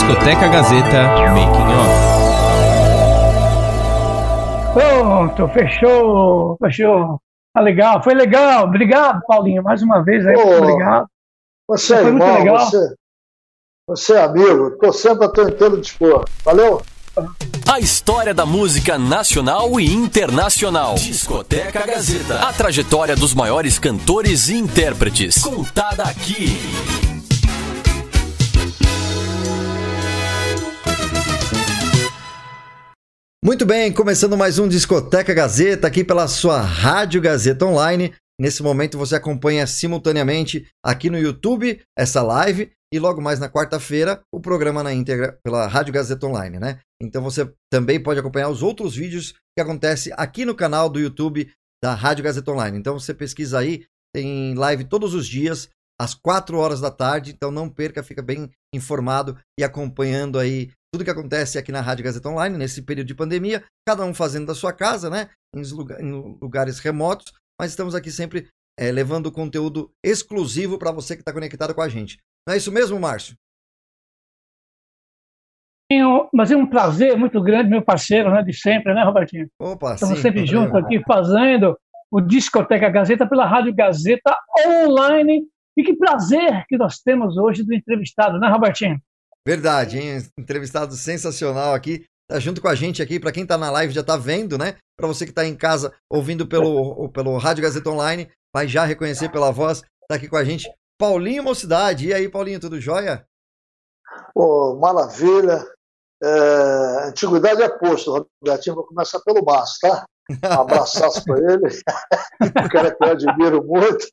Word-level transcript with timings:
Discoteca 0.00 0.48
Gazeta 0.48 1.02
Making 1.28 1.68
Off. 1.76 1.92
Pronto, 4.72 5.48
fechou, 5.48 6.56
fechou. 6.56 7.20
Tá 7.52 7.60
legal, 7.60 8.02
foi 8.02 8.14
legal. 8.14 8.64
Obrigado, 8.64 9.20
Paulinho, 9.26 9.62
mais 9.62 9.82
uma 9.82 10.02
vez 10.02 10.26
aí, 10.26 10.34
oh, 10.36 10.62
obrigado. 10.62 11.06
Você 11.68 11.94
é 11.94 11.98
irmão, 11.98 12.26
muito 12.26 12.38
legal. 12.38 12.58
Você, 12.60 12.94
você 13.86 14.14
é 14.14 14.22
amigo, 14.22 14.70
tô 14.80 14.90
sempre 14.90 15.26
a 15.26 15.28
teu 15.28 15.50
inteiro 15.50 15.78
dispor. 15.78 16.24
Valeu? 16.44 16.80
A 17.70 17.78
história 17.78 18.32
da 18.32 18.46
música 18.46 18.98
nacional 18.98 19.78
e 19.78 19.92
internacional. 19.92 20.94
Discoteca 20.94 21.86
Gazeta. 21.86 22.40
A 22.40 22.52
trajetória 22.54 23.14
dos 23.14 23.34
maiores 23.34 23.78
cantores 23.78 24.48
e 24.48 24.56
intérpretes. 24.56 25.42
Contada 25.42 26.04
aqui. 26.04 27.19
Muito 33.42 33.64
bem, 33.64 33.90
começando 33.90 34.36
mais 34.36 34.58
um 34.58 34.68
Discoteca 34.68 35.32
Gazeta 35.32 35.86
aqui 35.86 36.04
pela 36.04 36.28
sua 36.28 36.60
Rádio 36.60 37.22
Gazeta 37.22 37.64
Online. 37.64 38.12
Nesse 38.38 38.62
momento 38.62 38.98
você 38.98 39.16
acompanha 39.16 39.66
simultaneamente 39.66 40.68
aqui 40.84 41.08
no 41.08 41.18
YouTube 41.18 41.80
essa 41.98 42.22
live 42.22 42.70
e 42.92 42.98
logo 42.98 43.22
mais 43.22 43.40
na 43.40 43.48
quarta-feira 43.48 44.20
o 44.30 44.40
programa 44.40 44.82
na 44.82 44.92
íntegra 44.92 45.38
pela 45.42 45.66
Rádio 45.66 45.94
Gazeta 45.94 46.26
Online, 46.26 46.58
né? 46.58 46.80
Então 47.02 47.22
você 47.22 47.50
também 47.72 47.98
pode 47.98 48.20
acompanhar 48.20 48.50
os 48.50 48.62
outros 48.62 48.94
vídeos 48.94 49.32
que 49.56 49.62
acontecem 49.62 50.12
aqui 50.18 50.44
no 50.44 50.54
canal 50.54 50.90
do 50.90 51.00
YouTube 51.00 51.50
da 51.82 51.94
Rádio 51.94 52.24
Gazeta 52.24 52.52
Online. 52.52 52.76
Então 52.76 53.00
você 53.00 53.14
pesquisa 53.14 53.58
aí, 53.58 53.86
tem 54.14 54.52
live 54.52 54.84
todos 54.84 55.14
os 55.14 55.26
dias 55.26 55.70
às 55.98 56.12
4 56.12 56.58
horas 56.58 56.78
da 56.78 56.90
tarde, 56.90 57.30
então 57.30 57.50
não 57.50 57.70
perca, 57.70 58.02
fica 58.02 58.20
bem 58.20 58.50
informado 58.74 59.38
e 59.58 59.64
acompanhando 59.64 60.38
aí 60.38 60.70
tudo 60.92 61.04
que 61.04 61.10
acontece 61.10 61.58
aqui 61.58 61.70
na 61.70 61.80
Rádio 61.80 62.04
Gazeta 62.04 62.28
Online 62.28 62.58
nesse 62.58 62.82
período 62.82 63.06
de 63.06 63.14
pandemia, 63.14 63.64
cada 63.86 64.04
um 64.04 64.12
fazendo 64.12 64.46
da 64.46 64.54
sua 64.54 64.72
casa, 64.72 65.08
né? 65.08 65.30
Em, 65.54 65.62
lugares 66.40 66.80
remotos, 66.80 67.32
mas 67.58 67.70
estamos 67.70 67.94
aqui 67.94 68.10
sempre 68.10 68.48
é, 68.78 68.90
levando 68.90 69.30
conteúdo 69.30 69.92
exclusivo 70.04 70.78
para 70.78 70.92
você 70.92 71.14
que 71.14 71.22
está 71.22 71.32
conectado 71.32 71.74
com 71.74 71.82
a 71.82 71.88
gente. 71.88 72.18
Não 72.46 72.54
é 72.54 72.56
isso 72.56 72.72
mesmo, 72.72 72.98
Márcio? 72.98 73.36
Mas 76.32 76.50
é 76.50 76.56
um 76.56 76.66
prazer 76.66 77.16
muito 77.16 77.40
grande, 77.42 77.68
meu 77.68 77.82
parceiro, 77.82 78.30
né, 78.30 78.42
de 78.42 78.52
sempre, 78.52 78.94
né, 78.94 79.02
Robertinho? 79.02 79.48
Opa, 79.60 79.94
Estamos 79.94 80.16
sim, 80.16 80.22
sempre 80.22 80.46
juntos 80.46 80.74
aqui 80.74 81.02
fazendo 81.04 81.76
o 82.10 82.20
Discoteca 82.20 82.88
Gazeta 82.88 83.28
pela 83.28 83.46
Rádio 83.46 83.74
Gazeta 83.74 84.36
Online. 84.66 85.44
E 85.76 85.82
que 85.82 85.96
prazer 85.96 86.64
que 86.68 86.76
nós 86.76 86.98
temos 86.98 87.36
hoje 87.36 87.64
do 87.64 87.74
entrevistado, 87.74 88.38
né, 88.38 88.48
Robertinho? 88.48 89.00
Verdade, 89.46 89.98
hein? 89.98 90.18
Entrevistado 90.38 90.94
sensacional 90.94 91.74
aqui. 91.74 92.04
Tá 92.28 92.38
junto 92.38 92.60
com 92.60 92.68
a 92.68 92.74
gente 92.74 93.02
aqui. 93.02 93.18
Para 93.18 93.32
quem 93.32 93.46
tá 93.46 93.56
na 93.56 93.70
live 93.70 93.92
já 93.92 94.02
tá 94.02 94.16
vendo, 94.16 94.56
né? 94.56 94.76
Para 94.96 95.08
você 95.08 95.26
que 95.26 95.32
tá 95.32 95.44
em 95.44 95.56
casa 95.56 95.92
ouvindo 96.08 96.46
pelo, 96.46 97.08
pelo 97.10 97.36
Rádio 97.38 97.62
Gazeta 97.62 97.90
Online, 97.90 98.30
vai 98.54 98.68
já 98.68 98.84
reconhecer 98.84 99.30
pela 99.30 99.50
voz. 99.50 99.82
Tá 100.08 100.16
aqui 100.16 100.28
com 100.28 100.36
a 100.36 100.44
gente 100.44 100.70
Paulinho 100.98 101.42
Mocidade. 101.42 102.08
E 102.08 102.14
aí, 102.14 102.28
Paulinho, 102.28 102.60
tudo 102.60 102.80
jóia? 102.80 103.26
Oh, 104.34 104.76
maravilha. 104.76 105.64
É, 106.22 107.08
antiguidade 107.08 107.62
é 107.62 107.68
posto, 107.68 108.28
Robertinho. 108.42 108.76
Vou 108.76 108.86
começar 108.86 109.20
pelo 109.20 109.44
Márcio, 109.44 109.78
tá? 109.80 110.04
Um 110.30 110.60
abraçaço 110.60 111.24
para 111.24 111.38
ele. 111.38 111.66
o 112.66 112.68
cara 112.68 112.94
que 112.94 113.02
eu 113.02 113.10
admiro 113.10 113.64
muito. 113.64 114.06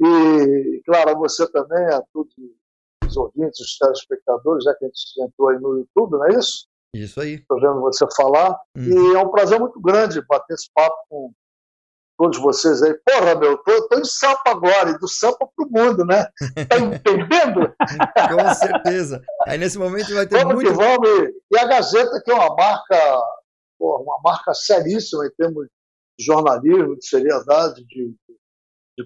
E, 0.00 0.82
claro, 0.84 1.16
você 1.18 1.50
também, 1.50 1.86
a 1.86 2.02
todos 2.12 2.34
os 3.08 3.16
ouvintes, 3.16 3.60
os 3.60 3.78
telespectadores, 3.78 4.64
já 4.64 4.74
que 4.74 4.84
a 4.84 4.88
gente 4.88 5.22
entrou 5.22 5.48
aí 5.48 5.58
no 5.58 5.78
YouTube, 5.78 6.12
não 6.12 6.26
é 6.26 6.38
isso? 6.38 6.66
Isso 6.94 7.20
aí. 7.20 7.34
Estou 7.34 7.60
vendo 7.60 7.80
você 7.80 8.06
falar. 8.16 8.58
Uhum. 8.76 9.12
E 9.12 9.14
é 9.14 9.18
um 9.18 9.30
prazer 9.30 9.58
muito 9.58 9.80
grande 9.80 10.24
bater 10.26 10.54
esse 10.54 10.70
papo 10.74 10.96
com 11.08 11.32
todos 12.18 12.38
vocês 12.38 12.82
aí. 12.82 12.94
Porra, 13.06 13.34
meu, 13.34 13.56
tô, 13.58 13.88
tô 13.88 13.98
em 13.98 14.04
Sampa 14.04 14.50
agora, 14.50 14.90
e 14.90 14.98
do 14.98 15.08
Sampa 15.08 15.48
pro 15.54 15.70
mundo, 15.70 16.04
né? 16.04 16.26
Tá 16.68 16.78
entendendo? 16.78 17.74
com 18.28 18.54
certeza. 18.54 19.22
Aí 19.46 19.58
nesse 19.58 19.78
momento 19.78 20.14
vai 20.14 20.26
ter 20.26 20.38
vamos 20.38 20.54
muito... 20.54 20.70
Que 20.70 20.76
vamos. 20.76 21.08
E 21.50 21.58
a 21.58 21.66
Gazeta, 21.66 22.20
que 22.24 22.30
é 22.30 22.34
uma 22.34 22.54
marca, 22.54 23.22
porra, 23.78 24.02
uma 24.02 24.18
marca 24.24 24.52
seríssima 24.54 25.26
em 25.26 25.30
termos 25.36 25.66
de 26.18 26.24
jornalismo, 26.24 26.96
de 26.96 27.06
seriedade, 27.06 27.84
de, 27.86 28.08
de 28.08 28.38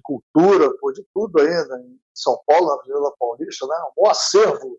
cultura, 0.01 0.69
pô, 0.79 0.91
de 0.91 1.03
tudo 1.13 1.39
ainda, 1.39 1.77
né? 1.77 1.83
em 1.85 1.99
São 2.13 2.39
Paulo, 2.45 2.67
na 2.67 2.73
Avenida 2.75 3.15
Paulista, 3.19 3.67
né? 3.67 3.75
Um 3.89 4.01
bom 4.01 4.09
acervo 4.09 4.77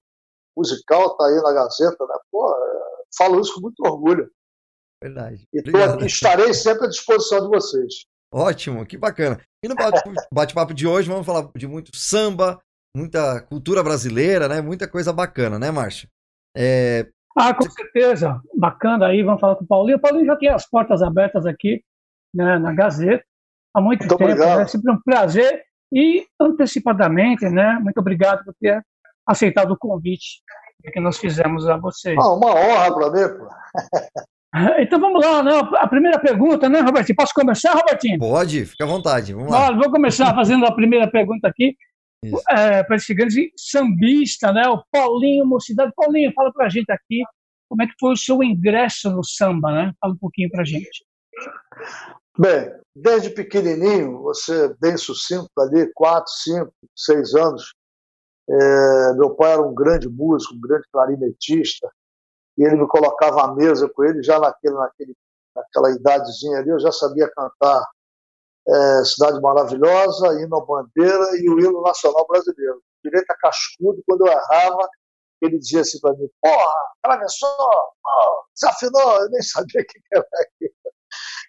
musical 0.56 1.12
está 1.12 1.26
aí 1.26 1.42
na 1.42 1.52
Gazeta, 1.52 2.06
né? 2.06 2.14
Pô, 2.30 2.50
é, 2.50 3.04
falo 3.16 3.40
isso 3.40 3.54
com 3.54 3.60
muito 3.60 3.80
orgulho. 3.84 4.30
Verdade. 5.02 5.46
E 5.52 5.58
aqui, 5.58 6.06
estarei 6.06 6.54
sempre 6.54 6.86
à 6.86 6.88
disposição 6.88 7.40
de 7.40 7.48
vocês. 7.48 8.06
Ótimo, 8.32 8.86
que 8.86 8.96
bacana. 8.96 9.40
E 9.62 9.68
no 9.68 9.74
bate-papo 10.32 10.74
de 10.74 10.86
hoje 10.86 11.08
vamos 11.08 11.26
falar 11.26 11.50
de 11.54 11.66
muito 11.66 11.94
samba, 11.94 12.60
muita 12.96 13.40
cultura 13.42 13.82
brasileira, 13.82 14.48
né? 14.48 14.60
Muita 14.60 14.88
coisa 14.88 15.12
bacana, 15.12 15.58
né, 15.58 15.70
Márcio? 15.70 16.08
É... 16.56 17.08
Ah, 17.36 17.52
com 17.54 17.68
certeza. 17.68 18.40
Bacana 18.56 19.06
aí, 19.08 19.22
vamos 19.22 19.40
falar 19.40 19.56
com 19.56 19.64
o 19.64 19.66
Paulinho. 19.66 19.98
O 19.98 20.00
Paulinho 20.00 20.26
já 20.26 20.36
tem 20.36 20.48
as 20.48 20.68
portas 20.68 21.02
abertas 21.02 21.46
aqui 21.46 21.84
né, 22.32 22.58
na 22.58 22.72
Gazeta 22.72 23.24
há 23.74 23.80
muito, 23.80 24.00
muito 24.00 24.16
tempo. 24.16 24.30
Obrigado. 24.30 24.60
É 24.60 24.66
sempre 24.66 24.92
um 24.92 25.00
prazer. 25.04 25.62
E 25.92 26.26
antecipadamente, 26.40 27.48
né? 27.48 27.78
Muito 27.80 27.98
obrigado 27.98 28.44
por 28.44 28.54
ter 28.60 28.82
aceitado 29.26 29.72
o 29.72 29.78
convite 29.78 30.42
que 30.92 31.00
nós 31.00 31.18
fizemos 31.18 31.68
a 31.68 31.76
vocês. 31.76 32.16
Ah, 32.18 32.32
uma 32.32 32.54
honra 32.54 32.94
para 32.94 33.10
mim, 33.10 33.38
pô. 33.38 33.48
Então 34.78 35.00
vamos 35.00 35.20
lá, 35.24 35.42
né? 35.42 35.50
A 35.78 35.88
primeira 35.88 36.16
pergunta, 36.16 36.68
né, 36.68 36.78
Robertinho? 36.78 37.16
Posso 37.16 37.34
começar, 37.34 37.72
Robertinho? 37.72 38.20
Pode, 38.20 38.64
fica 38.66 38.84
à 38.84 38.86
vontade. 38.86 39.34
Vamos 39.34 39.50
lá. 39.50 39.66
Olha, 39.66 39.76
vou 39.76 39.90
começar 39.90 40.32
fazendo 40.36 40.64
a 40.64 40.72
primeira 40.72 41.10
pergunta 41.10 41.48
aqui. 41.48 41.74
É, 42.50 42.84
para 42.84 42.94
esse 42.94 43.12
grande 43.12 43.50
sambista, 43.56 44.52
né? 44.52 44.68
O 44.68 44.84
Paulinho 44.92 45.44
Mocidade. 45.44 45.92
Paulinho, 45.96 46.32
fala 46.32 46.52
para 46.52 46.66
a 46.66 46.68
gente 46.68 46.88
aqui 46.92 47.24
como 47.68 47.82
é 47.82 47.86
que 47.86 47.94
foi 47.98 48.12
o 48.12 48.16
seu 48.16 48.44
ingresso 48.44 49.10
no 49.10 49.24
samba, 49.24 49.72
né? 49.72 49.92
Fala 50.00 50.14
um 50.14 50.18
pouquinho 50.18 50.48
para 50.48 50.62
a 50.62 50.64
gente. 50.64 51.04
Bem, 52.36 52.68
desde 52.96 53.30
pequenininho, 53.30 54.20
você 54.20 54.74
bem 54.80 54.96
sucinto 54.96 55.48
ali, 55.58 55.88
quatro, 55.94 56.32
cinco, 56.32 56.72
seis 56.96 57.32
anos, 57.32 57.74
é, 58.48 59.12
meu 59.14 59.36
pai 59.36 59.52
era 59.52 59.62
um 59.62 59.72
grande 59.72 60.08
músico, 60.08 60.54
um 60.54 60.60
grande 60.60 60.84
clarinetista, 60.92 61.88
e 62.58 62.64
ele 62.64 62.76
me 62.76 62.88
colocava 62.88 63.42
à 63.42 63.54
mesa 63.54 63.88
com 63.88 64.02
ele, 64.04 64.20
já 64.22 64.40
naquele, 64.40 64.74
naquele, 64.74 65.16
naquela 65.54 65.90
idadezinha 65.92 66.58
ali, 66.58 66.70
eu 66.70 66.80
já 66.80 66.90
sabia 66.90 67.30
cantar 67.30 67.86
é, 68.66 69.04
Cidade 69.04 69.40
Maravilhosa, 69.40 70.40
Hino 70.40 70.56
à 70.56 70.64
Bandeira 70.64 71.36
e 71.36 71.48
o 71.48 71.60
Hino 71.60 71.82
Nacional 71.82 72.26
Brasileiro. 72.26 72.82
Direita 73.04 73.36
cascudo, 73.40 74.02
quando 74.06 74.26
eu 74.26 74.32
errava, 74.32 74.88
ele 75.40 75.58
dizia 75.58 75.82
assim 75.82 76.00
para 76.00 76.14
mim, 76.14 76.28
porra, 76.40 76.74
atravessou, 77.02 77.48
oh, 77.50 78.44
desafinou, 78.54 79.22
eu 79.22 79.30
nem 79.30 79.42
sabia 79.42 79.82
o 79.82 79.84
que 79.84 80.00
era 80.12 80.26
aquilo. 80.40 80.93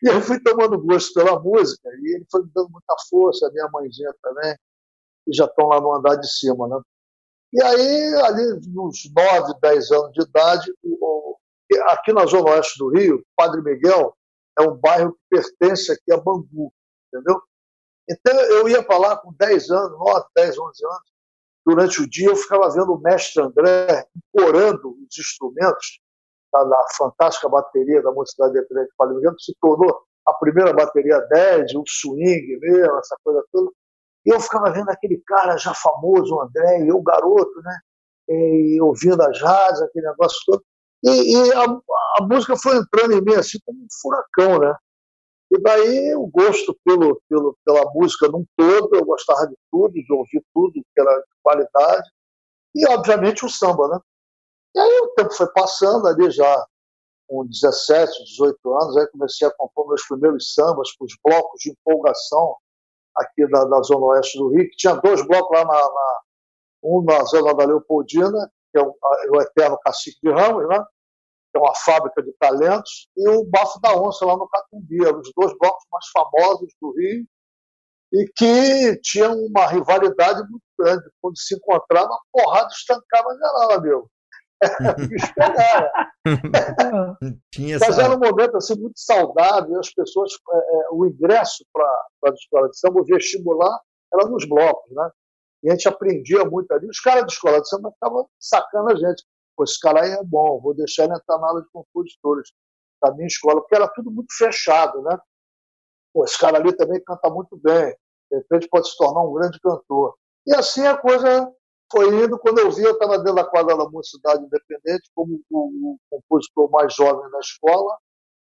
E 0.04 0.08
eu 0.08 0.22
fui 0.22 0.40
tomando 0.42 0.80
gosto 0.82 1.14
pela 1.14 1.40
música 1.40 1.90
e 1.90 2.16
ele 2.16 2.26
foi 2.32 2.44
me 2.44 2.52
dando 2.54 2.70
muita 2.70 2.96
força, 3.10 3.48
a 3.48 3.52
minha 3.52 3.70
mãezinha 3.72 4.14
também, 4.22 4.56
e 5.28 5.36
já 5.36 5.46
estão 5.46 5.68
lá 5.68 5.80
no 5.80 5.94
andar 5.94 6.16
de 6.16 6.32
cima, 6.32 6.68
né? 6.68 6.80
E 7.54 7.64
aí, 7.64 8.16
ali 8.24 8.60
nos 8.74 9.10
9, 9.16 9.54
10 9.62 9.92
anos 9.92 10.12
de 10.12 10.22
idade, 10.24 10.74
aqui 11.88 12.12
na 12.12 12.26
zona 12.26 12.52
oeste 12.52 12.78
do 12.78 12.90
Rio, 12.90 13.26
Padre 13.36 13.62
Miguel 13.62 14.16
é 14.60 14.62
um 14.64 14.76
bairro 14.76 15.14
que 15.14 15.20
pertence 15.30 15.92
aqui 15.92 16.12
a 16.12 16.18
Bangu, 16.18 16.74
entendeu? 17.08 17.42
Então 18.10 18.40
eu 18.40 18.70
ia 18.70 18.84
para 18.84 18.98
lá 18.98 19.18
com 19.18 19.34
10 19.34 19.70
anos, 19.72 19.98
9, 19.98 20.26
10, 20.36 20.60
11 20.60 20.86
anos, 20.86 21.14
durante 21.66 22.02
o 22.02 22.10
dia 22.10 22.30
eu 22.30 22.36
ficava 22.36 22.70
vendo 22.70 22.94
o 22.94 23.00
mestre 23.00 23.42
André 23.42 24.06
corando 24.32 24.92
os 24.92 25.18
instrumentos 25.18 26.00
da 26.64 26.86
fantástica 26.98 27.50
bateria 27.50 28.02
da 28.02 28.12
Mocidade 28.12 28.52
Independente 28.52 28.90
de 28.90 29.36
que 29.36 29.44
se 29.44 29.56
tornou 29.60 30.02
a 30.26 30.34
primeira 30.34 30.74
bateria 30.74 31.20
10, 31.20 31.76
o 31.76 31.84
swing 31.86 32.58
mesmo, 32.60 32.98
essa 32.98 33.16
coisa 33.24 33.44
toda. 33.52 33.72
E 34.26 34.34
eu 34.34 34.40
ficava 34.40 34.72
vendo 34.72 34.90
aquele 34.90 35.22
cara 35.26 35.56
já 35.58 35.74
famoso, 35.74 36.36
o 36.36 36.42
André, 36.42 36.84
e 36.84 36.88
eu 36.88 37.02
garoto, 37.02 37.62
né? 37.62 37.80
E 38.28 38.82
ouvindo 38.82 39.22
as 39.22 39.40
rádios, 39.40 39.84
aquele 39.84 40.08
negócio 40.08 40.40
todo. 40.48 40.64
E, 41.04 41.36
e 41.38 41.54
a, 41.54 41.64
a, 41.64 42.24
música 42.24 42.58
foi 42.58 42.78
entrando 42.78 43.14
em 43.14 43.22
mim 43.22 43.36
assim 43.36 43.60
como 43.64 43.78
um 43.78 43.88
furacão, 44.02 44.60
né? 44.60 44.76
E 45.52 45.62
daí 45.62 46.16
o 46.16 46.26
gosto 46.26 46.76
pelo, 46.84 47.22
pelo, 47.30 47.56
pela 47.64 47.84
música 47.94 48.28
num 48.28 48.44
todo, 48.58 48.96
eu 48.96 49.06
gostava 49.06 49.46
de 49.46 49.56
tudo, 49.72 49.94
de 49.94 50.12
ouvir 50.12 50.44
tudo 50.52 50.74
de 50.74 50.84
qualidade. 51.44 52.10
E, 52.74 52.88
obviamente, 52.90 53.46
o 53.46 53.50
samba, 53.50 53.88
né? 53.88 54.00
E 54.76 54.80
aí 54.80 55.00
o 55.00 55.08
tempo 55.16 55.34
foi 55.34 55.48
passando, 55.54 56.08
ali 56.08 56.30
já 56.30 56.66
com 57.28 57.46
17, 57.46 58.24
18 58.26 58.74
anos, 58.82 58.98
aí 58.98 59.08
comecei 59.08 59.48
a 59.48 59.52
compor 59.52 59.88
meus 59.88 60.06
primeiros 60.06 60.54
sambas 60.54 60.96
para 60.96 61.06
os 61.06 61.14
blocos 61.24 61.60
de 61.62 61.72
empolgação 61.72 62.56
aqui 63.16 63.48
da, 63.50 63.66
da, 63.66 63.82
Zona 63.82 64.06
Oeste 64.08 64.38
do 64.38 64.50
Rio, 64.50 64.70
que 64.70 64.76
tinha 64.76 64.94
dois 64.96 65.26
blocos 65.26 65.58
lá 65.58 65.66
na, 65.66 65.74
na 65.74 66.22
um 66.84 67.04
na 67.04 67.24
Zona 67.24 67.56
da 67.56 67.66
Leopoldina 67.66 68.52
que 68.76 68.80
é 68.80 68.82
o, 68.82 68.94
o 69.34 69.42
Eterno 69.42 69.80
Cacique 69.80 70.20
de 70.22 70.30
Ramos, 70.30 70.68
né? 70.68 70.84
que 71.52 71.58
é 71.58 71.60
uma 71.60 71.74
fábrica 71.74 72.22
de 72.22 72.34
talentos, 72.34 73.08
e 73.16 73.30
o 73.30 73.46
Bafo 73.46 73.80
da 73.80 73.96
Onça, 73.96 74.26
lá 74.26 74.36
no 74.36 74.50
Catumbi, 74.50 75.06
eram 75.06 75.22
os 75.22 75.32
dois 75.34 75.58
blocos 75.58 75.86
mais 75.90 76.06
famosos 76.08 76.74
do 76.82 76.92
Rio, 76.92 77.26
e 78.12 78.32
que 78.36 79.00
tinham 79.02 79.34
uma 79.46 79.66
rivalidade 79.68 80.42
muito 80.50 80.64
grande. 80.78 81.10
Quando 81.22 81.38
se 81.38 81.56
encontrava, 81.56 82.14
a 82.14 82.20
porrada 82.32 82.68
estancava 82.68 83.34
geral, 83.36 83.82
meu. 83.82 84.10
Tinha 87.52 87.78
Mas 87.80 88.00
era 88.00 88.16
um 88.16 88.20
momento 88.20 88.58
assim, 88.58 88.76
muito 88.80 89.00
saudável, 89.00 89.80
as 89.80 89.94
pessoas, 89.94 90.32
é, 90.52 90.58
é, 90.58 90.88
o 90.92 91.06
ingresso 91.06 91.66
para 91.72 91.86
a 92.26 92.30
escola 92.34 92.70
de 92.70 92.80
samba, 92.80 93.02
o 93.02 93.06
vestibular, 93.06 93.80
era 94.14 94.28
nos 94.28 94.48
blocos, 94.48 94.92
né? 94.92 95.10
E 95.64 95.70
a 95.70 95.72
gente 95.74 95.88
aprendia 95.88 96.46
muito 96.46 96.72
ali. 96.72 96.88
Os 96.88 97.00
caras 97.00 97.22
da 97.22 97.28
escola 97.28 97.62
de 97.62 97.70
samba 97.70 97.90
estavam 97.90 98.28
sacando 98.40 98.92
a 98.92 98.96
gente. 98.96 99.24
Pô, 99.56 99.64
esse 99.64 99.80
cara 99.80 100.04
aí 100.04 100.12
é 100.12 100.24
bom, 100.24 100.60
vou 100.62 100.74
deixar 100.76 101.06
ele 101.06 101.14
entrar 101.14 101.38
na 101.38 101.48
aula 101.48 101.62
de 101.62 101.70
compositores 101.72 102.50
da 103.02 103.14
minha 103.14 103.28
escola, 103.28 103.62
porque 103.62 103.76
era 103.76 103.88
tudo 103.88 104.12
muito 104.12 104.36
fechado, 104.38 105.02
né? 105.02 105.18
Pô, 106.14 106.24
esse 106.26 106.38
cara 106.38 106.58
ali 106.58 106.76
também 106.76 107.02
canta 107.04 107.30
muito 107.30 107.58
bem, 107.58 107.96
de 108.32 108.38
repente 108.38 108.68
pode 108.70 108.90
se 108.90 108.98
tornar 108.98 109.22
um 109.22 109.34
grande 109.34 109.60
cantor. 109.60 110.16
E 110.46 110.54
assim 110.54 110.86
a 110.86 110.98
coisa 110.98 111.52
foi 111.92 112.08
indo. 112.24 112.38
Quando 112.40 112.60
eu 112.60 112.72
vi, 112.72 112.84
eu 112.84 112.92
estava 112.92 113.18
dentro 113.18 113.36
da 113.36 113.44
quadra 113.44 113.78
da 113.78 113.90
Mocidade 113.90 114.44
Independente, 114.44 115.10
como 115.14 115.42
o, 115.50 115.98
compositor 116.10 116.70
mais 116.72 116.94
jovem 116.94 117.30
da 117.32 117.40
escola, 117.40 117.98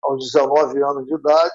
aos 0.02 0.24
19 0.26 0.82
anos 0.82 1.06
de 1.06 1.14
idade. 1.14 1.54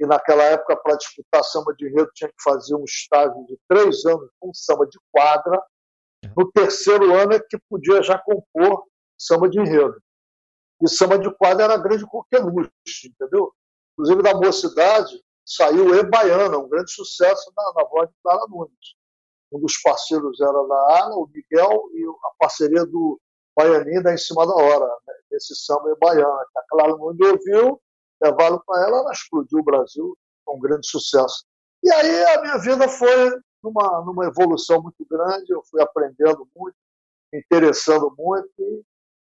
E 0.00 0.06
naquela 0.06 0.42
época, 0.44 0.76
para 0.76 0.96
disputar 0.96 1.44
samba 1.44 1.72
de 1.74 1.86
enredo, 1.86 2.10
tinha 2.14 2.28
que 2.28 2.42
fazer 2.42 2.74
um 2.74 2.84
estágio 2.84 3.46
de 3.46 3.56
três 3.68 4.04
anos 4.04 4.28
com 4.40 4.52
samba 4.52 4.86
de 4.86 4.98
quadra. 5.12 5.62
No 6.36 6.50
terceiro 6.50 7.14
ano 7.14 7.34
é 7.34 7.38
que 7.38 7.58
podia 7.68 8.02
já 8.02 8.18
compor 8.18 8.84
samba 9.16 9.48
de 9.48 9.60
enredo. 9.60 9.96
E 10.82 10.88
samba 10.88 11.18
de 11.18 11.32
quadra 11.36 11.64
era 11.64 11.76
grande 11.76 12.04
coqueluche, 12.06 13.08
entendeu? 13.08 13.52
Inclusive, 13.92 14.22
da 14.22 14.34
mocidade 14.34 15.22
saiu 15.46 15.94
E 15.94 16.02
Baiana, 16.02 16.58
um 16.58 16.68
grande 16.68 16.90
sucesso 16.90 17.52
na, 17.56 17.72
na 17.76 17.88
voz 17.88 18.08
de 18.08 18.14
Clara 18.22 18.46
Nunes 18.48 19.03
um 19.54 19.60
dos 19.60 19.80
parceiros 19.80 20.40
era 20.40 20.52
da 20.52 21.04
Ana, 21.04 21.14
o 21.14 21.28
Miguel, 21.32 21.88
e 21.94 22.04
a 22.04 22.30
parceria 22.38 22.84
do 22.84 23.20
Baianinho 23.56 24.02
da 24.02 24.12
Em 24.12 24.18
Cima 24.18 24.44
da 24.46 24.52
Hora, 24.52 24.86
né, 25.06 25.14
esse 25.32 25.54
samba 25.54 25.90
é 25.90 25.94
baiana, 25.94 26.44
que 26.52 26.58
a 26.58 26.62
Clara 26.68 26.96
Nunes 26.96 27.28
ouviu, 27.28 27.80
levaram 28.22 28.60
para 28.66 28.86
ela, 28.86 28.98
ela 28.98 29.12
explodiu 29.12 29.60
o 29.60 29.64
Brasil, 29.64 30.16
com 30.44 30.56
um 30.56 30.60
grande 30.60 30.86
sucesso. 30.88 31.44
E 31.82 31.92
aí 31.92 32.24
a 32.34 32.42
minha 32.42 32.58
vida 32.58 32.88
foi 32.88 33.40
numa, 33.62 34.02
numa 34.04 34.26
evolução 34.26 34.82
muito 34.82 35.06
grande, 35.08 35.52
eu 35.52 35.62
fui 35.70 35.80
aprendendo 35.80 36.48
muito, 36.56 36.76
me 37.32 37.38
interessando 37.38 38.12
muito, 38.18 38.50
e 38.58 38.82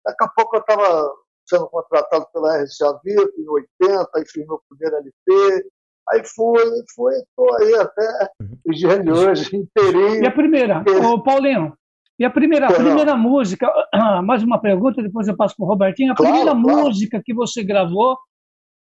daqui 0.06 0.24
a 0.24 0.30
pouco 0.30 0.56
eu 0.56 0.62
estava 0.62 1.14
sendo 1.46 1.68
contratado 1.68 2.26
pela 2.32 2.64
RCA 2.64 3.00
VIP 3.04 3.42
em 3.42 3.50
80, 3.50 4.10
e 4.18 4.26
fiz 4.26 4.48
meu 4.48 4.62
primeiro 4.70 4.96
LP, 4.96 5.70
Aí 6.12 6.22
foi, 6.36 6.64
foi, 6.96 7.14
estou 7.16 7.56
aí 7.60 7.74
até 7.76 8.30
uhum. 8.42 8.58
os 8.68 8.78
dias 8.78 9.02
de 9.02 9.12
hoje, 9.12 9.56
inteirinho. 9.56 10.24
E 10.24 10.28
a 10.28 10.32
primeira, 10.32 10.84
ô 11.06 11.24
Paulinho, 11.24 11.74
e 12.20 12.26
a 12.26 12.30
primeira, 12.30 12.68
a 12.68 12.74
primeira 12.74 13.16
música, 13.16 13.72
mais 14.24 14.44
uma 14.44 14.60
pergunta, 14.60 15.02
depois 15.02 15.28
eu 15.28 15.36
passo 15.36 15.56
para 15.56 15.66
o 15.66 15.68
Robertinho. 15.68 16.12
A 16.12 16.16
claro, 16.16 16.34
primeira 16.34 16.62
claro. 16.62 16.86
música 16.86 17.22
que 17.24 17.34
você 17.34 17.64
gravou, 17.64 18.18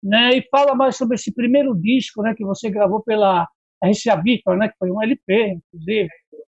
né, 0.02 0.30
e 0.30 0.48
fala 0.50 0.74
mais 0.74 0.96
sobre 0.96 1.16
esse 1.16 1.32
primeiro 1.32 1.74
disco 1.74 2.22
né, 2.22 2.34
que 2.34 2.44
você 2.44 2.70
gravou 2.70 3.02
pela 3.02 3.46
RCA 3.84 4.20
Victor, 4.22 4.56
né, 4.56 4.68
que 4.68 4.76
foi 4.78 4.90
um 4.90 5.02
LP, 5.02 5.60
inclusive, 5.72 6.08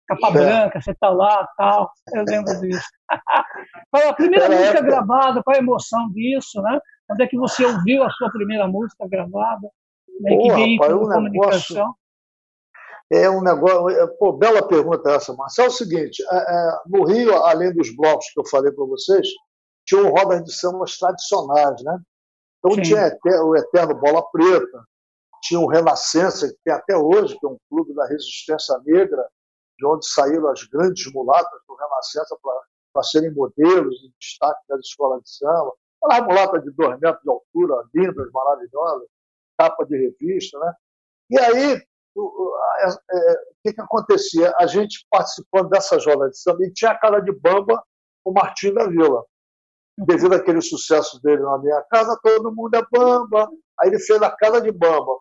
capa 0.08 0.30
é. 0.30 0.32
branca, 0.32 0.82
você 0.82 0.92
está 0.92 1.10
lá 1.10 1.48
tal, 1.58 1.92
eu 2.14 2.24
lembro 2.28 2.60
disso. 2.62 2.88
fala 3.92 4.10
a 4.10 4.14
primeira 4.14 4.48
música 4.48 4.80
época. 4.80 4.84
gravada, 4.84 5.44
qual 5.44 5.56
a 5.56 5.60
emoção 5.60 6.10
disso, 6.12 6.62
né? 6.62 6.80
Onde 7.12 7.24
é 7.24 7.28
que 7.28 7.38
você 7.38 7.66
ouviu 7.66 8.04
a 8.04 8.10
sua 8.12 8.32
primeira 8.32 8.68
música 8.68 9.08
gravada? 9.08 9.68
Pô, 10.22 10.38
que 10.42 10.48
rapaz, 10.50 10.94
um 10.94 11.10
comunicação. 11.10 11.96
É 13.12 13.30
um 13.30 13.42
negócio. 13.42 13.90
É, 13.90 14.08
pô, 14.08 14.34
bela 14.34 14.68
pergunta 14.68 15.10
essa, 15.12 15.34
Marcelo. 15.34 15.70
É 15.70 15.72
o 15.72 15.74
seguinte: 15.74 16.24
é, 16.30 16.36
é, 16.36 16.80
no 16.88 17.06
Rio, 17.06 17.36
além 17.44 17.74
dos 17.74 17.96
blocos 17.96 18.30
que 18.32 18.40
eu 18.40 18.46
falei 18.46 18.72
para 18.72 18.86
vocês, 18.86 19.28
tinha 19.86 20.02
um 20.04 20.10
rodas 20.10 20.44
de 20.44 20.54
sambas 20.54 20.98
tradicionais, 20.98 21.82
né? 21.84 22.00
Então 22.60 22.76
Sim. 22.76 22.82
tinha 22.82 23.18
o 23.44 23.56
Eterno 23.56 23.96
Bola 23.96 24.22
Preta, 24.32 24.84
tinha 25.42 25.60
o 25.60 25.68
Renascença, 25.68 26.50
que 26.50 26.58
tem 26.64 26.74
até 26.74 26.96
hoje, 26.96 27.38
que 27.40 27.46
é 27.46 27.50
um 27.50 27.58
clube 27.70 27.94
da 27.96 28.06
resistência 28.06 28.78
negra, 28.86 29.26
de 29.78 29.88
onde 29.88 30.08
saíram 30.08 30.50
as 30.50 30.64
grandes 30.66 31.12
mulatas 31.12 31.60
do 31.68 31.76
Renascença 31.76 32.38
para 32.94 33.04
serem 33.04 33.34
modelos 33.34 33.96
de 33.96 34.12
destaque 34.20 34.60
das 34.68 34.82
escolas 34.82 35.24
de 35.24 35.32
samba. 35.32 35.74
Aquelas 36.04 36.28
mulatas 36.28 36.64
de 36.64 36.72
dois 36.72 37.00
metros 37.00 37.24
de 37.24 37.30
altura, 37.30 37.84
lindas, 37.96 38.32
maravilhosas 38.32 39.08
capa 39.60 39.86
de 39.86 39.98
revista, 39.98 40.58
né? 40.58 40.74
E 41.32 41.38
aí, 41.38 41.82
o, 42.16 42.56
é, 42.80 42.88
é, 42.88 43.36
que, 43.64 43.74
que 43.74 43.82
acontecia? 43.82 44.56
A 44.58 44.66
gente 44.66 45.06
participando 45.12 45.70
dessa 45.70 46.00
jornada 46.00 46.32
de 46.32 46.40
samba, 46.40 46.64
e 46.64 46.72
tinha 46.72 46.92
a 46.92 46.98
cara 46.98 47.20
de 47.20 47.32
bamba 47.34 47.84
o 48.24 48.32
Martim 48.32 48.74
da 48.74 48.88
Vila. 48.88 49.24
Devido 49.98 50.34
àquele 50.34 50.62
sucesso 50.62 51.22
dele 51.22 51.42
na 51.42 51.58
minha 51.58 51.82
casa, 51.92 52.18
todo 52.24 52.56
mundo 52.56 52.74
é 52.76 52.82
bamba. 52.90 53.50
Aí 53.82 53.90
ele 53.90 54.00
fez 54.00 54.22
a 54.22 54.32
casa 54.32 54.62
de 54.62 54.72
bamba, 54.72 55.18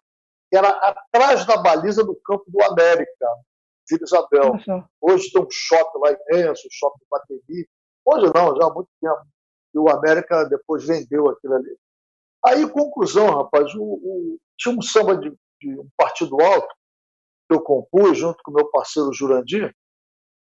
que 0.49 0.57
era 0.57 0.69
atrás 0.69 1.45
da 1.45 1.57
baliza 1.57 2.05
do 2.05 2.15
campo 2.25 2.45
do 2.47 2.63
América, 2.63 3.27
Vila 3.91 4.05
Isabel. 4.05 4.85
Hoje 5.01 5.33
tem 5.33 5.43
um 5.43 5.49
shopping 5.51 5.99
lá 5.99 6.17
imenso, 6.31 6.63
um 6.67 6.71
shopping 6.71 7.05
Bateria. 7.11 7.67
Hoje 8.05 8.33
não, 8.33 8.57
já 8.57 8.67
há 8.67 8.73
muito 8.73 8.89
tempo. 9.01 9.23
E 9.75 9.79
o 9.79 9.89
América 9.89 10.45
depois 10.45 10.87
vendeu 10.87 11.29
aquilo 11.29 11.55
ali. 11.55 11.77
Aí, 12.45 12.69
conclusão, 12.71 13.31
rapaz, 13.31 13.75
o, 13.75 13.83
o, 13.83 14.39
tinha 14.57 14.75
um 14.75 14.83
samba 14.83 15.17
de, 15.17 15.31
de, 15.61 15.81
um 15.81 15.89
partido 15.97 16.41
alto 16.41 16.69
que 17.49 17.55
eu 17.55 17.61
compus 17.61 18.19
junto 18.19 18.39
com 18.45 18.53
meu 18.53 18.71
parceiro 18.71 19.13
Jurandir, 19.13 19.75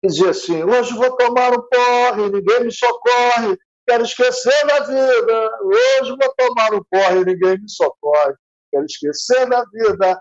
que 0.02 0.08
dizia 0.08 0.30
assim: 0.30 0.62
hoje 0.62 0.94
vou 0.94 1.16
tomar 1.16 1.52
um 1.52 1.62
porre, 1.62 2.30
ninguém 2.30 2.64
me 2.64 2.72
socorre, 2.72 3.56
quero 3.88 4.02
esquecer 4.02 4.66
da 4.66 4.80
vida. 4.80 5.50
Hoje 5.62 6.10
vou 6.10 6.34
tomar 6.36 6.74
um 6.74 6.82
porre, 6.90 7.24
ninguém 7.24 7.58
me 7.60 7.70
socorre, 7.70 8.34
quero 8.70 8.84
esquecer 8.84 9.48
da 9.48 9.64
vida. 9.72 10.20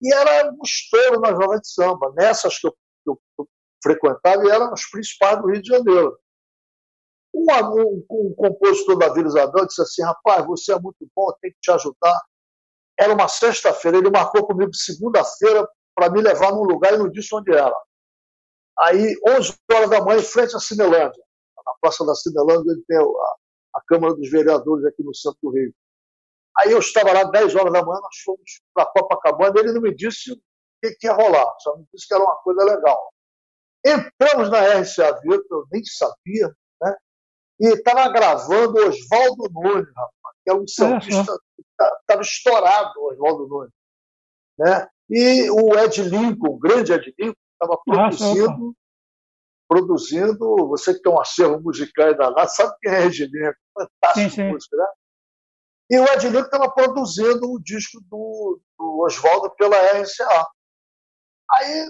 E 0.00 0.14
era 0.14 0.50
um 0.50 0.58
estouro 0.62 1.20
na 1.20 1.30
jovem 1.30 1.60
de 1.60 1.68
samba, 1.68 2.12
nessas 2.16 2.58
que 2.58 2.68
eu, 2.68 2.72
que 2.72 3.10
eu 3.40 3.48
frequentava, 3.82 4.44
e 4.44 4.50
eram 4.50 4.72
os 4.72 4.88
principais 4.88 5.40
do 5.40 5.50
Rio 5.50 5.60
de 5.60 5.68
Janeiro. 5.68 6.16
Um, 7.38 7.44
um, 7.80 8.06
um 8.10 8.34
compositor 8.34 8.98
da 8.98 9.12
Vila 9.12 9.28
Isabel 9.28 9.66
disse 9.66 9.82
assim: 9.82 10.02
rapaz, 10.02 10.44
você 10.46 10.72
é 10.72 10.78
muito 10.78 11.08
bom, 11.14 11.32
tem 11.40 11.52
que 11.52 11.60
te 11.60 11.70
ajudar. 11.70 12.20
Era 12.98 13.14
uma 13.14 13.28
sexta-feira, 13.28 13.98
ele 13.98 14.10
marcou 14.10 14.44
comigo 14.44 14.74
segunda-feira 14.74 15.68
para 15.94 16.10
me 16.10 16.20
levar 16.20 16.52
num 16.52 16.64
lugar 16.64 16.94
e 16.94 16.98
não 16.98 17.08
disse 17.08 17.34
onde 17.34 17.52
era. 17.52 17.74
Aí, 18.80 19.16
11 19.26 19.56
horas 19.72 19.90
da 19.90 20.00
manhã, 20.04 20.20
em 20.20 20.24
frente 20.24 20.54
à 20.56 20.60
Cinelândia, 20.60 21.22
na 21.64 21.72
Praça 21.80 22.04
da 22.04 22.14
Cinelândia, 22.14 22.72
ele 22.72 22.82
tem 22.86 22.96
a, 22.96 23.02
a 23.02 23.80
Câmara 23.86 24.14
dos 24.14 24.30
Vereadores 24.30 24.84
aqui 24.86 25.02
no 25.02 25.14
centro 25.14 25.38
do 25.42 25.50
Rio. 25.50 25.72
Aí 26.58 26.72
eu 26.72 26.78
estava 26.78 27.12
lá 27.12 27.24
10 27.24 27.54
horas 27.54 27.72
da 27.72 27.84
manhã, 27.84 28.00
nós 28.00 28.16
fomos 28.24 28.62
para 28.74 28.86
Copacabana, 28.86 29.60
ele 29.60 29.72
não 29.72 29.80
me 29.80 29.94
disse 29.94 30.32
o 30.32 30.36
que, 30.82 30.90
que 30.96 31.06
ia 31.06 31.12
rolar, 31.12 31.52
só 31.60 31.76
me 31.76 31.84
disse 31.92 32.06
que 32.06 32.14
era 32.14 32.22
uma 32.22 32.36
coisa 32.36 32.64
legal. 32.64 33.12
Entramos 33.84 34.50
na 34.50 34.60
RCA 34.80 35.20
Vitor, 35.20 35.44
eu 35.50 35.66
nem 35.70 35.84
sabia, 35.84 36.52
e 37.60 37.68
estava 37.68 38.08
gravando 38.10 38.78
Oswaldo 38.78 39.50
Nunes, 39.52 39.88
rapaz, 39.94 40.36
que 40.44 40.50
é 40.50 40.54
um 40.54 40.66
sambista 40.66 41.38
estava 41.80 42.00
tá, 42.06 42.20
estourado, 42.20 43.04
Oswaldo 43.04 43.46
Nunes. 43.46 43.72
Né? 44.58 44.88
E 45.10 45.50
o 45.50 45.78
Ed 45.78 46.02
Lincoln, 46.02 46.54
o 46.54 46.58
grande 46.58 46.92
Ed 46.92 47.14
Lincoln, 47.18 47.36
estava 47.52 47.80
produzindo, 47.84 48.76
produzindo, 49.68 50.68
você 50.68 50.94
que 50.94 51.02
tem 51.02 51.12
um 51.12 51.20
acervo 51.20 51.60
musical 51.60 52.14
danado, 52.14 52.50
sabe 52.50 52.74
quem 52.80 52.92
é 52.92 53.06
Ed 53.06 53.24
Lincoln? 53.24 53.52
Fantástico 53.74 54.30
sim, 54.30 54.36
sim. 54.36 54.50
música, 54.50 54.76
né? 54.76 54.86
E 55.90 55.98
o 55.98 56.04
Ed 56.04 56.28
Lincoln 56.28 56.44
estava 56.44 56.70
produzindo 56.70 57.50
o 57.50 57.60
disco 57.62 58.00
do, 58.08 58.60
do 58.78 59.04
Oswaldo 59.06 59.50
pela 59.56 59.76
RCA. 59.76 60.46
Aí 61.50 61.86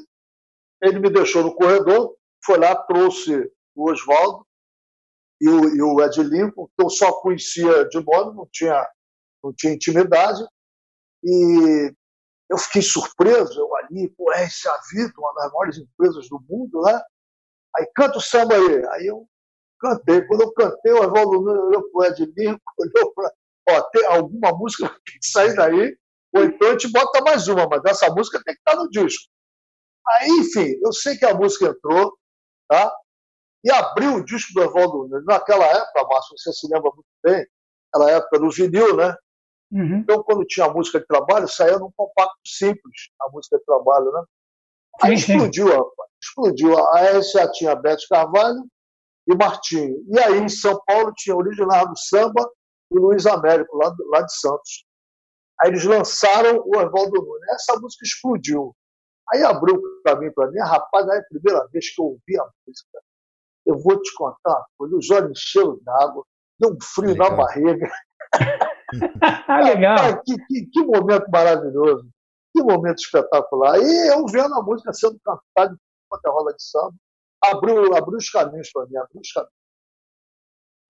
ele 0.83 1.01
me 1.01 1.11
deixou 1.11 1.43
no 1.43 1.55
corredor, 1.55 2.17
foi 2.45 2.59
lá, 2.59 2.77
trouxe 2.77 3.51
o 3.75 3.91
Oswaldo, 3.91 4.47
e 5.40 5.49
o, 5.49 5.75
e 5.75 5.83
o 5.83 6.00
Ed 6.02 6.23
Lincoln, 6.23 6.66
que 6.66 6.85
eu 6.85 6.90
só 6.90 7.12
conhecia 7.21 7.88
de 7.88 8.04
nome, 8.04 8.37
não 8.37 8.49
tinha, 8.52 8.88
não 9.42 9.52
tinha 9.52 9.73
intimidade, 9.73 10.42
e 11.23 11.92
eu 12.50 12.59
fiquei 12.59 12.83
surpreso, 12.83 13.61
eu 13.61 13.76
ali, 13.76 14.09
pô, 14.16 14.33
é 14.33 14.45
esse 14.45 14.66
Avito, 14.68 15.21
uma 15.21 15.35
das 15.35 15.52
maiores 15.52 15.78
empresas 15.78 16.28
do 16.28 16.40
mundo, 16.49 16.83
né? 16.83 17.00
Aí 17.76 17.87
canta 17.95 18.18
o 18.18 18.21
samba 18.21 18.54
aí. 18.54 18.87
Aí 18.92 19.07
eu 19.07 19.28
cantei. 19.78 20.26
Quando 20.26 20.42
eu 20.42 20.52
cantei, 20.52 20.92
o 20.92 21.04
Evaldo 21.04 21.42
olhou 21.42 21.90
para 21.90 22.00
o 22.00 22.04
Ed 22.04 22.33
Lincoln, 22.37 22.59
olhou 22.78 23.12
para. 23.14 23.33
Ó, 23.71 23.83
tem 23.90 24.07
alguma 24.07 24.52
música 24.52 24.88
que 25.04 25.12
tem 25.12 25.21
que 25.21 25.26
sair 25.26 25.54
daí, 25.54 25.97
ou 26.33 26.45
então 26.45 26.68
a 26.68 26.73
gente 26.73 26.90
bota 26.90 27.23
mais 27.23 27.49
uma, 27.49 27.66
mas 27.68 27.83
essa 27.87 28.09
música 28.12 28.42
tem 28.45 28.54
que 28.54 28.61
estar 28.61 28.76
no 28.83 28.88
disco. 28.88 29.25
Aí, 30.09 30.28
enfim, 30.40 30.78
eu 30.83 30.92
sei 30.92 31.18
que 31.18 31.26
a 31.26 31.35
música 31.35 31.66
entrou, 31.66 32.16
tá? 32.66 32.90
E 33.65 33.71
abriu 33.71 34.15
o 34.15 34.25
disco 34.25 34.53
do 34.55 34.62
Evaldo 34.62 35.09
Nunes. 35.09 35.25
Naquela 35.27 35.65
época, 35.67 36.07
Márcio, 36.09 36.37
você 36.37 36.53
se 36.53 36.67
lembra 36.73 36.91
muito 36.95 37.09
bem, 37.23 37.47
aquela 37.93 38.11
época 38.12 38.38
do 38.38 38.50
vinil, 38.50 38.97
né? 38.97 39.15
Uhum. 39.71 39.99
Então, 39.99 40.23
quando 40.23 40.47
tinha 40.47 40.69
música 40.69 41.00
de 41.00 41.07
trabalho, 41.07 41.49
saía 41.49 41.79
num 41.79 41.93
compacto 41.97 42.38
simples, 42.47 43.11
a 43.21 43.31
música 43.31 43.59
de 43.59 43.65
trabalho, 43.65 44.11
né? 44.12 44.23
Aí 45.03 45.19
sim, 45.19 45.33
explodiu, 45.33 45.69
sim. 45.69 45.75
Rapaz, 45.75 46.11
explodiu. 46.23 46.79
A 46.79 47.19
RSA 47.19 47.50
tinha 47.53 47.75
Beto 47.75 48.03
Carvalho 48.09 48.65
e 49.29 49.35
Martinho. 49.35 49.97
E 50.09 50.19
aí, 50.19 50.38
em 50.38 50.49
São 50.49 50.81
Paulo, 50.87 51.12
tinha 51.17 51.37
o 51.37 51.41
Leonardo 51.41 51.93
Samba 51.99 52.50
e 52.91 52.99
Luiz 52.99 53.27
Américo, 53.27 53.77
lá, 53.77 53.95
lá 54.11 54.23
de 54.23 54.33
Santos. 54.35 54.85
Aí 55.61 55.71
eles 55.71 55.85
lançaram 55.85 56.62
o 56.65 56.81
Evaldo 56.81 57.21
Nunes. 57.21 57.49
Essa 57.50 57.79
música 57.79 58.05
explodiu. 58.05 58.75
Aí 59.33 59.43
abriu 59.43 59.77
o 59.77 60.03
caminho 60.03 60.33
para 60.33 60.50
mim. 60.50 60.59
Rapaz, 60.61 61.09
aí 61.09 61.19
é 61.19 61.21
a 61.21 61.25
primeira 61.25 61.67
vez 61.69 61.95
que 61.95 62.00
eu 62.00 62.07
ouvi 62.07 62.41
a 62.41 62.45
música. 62.67 62.99
Eu 63.69 63.79
vou 63.79 64.01
te 64.01 64.15
contar 64.15 64.65
uma 64.81 64.97
Os 64.97 65.11
olhos 65.11 65.39
encheram 65.39 65.79
d'água, 65.83 66.25
deu 66.59 66.71
um 66.71 66.79
frio 66.83 67.11
Legal. 67.11 67.31
na 67.31 67.37
barriga. 67.37 67.91
Legal. 69.63 70.23
que, 70.23 70.37
que, 70.47 70.67
que, 70.67 70.83
momento 70.87 71.31
maravilhoso. 71.31 72.09
Que 72.57 72.63
momento 72.63 72.99
espetacular. 72.99 73.79
E 73.79 74.09
eu 74.09 74.27
vendo 74.27 74.55
a 74.55 74.63
música 74.63 74.91
sendo 74.95 75.21
cantada 75.23 75.77
enquanto 76.07 76.27
a 76.27 76.31
rola 76.31 76.55
de 76.55 76.63
samba, 76.63 76.95
abriu, 77.45 77.95
abriu 77.95 78.17
os 78.17 78.31
caminhos 78.31 78.71
para 78.73 78.87
mim, 78.87 78.97
abriu 78.97 79.21
os 79.21 79.33
caminhos. 79.33 79.53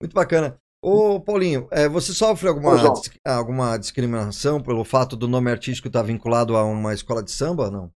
Muito 0.01 0.13
bacana. 0.13 0.57
Ô, 0.81 1.19
Paulinho, 1.19 1.67
é, 1.71 1.89
você 1.89 2.13
sofre 2.13 2.47
alguma, 2.47 2.77
alguma 3.25 3.77
discriminação 3.77 4.63
pelo 4.63 4.85
fato 4.85 5.17
do 5.17 5.27
nome 5.27 5.51
artístico 5.51 5.89
estar 5.89 6.03
vinculado 6.03 6.55
a 6.55 6.63
uma 6.63 6.93
escola 6.93 7.21
de 7.21 7.31
samba 7.31 7.69
não? 7.69 7.91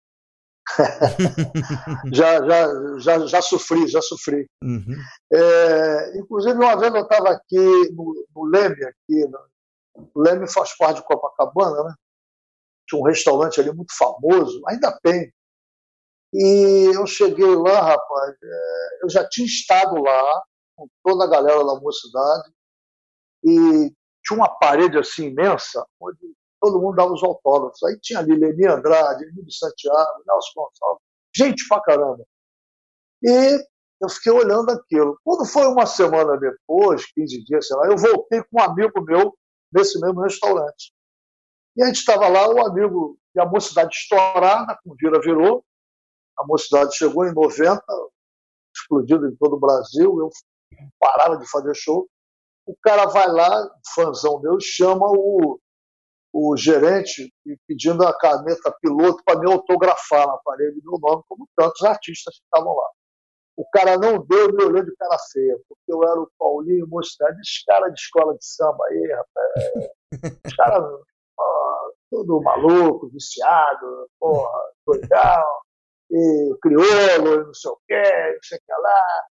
já, 2.13 2.47
já, 2.47 2.99
já, 2.99 3.27
já 3.27 3.43
sofri, 3.43 3.87
já 3.89 4.01
sofri. 4.01 4.49
Uhum. 4.63 4.97
É, 5.33 6.19
inclusive, 6.19 6.55
uma 6.55 6.77
vez 6.79 6.95
eu 6.95 7.03
estava 7.03 7.31
aqui 7.31 7.91
no, 7.93 8.27
no 8.35 8.45
Leme, 8.45 8.85
aqui, 8.85 9.25
o 10.15 10.21
Leme 10.21 10.49
faz 10.49 10.77
parte 10.77 11.01
de 11.01 11.07
Copacabana, 11.07 11.83
né? 11.85 11.95
Tinha 12.89 13.01
um 13.01 13.05
restaurante 13.05 13.61
ali 13.61 13.73
muito 13.73 13.95
famoso, 13.97 14.63
ainda 14.67 14.99
tem. 15.03 15.33
E 16.33 16.91
eu 16.95 17.07
cheguei 17.07 17.55
lá, 17.55 17.81
rapaz, 17.81 18.35
é, 18.43 19.05
eu 19.05 19.11
já 19.11 19.29
tinha 19.29 19.47
estado 19.47 20.01
lá, 20.01 20.43
com 20.77 20.89
toda 21.05 21.25
a 21.25 21.29
galera 21.29 21.59
da 21.59 21.79
mocidade, 21.79 22.51
e 23.45 23.93
tinha 24.25 24.37
uma 24.39 24.49
parede 24.59 24.97
assim 24.97 25.27
imensa, 25.27 25.85
onde 26.01 26.19
todo 26.63 26.81
mundo 26.81 26.95
dava 26.95 27.13
os 27.13 27.23
autógrafos. 27.25 27.83
Aí 27.83 27.99
tinha 28.01 28.21
ali 28.21 28.37
Leni 28.37 28.67
Andrade, 28.69 29.25
Emílio 29.25 29.51
Santiago, 29.51 30.23
Nelson 30.25 30.53
Gonçalves, 30.55 31.03
gente 31.37 31.67
pra 31.69 31.83
caramba. 31.83 32.25
E 33.25 33.59
eu 34.01 34.09
fiquei 34.09 34.33
olhando 34.33 34.71
aquilo. 34.71 35.19
Quando 35.25 35.45
foi 35.45 35.67
uma 35.67 35.87
semana 35.87 36.39
depois, 36.39 37.05
15 37.13 37.45
dias, 37.45 37.67
sei 37.67 37.77
lá, 37.77 37.89
eu 37.89 37.97
voltei 37.97 38.43
com 38.45 38.61
um 38.61 38.63
amigo 38.63 39.03
meu 39.03 39.37
nesse 39.73 40.01
mesmo 40.01 40.21
restaurante. 40.23 40.93
E 41.77 41.83
a 41.83 41.87
gente 41.87 41.97
estava 41.97 42.29
lá, 42.29 42.49
o 42.49 42.65
amigo, 42.65 43.19
e 43.35 43.41
a 43.41 43.47
mocidade 43.47 43.95
estourada, 43.95 44.79
com 44.85 44.95
vira 44.95 45.21
virou. 45.21 45.65
A 46.39 46.47
mocidade 46.47 46.95
chegou 46.97 47.27
em 47.27 47.35
90, 47.35 47.83
explodido 48.75 49.27
em 49.27 49.37
todo 49.37 49.57
o 49.57 49.61
Brasil. 49.61 50.17
Eu 50.21 50.31
parava 51.01 51.37
de 51.39 51.51
fazer 51.51 51.75
show. 51.75 52.09
O 52.67 52.77
cara 52.81 53.07
vai 53.07 53.27
lá, 53.27 53.71
fãzão 53.95 54.41
meu, 54.41 54.59
chama 54.61 55.07
o, 55.09 55.59
o 56.33 56.57
gerente 56.57 57.33
pedindo 57.69 58.07
a 58.07 58.17
caneta 58.17 58.75
piloto 58.81 59.23
para 59.25 59.39
me 59.39 59.53
autografar 59.53 60.27
na 60.27 60.39
parede 60.39 60.81
meu 60.83 60.99
nome, 60.99 61.23
como 61.29 61.47
tantos 61.57 61.83
artistas 61.83 62.37
que 62.37 62.45
estavam 62.45 62.75
lá. 62.75 62.89
O 63.57 63.69
cara 63.71 63.99
não 63.99 64.25
deu, 64.27 64.53
me 64.55 64.65
olhou 64.65 64.83
de 64.83 64.97
cara 64.97 65.17
feia, 65.31 65.59
porque 65.69 65.93
eu 65.93 66.03
era 66.03 66.19
o 66.19 66.31
Paulinho 66.39 66.89
Mocidade, 66.89 67.39
esse 67.41 67.63
cara 67.67 67.87
de 67.89 68.01
escola 68.01 68.33
de 68.35 68.45
samba 68.45 68.83
aí, 68.89 69.13
rapaz. 69.13 70.41
Os 70.47 70.57
caras, 70.57 70.83
todo 72.11 72.41
maluco, 72.41 73.11
viciado, 73.11 74.09
porra, 74.19 74.73
doidão, 74.87 75.45
e 76.11 76.57
crioulo, 76.63 77.47
não 77.47 77.55
sei 77.55 77.71
o 77.71 77.79
quê, 77.87 78.03
não 78.03 78.43
sei 78.43 78.59
o 78.59 78.61
que 78.61 78.73
lá. 78.73 79.25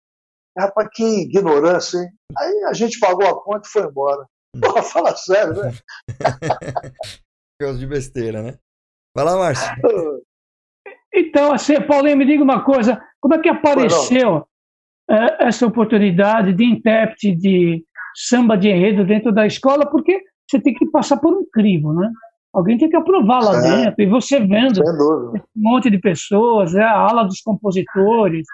Rapaz, 0.58 0.88
que 0.92 1.22
ignorância, 1.22 1.98
hein? 1.98 2.08
Aí 2.38 2.64
a 2.64 2.72
gente 2.72 3.00
pagou 3.00 3.26
a 3.26 3.42
conta 3.42 3.66
e 3.66 3.70
foi 3.70 3.82
embora. 3.82 4.24
Porra, 4.60 4.82
fala 4.82 5.16
sério, 5.16 5.54
né? 5.54 5.72
Coisa 7.60 7.78
de 7.78 7.86
besteira, 7.86 8.42
né? 8.42 8.58
Vai 9.14 9.24
lá, 9.24 9.36
Márcio. 9.36 9.72
Então, 11.14 11.52
assim, 11.52 11.78
Paulinho, 11.82 12.16
me 12.16 12.24
diga 12.24 12.42
uma 12.42 12.64
coisa: 12.64 12.98
como 13.20 13.34
é 13.34 13.38
que 13.38 13.48
apareceu 13.48 14.46
é, 15.10 15.46
essa 15.46 15.66
oportunidade 15.66 16.54
de 16.54 16.64
intérprete 16.64 17.36
de 17.36 17.84
samba 18.16 18.56
de 18.56 18.70
enredo 18.70 19.04
dentro 19.04 19.30
da 19.30 19.46
escola? 19.46 19.84
Porque 19.90 20.22
você 20.48 20.58
tem 20.58 20.72
que 20.72 20.90
passar 20.90 21.18
por 21.18 21.34
um 21.34 21.44
crivo, 21.52 21.92
né? 21.92 22.10
Alguém 22.54 22.78
tem 22.78 22.88
que 22.88 22.96
aprovar 22.96 23.42
lá 23.42 23.58
é, 23.58 23.60
dentro. 23.60 24.02
E 24.02 24.06
você 24.06 24.40
vendo 24.40 24.80
um 24.82 25.42
monte 25.54 25.90
de 25.90 25.98
pessoas, 25.98 26.72
né, 26.72 26.82
a 26.82 26.98
ala 26.98 27.24
dos 27.24 27.42
compositores, 27.42 28.46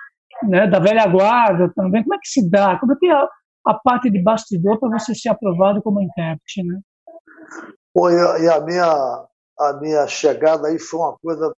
né, 0.49 0.67
da 0.67 0.79
velha 0.79 1.07
guarda 1.07 1.73
também. 1.75 2.03
Como 2.03 2.15
é 2.15 2.19
que 2.19 2.29
se 2.29 2.49
dá? 2.51 2.77
Como 2.79 2.93
é 2.93 2.97
que 2.97 3.07
é 3.07 3.27
a, 3.69 3.75
parte 3.75 4.11
de 4.11 4.23
bastidor 4.23 4.79
para 4.79 4.99
você 4.99 5.15
ser 5.15 5.29
aprovado 5.29 5.83
como 5.83 6.03
intérprete, 6.03 6.63
né? 6.63 6.81
Pô, 7.93 8.11
e 8.11 8.49
a 8.49 8.61
minha, 8.61 9.27
a 9.59 9.73
minha 9.81 10.07
chegada 10.07 10.69
aí 10.69 10.79
foi 10.79 11.01
uma 11.01 11.17
coisa 11.19 11.53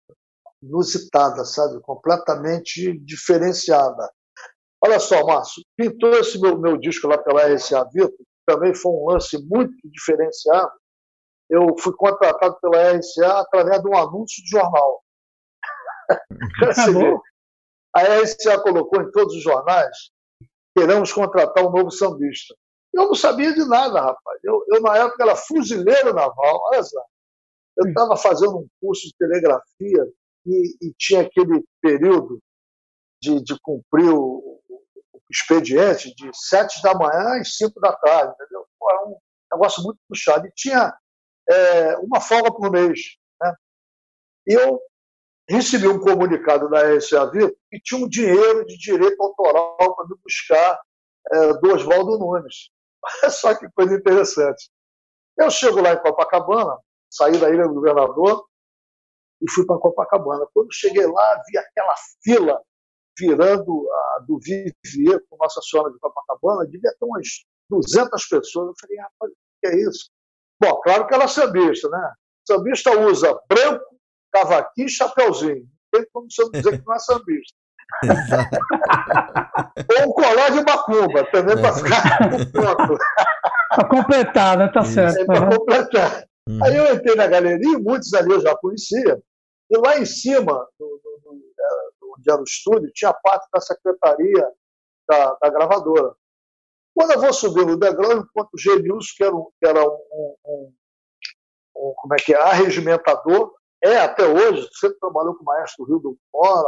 inusitada, 0.62 1.44
sabe? 1.46 1.80
Completamente 1.82 2.98
diferenciada. 3.00 4.10
Olha 4.82 5.00
só, 5.00 5.26
Márcio, 5.26 5.64
pintou 5.76 6.12
esse 6.12 6.40
meu, 6.40 6.58
meu 6.58 6.78
disco 6.78 7.08
lá 7.08 7.18
pela 7.18 7.48
RCA 7.54 7.86
Vitor, 7.92 8.14
também 8.46 8.74
foi 8.74 8.92
um 8.92 9.10
lance 9.10 9.38
muito 9.46 9.74
diferenciado. 9.86 10.72
Eu 11.50 11.76
fui 11.78 11.94
contratado 11.96 12.58
pela 12.62 12.94
RCA 12.94 13.40
através 13.42 13.82
de 13.82 13.90
um 13.90 13.98
anúncio 13.98 14.44
de 14.44 14.50
jornal. 14.50 15.04
a 17.94 18.02
RCA 18.02 18.62
colocou 18.62 19.02
em 19.02 19.12
todos 19.12 19.36
os 19.36 19.44
jornais 19.44 20.12
queremos 20.80 21.12
contratar 21.12 21.66
um 21.66 21.72
novo 21.72 21.92
sambista. 21.92 22.56
Eu 22.94 23.08
não 23.08 23.16
sabia 23.16 23.54
de 23.54 23.68
nada, 23.68 24.02
rapaz. 24.02 24.40
Eu, 24.44 24.64
eu 24.68 24.82
na 24.82 24.98
época, 24.98 25.24
era 25.24 25.36
fuzileiro 25.36 26.14
naval, 26.14 26.60
olha 26.72 26.84
só. 26.84 27.04
Eu 27.78 27.88
estava 27.90 28.16
fazendo 28.18 28.58
um 28.58 28.68
curso 28.82 29.08
de 29.08 29.16
telegrafia 29.18 30.08
e, 30.46 30.76
e 30.82 30.94
tinha 30.98 31.22
aquele 31.22 31.64
período 31.82 32.40
de, 33.22 33.44
de 33.44 33.56
cumprir 33.62 34.10
o, 34.10 34.62
o, 34.70 34.82
expediente 35.30 36.14
de 36.16 36.30
sete 36.34 36.82
da 36.82 36.96
manhã 36.96 37.40
às 37.40 37.56
cinco 37.56 37.80
da 37.80 37.94
tarde, 37.94 38.34
entendeu? 38.34 38.66
Era 38.90 39.06
um 39.06 39.18
negócio 39.54 39.84
muito 39.84 40.00
puxado. 40.08 40.48
E 40.48 40.52
tinha 40.56 40.94
é, 41.50 41.98
uma 41.98 42.20
folga 42.20 42.52
por 42.52 42.72
mês. 42.72 43.00
Né? 43.40 43.54
E 44.48 44.54
eu 44.54 44.82
recebi 45.50 45.88
um 45.88 46.00
comunicado 46.00 46.70
da 46.70 46.84
Vitor 46.94 47.54
que 47.70 47.82
tinha 47.82 48.06
um 48.06 48.08
dinheiro 48.08 48.66
de 48.66 48.78
direito 48.78 49.22
autoral 49.22 49.96
para 49.96 50.08
me 50.08 50.16
buscar 50.24 50.80
é, 51.32 51.54
do 51.54 51.74
Oswaldo 51.74 52.20
Nunes. 52.20 52.70
Só 53.30 53.56
que 53.56 53.68
coisa 53.72 53.96
interessante. 53.96 54.70
Eu 55.38 55.50
chego 55.50 55.82
lá 55.82 55.94
em 55.94 56.02
Copacabana, 56.02 56.78
saí 57.10 57.38
da 57.38 57.50
Ilha 57.50 57.68
do 57.68 57.74
Governador 57.74 58.46
e 59.42 59.52
fui 59.52 59.66
para 59.66 59.80
Copacabana. 59.80 60.46
Quando 60.54 60.74
cheguei 60.74 61.06
lá, 61.06 61.44
vi 61.48 61.58
aquela 61.58 61.96
fila 62.24 62.62
virando 63.18 63.90
a, 63.92 64.20
do 64.28 64.40
Vivier 64.40 65.20
com 65.30 65.38
Nossa 65.38 65.62
Senhora 65.62 65.92
de 65.92 66.00
Copacabana, 66.00 66.70
devia 66.70 66.92
ter 66.92 67.06
umas 67.06 67.28
200 67.70 68.26
pessoas. 68.28 68.68
Eu 68.68 68.74
falei, 68.80 68.98
rapaz, 68.98 69.32
o 69.32 69.36
que 69.62 69.68
é 69.68 69.82
isso? 69.82 70.10
Bom, 70.62 70.80
claro 70.82 71.08
que 71.08 71.14
ela 71.14 71.24
é 71.24 71.28
sambista, 71.28 71.90
né? 71.90 72.14
Sambista 72.46 73.00
usa 73.00 73.40
branco, 73.48 73.99
cavaquinho 74.32 74.88
e 74.88 74.92
chapeuzinho. 74.92 75.68
Não 75.94 76.02
tem 76.02 76.10
como 76.14 76.28
você 76.30 76.50
dizer 76.52 76.80
que 76.80 76.86
não 76.86 76.96
é 76.96 77.00
sambista. 77.00 77.58
Ou 79.98 80.10
um 80.10 80.14
colar 80.14 80.52
de 80.52 80.64
macumba, 80.64 81.24
também 81.32 81.60
para 81.60 81.74
ficar 81.74 82.18
pronto. 82.52 82.98
Para 83.70 83.88
completar, 83.88 84.58
né? 84.58 84.68
Tá 84.68 84.84
certo. 84.84 85.20
É, 85.20 85.26
para 85.26 85.58
completar. 85.58 86.24
Uhum. 86.48 86.64
Aí 86.64 86.76
eu 86.76 86.96
entrei 86.96 87.16
na 87.16 87.28
galeria, 87.28 87.80
muitos 87.80 88.14
ali 88.14 88.32
eu 88.32 88.42
já 88.42 88.56
conhecia, 88.56 89.22
e 89.70 89.78
lá 89.78 90.00
em 90.00 90.06
cima, 90.06 90.68
do, 90.80 91.02
do, 91.04 91.20
do, 91.24 91.36
é, 91.60 91.90
onde 92.18 92.32
era 92.32 92.42
o 92.42 92.44
estúdio, 92.44 92.92
tinha 92.94 93.14
parte 93.14 93.48
da 93.54 93.62
secretaria 93.62 94.52
da, 95.08 95.38
da, 95.42 95.50
gravadora. 95.50 96.14
Quando 96.96 97.12
eu 97.12 97.22
vou 97.22 97.34
subir 97.34 97.66
no 97.66 97.78
degrau, 97.78 98.12
eu 98.12 98.20
encontro 98.20 98.50
o 98.54 98.58
Genilson, 98.58 99.14
que 99.16 99.24
era, 99.24 99.36
um, 99.36 99.46
que 99.60 99.66
era 99.68 99.84
um, 99.84 100.36
um, 100.46 100.74
um, 101.76 101.94
como 101.96 102.14
é 102.16 102.18
que 102.18 102.34
é, 102.34 102.42
arregimentador, 102.42 103.54
é 103.84 103.98
até 103.98 104.26
hoje, 104.26 104.68
sempre 104.74 105.00
trabalhou 105.00 105.36
com 105.36 105.44
o 105.44 105.46
maestro 105.46 105.86
Rio 105.86 106.00
do 106.00 106.18
Fora 106.32 106.68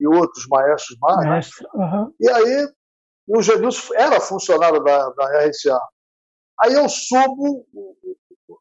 e 0.00 0.06
outros 0.06 0.46
maestros 0.48 0.98
mais. 1.00 1.26
Maestro, 1.26 1.68
uhum. 1.74 2.14
E 2.20 2.30
aí, 2.30 2.68
o 3.28 3.42
Genilson 3.42 3.94
era 3.94 4.20
funcionário 4.20 4.82
da, 4.82 5.10
da 5.10 5.46
RCA. 5.46 5.80
Aí 6.60 6.74
eu 6.74 6.88
subo 6.88 7.66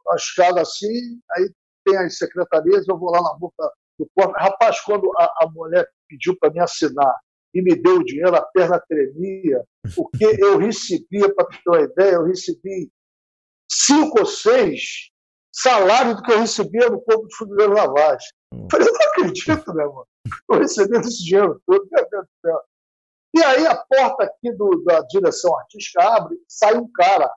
a 0.10 0.16
escada 0.16 0.62
assim, 0.62 1.20
aí 1.36 1.52
tem 1.86 1.98
as 1.98 2.18
secretarias, 2.18 2.88
eu 2.88 2.98
vou 2.98 3.12
lá 3.12 3.22
na 3.22 3.34
boca 3.34 3.72
do 4.00 4.08
porta. 4.16 4.40
Rapaz, 4.40 4.80
quando 4.82 5.12
a, 5.18 5.26
a 5.44 5.50
mulher 5.52 5.88
pediu 6.08 6.38
para 6.40 6.52
me 6.52 6.60
assinar 6.60 7.16
e 7.54 7.62
me 7.62 7.76
deu 7.76 7.98
o 7.98 8.04
dinheiro, 8.04 8.36
a 8.36 8.42
perna 8.42 8.82
tremia, 8.88 9.64
porque 9.96 10.38
eu 10.40 10.58
recebia, 10.58 11.34
para 11.34 11.46
ter 11.48 11.62
uma 11.68 11.82
ideia, 11.82 12.14
eu 12.14 12.26
recebi 12.26 12.90
cinco 13.70 14.20
ou 14.20 14.26
seis 14.26 15.12
salários 15.52 16.16
do 16.16 16.24
que 16.24 16.32
eu 16.32 16.40
recebia 16.40 16.90
no 16.90 17.02
Corpo 17.02 17.28
de 17.28 17.36
Fuzileiro 17.36 17.74
Lavagem. 17.74 18.28
Hum. 18.54 18.68
Falei, 18.72 18.88
eu 18.88 18.94
não 18.94 19.02
acredito, 19.02 19.74
né, 19.74 19.86
mano? 19.86 20.08
Estou 20.26 20.58
recebendo 20.58 21.08
esse 21.08 21.24
dinheiro 21.24 21.62
todo, 21.66 21.88
meu 21.92 22.10
Deus 22.10 22.26
do 22.26 22.50
céu. 22.50 22.62
E 23.34 23.44
aí 23.44 23.66
a 23.66 23.76
porta 23.76 24.24
aqui 24.24 24.52
do, 24.54 24.84
da 24.84 25.02
direção 25.02 25.58
artística 25.58 26.04
abre, 26.04 26.38
sai 26.48 26.76
um 26.76 26.90
cara. 26.92 27.34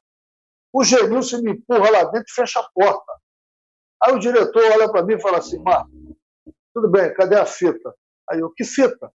O 0.72 0.82
Genilson 0.82 1.40
me 1.42 1.52
empurra 1.52 1.90
lá 1.90 2.04
dentro 2.04 2.26
e 2.28 2.34
fecha 2.34 2.60
a 2.60 2.68
porta. 2.74 3.12
Aí 4.02 4.12
o 4.12 4.18
diretor 4.18 4.62
olha 4.72 4.90
para 4.90 5.04
mim 5.04 5.14
e 5.14 5.20
fala 5.20 5.38
assim, 5.38 5.58
Marco, 5.62 5.90
tudo 6.74 6.90
bem, 6.90 7.14
cadê 7.14 7.36
a 7.36 7.46
fita? 7.46 7.94
Aí 8.28 8.40
eu, 8.40 8.50
que 8.50 8.64
fita? 8.64 9.12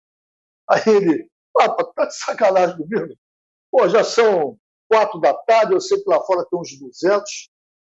Aí 0.69 0.81
ele, 0.85 1.29
papa, 1.53 1.91
tá 1.95 2.05
de 2.05 2.17
sacanagem 2.17 2.77
comigo? 2.77 3.15
Pô, 3.71 3.87
já 3.87 4.03
são 4.03 4.57
quatro 4.89 5.19
da 5.19 5.33
tarde, 5.33 5.73
eu 5.73 5.79
sei 5.79 6.01
que 6.01 6.09
lá 6.09 6.21
fora 6.21 6.45
tem 6.49 6.59
uns 6.59 6.77
200 6.77 7.49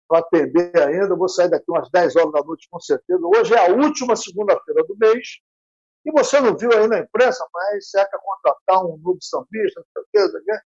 para 0.07 0.19
atender 0.19 0.77
ainda, 0.81 1.13
eu 1.13 1.17
vou 1.17 1.29
sair 1.29 1.49
daqui 1.49 1.65
umas 1.69 1.89
10 1.89 2.15
horas 2.15 2.31
da 2.31 2.43
noite 2.43 2.67
com 2.69 2.79
certeza. 2.79 3.21
Hoje 3.23 3.53
é 3.53 3.67
a 3.67 3.73
última 3.73 4.15
segunda-feira 4.15 4.83
do 4.83 4.95
mês, 4.97 5.39
e 6.05 6.11
você 6.11 6.39
não 6.39 6.55
viu 6.55 6.71
aí 6.73 6.87
na 6.87 6.99
imprensa, 6.99 7.45
mas 7.53 7.89
você 7.89 8.05
quer 8.05 8.19
contratar 8.21 8.83
um 8.83 8.97
novo 8.97 9.17
sambista, 9.21 9.81
não 9.95 10.03
sei 10.11 10.23
o 10.23 10.29
sei 10.29 10.39
o 10.39 10.43
quê, 10.43 10.59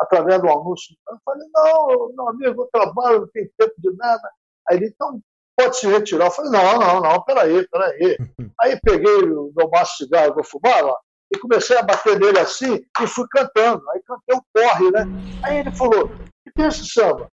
através 0.00 0.40
do 0.40 0.48
anúncio. 0.48 0.96
Eu 1.08 1.18
falei, 1.24 1.46
não, 1.52 2.12
meu 2.14 2.28
amigo, 2.28 2.62
eu 2.62 2.68
trabalho, 2.72 3.20
não 3.20 3.28
tenho 3.28 3.50
tempo 3.58 3.74
de 3.76 3.96
nada. 3.96 4.30
Aí 4.68 4.78
ele, 4.78 4.86
então, 4.86 5.20
pode 5.56 5.76
se 5.76 5.86
retirar. 5.86 6.26
Eu 6.26 6.30
falei, 6.30 6.50
não, 6.50 6.78
não, 6.78 7.00
não, 7.00 7.24
peraí, 7.24 7.68
peraí. 7.68 8.16
Aí 8.60 8.80
peguei 8.82 9.22
o 9.24 9.52
meu 9.54 9.68
maço 9.70 9.92
de 9.98 10.04
cigarro 10.04 10.34
que 10.34 10.40
eu 10.40 10.44
fumava 10.44 10.96
e 11.32 11.38
comecei 11.38 11.76
a 11.76 11.82
bater 11.82 12.18
nele 12.18 12.38
assim 12.38 12.82
e 13.00 13.06
fui 13.06 13.26
cantando. 13.30 13.88
Aí 13.90 14.02
cantei 14.02 14.36
um 14.36 14.42
corre, 14.54 14.90
né? 14.90 15.04
Aí 15.44 15.58
ele 15.58 15.72
falou, 15.72 16.06
o 16.06 16.52
que 16.52 16.62
é 16.62 16.68
esse 16.68 16.86
samba? 16.86 17.28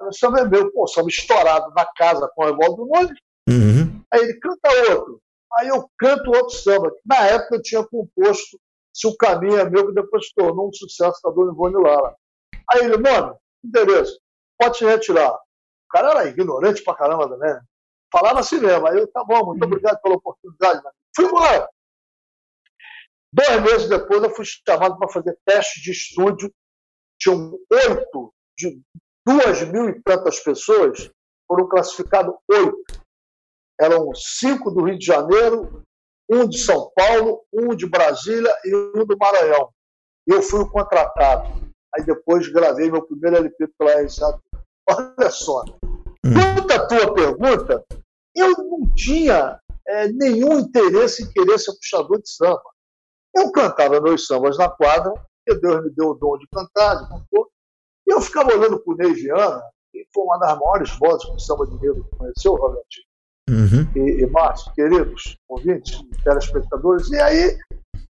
O 0.00 0.12
samba 0.12 0.40
é 0.40 0.44
meu, 0.44 0.72
pô, 0.72 0.86
samba 0.86 1.08
estourado 1.08 1.72
na 1.74 1.84
casa 1.94 2.30
com 2.34 2.44
o 2.44 2.48
Evaldo 2.48 2.86
Nunes. 2.86 3.18
Uhum. 3.48 4.02
Aí 4.12 4.20
ele 4.20 4.38
canta 4.40 4.92
outro. 4.92 5.20
Aí 5.58 5.68
eu 5.68 5.90
canto 5.98 6.30
outro 6.30 6.56
samba. 6.56 6.90
Na 7.04 7.26
época 7.26 7.56
eu 7.56 7.62
tinha 7.62 7.86
composto 7.86 8.58
Se 8.94 9.06
o 9.06 9.16
Caminho 9.16 9.58
é 9.58 9.68
Meu, 9.68 9.88
que 9.88 9.94
depois 9.94 10.26
se 10.26 10.34
tornou 10.34 10.68
um 10.68 10.72
sucesso 10.72 11.20
da 11.22 11.30
Dona 11.30 11.52
Ivone 11.52 11.82
Lara. 11.82 12.16
Aí 12.72 12.84
ele, 12.84 12.96
mano, 12.96 13.36
endereço, 13.64 14.18
pode 14.58 14.78
se 14.78 14.84
retirar. 14.84 15.32
O 15.32 15.38
cara 15.90 16.10
era 16.10 16.28
ignorante 16.28 16.82
pra 16.82 16.94
caramba 16.94 17.28
também. 17.28 17.52
Né? 17.52 17.60
Falava 18.12 18.40
assim 18.40 18.58
mesmo. 18.58 18.86
Aí 18.86 18.96
eu, 18.96 19.06
tá 19.08 19.24
bom, 19.24 19.46
muito 19.46 19.64
obrigado 19.64 20.00
pela 20.00 20.16
oportunidade. 20.16 20.82
Mano. 20.82 20.94
Fui 21.14 21.24
embora. 21.26 21.68
Dois 23.32 23.62
meses 23.62 23.88
depois 23.88 24.22
eu 24.22 24.30
fui 24.30 24.44
chamado 24.44 24.98
para 24.98 25.08
fazer 25.08 25.38
teste 25.44 25.80
de 25.82 25.92
estúdio. 25.92 26.52
Tinham 27.18 27.58
oito, 27.70 28.34
de 28.56 28.80
duas 29.26 29.62
mil 29.70 29.88
e 29.88 30.00
tantas 30.02 30.40
pessoas, 30.40 31.10
foram 31.46 31.68
classificados 31.68 32.34
oito 32.50 33.00
eram 33.80 34.14
cinco 34.14 34.70
do 34.70 34.84
Rio 34.84 34.98
de 34.98 35.06
Janeiro, 35.06 35.82
um 36.30 36.46
de 36.46 36.58
São 36.58 36.92
Paulo, 36.94 37.42
um 37.50 37.74
de 37.74 37.88
Brasília 37.88 38.54
e 38.62 38.76
um 38.94 39.06
do 39.06 39.16
Maranhão. 39.16 39.70
Eu 40.26 40.42
fui 40.42 40.60
o 40.60 40.70
contratado. 40.70 41.48
Aí 41.94 42.04
depois 42.04 42.46
gravei 42.52 42.90
meu 42.90 43.02
primeiro 43.02 43.38
LP 43.38 43.68
pela 43.78 44.02
RSA. 44.02 44.38
Olha 44.88 45.30
só. 45.30 45.64
Quanto 46.22 46.72
à 46.72 46.86
tua 46.86 47.14
pergunta, 47.14 47.84
eu 48.36 48.50
não 48.50 48.94
tinha 48.94 49.58
é, 49.88 50.08
nenhum 50.08 50.58
interesse 50.58 51.24
em 51.24 51.32
querer 51.32 51.58
ser 51.58 51.72
puxador 51.72 52.20
de 52.20 52.30
samba. 52.30 52.62
Eu 53.34 53.50
cantava 53.50 54.00
meus 54.00 54.26
sambas 54.26 54.58
na 54.58 54.68
quadra, 54.68 55.12
porque 55.44 55.60
Deus 55.60 55.82
me 55.82 55.90
deu 55.90 56.08
o 56.10 56.14
dom 56.14 56.36
de 56.36 56.46
cantar, 56.52 56.96
de 56.96 57.08
compor, 57.08 57.49
eu 58.20 58.22
ficava 58.22 58.54
olhando 58.54 58.78
para 58.78 58.94
o 58.94 58.96
Ney 58.96 59.14
Viana, 59.14 59.62
que 59.90 60.06
foi 60.14 60.24
uma 60.24 60.38
das 60.38 60.58
maiores 60.58 60.98
vozes 60.98 61.24
com 61.24 61.38
samba 61.38 61.66
de 61.66 61.74
negro 61.80 62.04
que 62.04 62.16
conheceu, 62.16 62.54
Robertinho 62.54 63.10
uhum. 63.50 63.90
e, 63.96 64.22
e 64.22 64.26
Márcio, 64.26 64.72
queridos 64.72 65.36
ouvintes, 65.48 66.00
telespectadores. 66.22 67.10
E 67.10 67.20
aí 67.20 67.58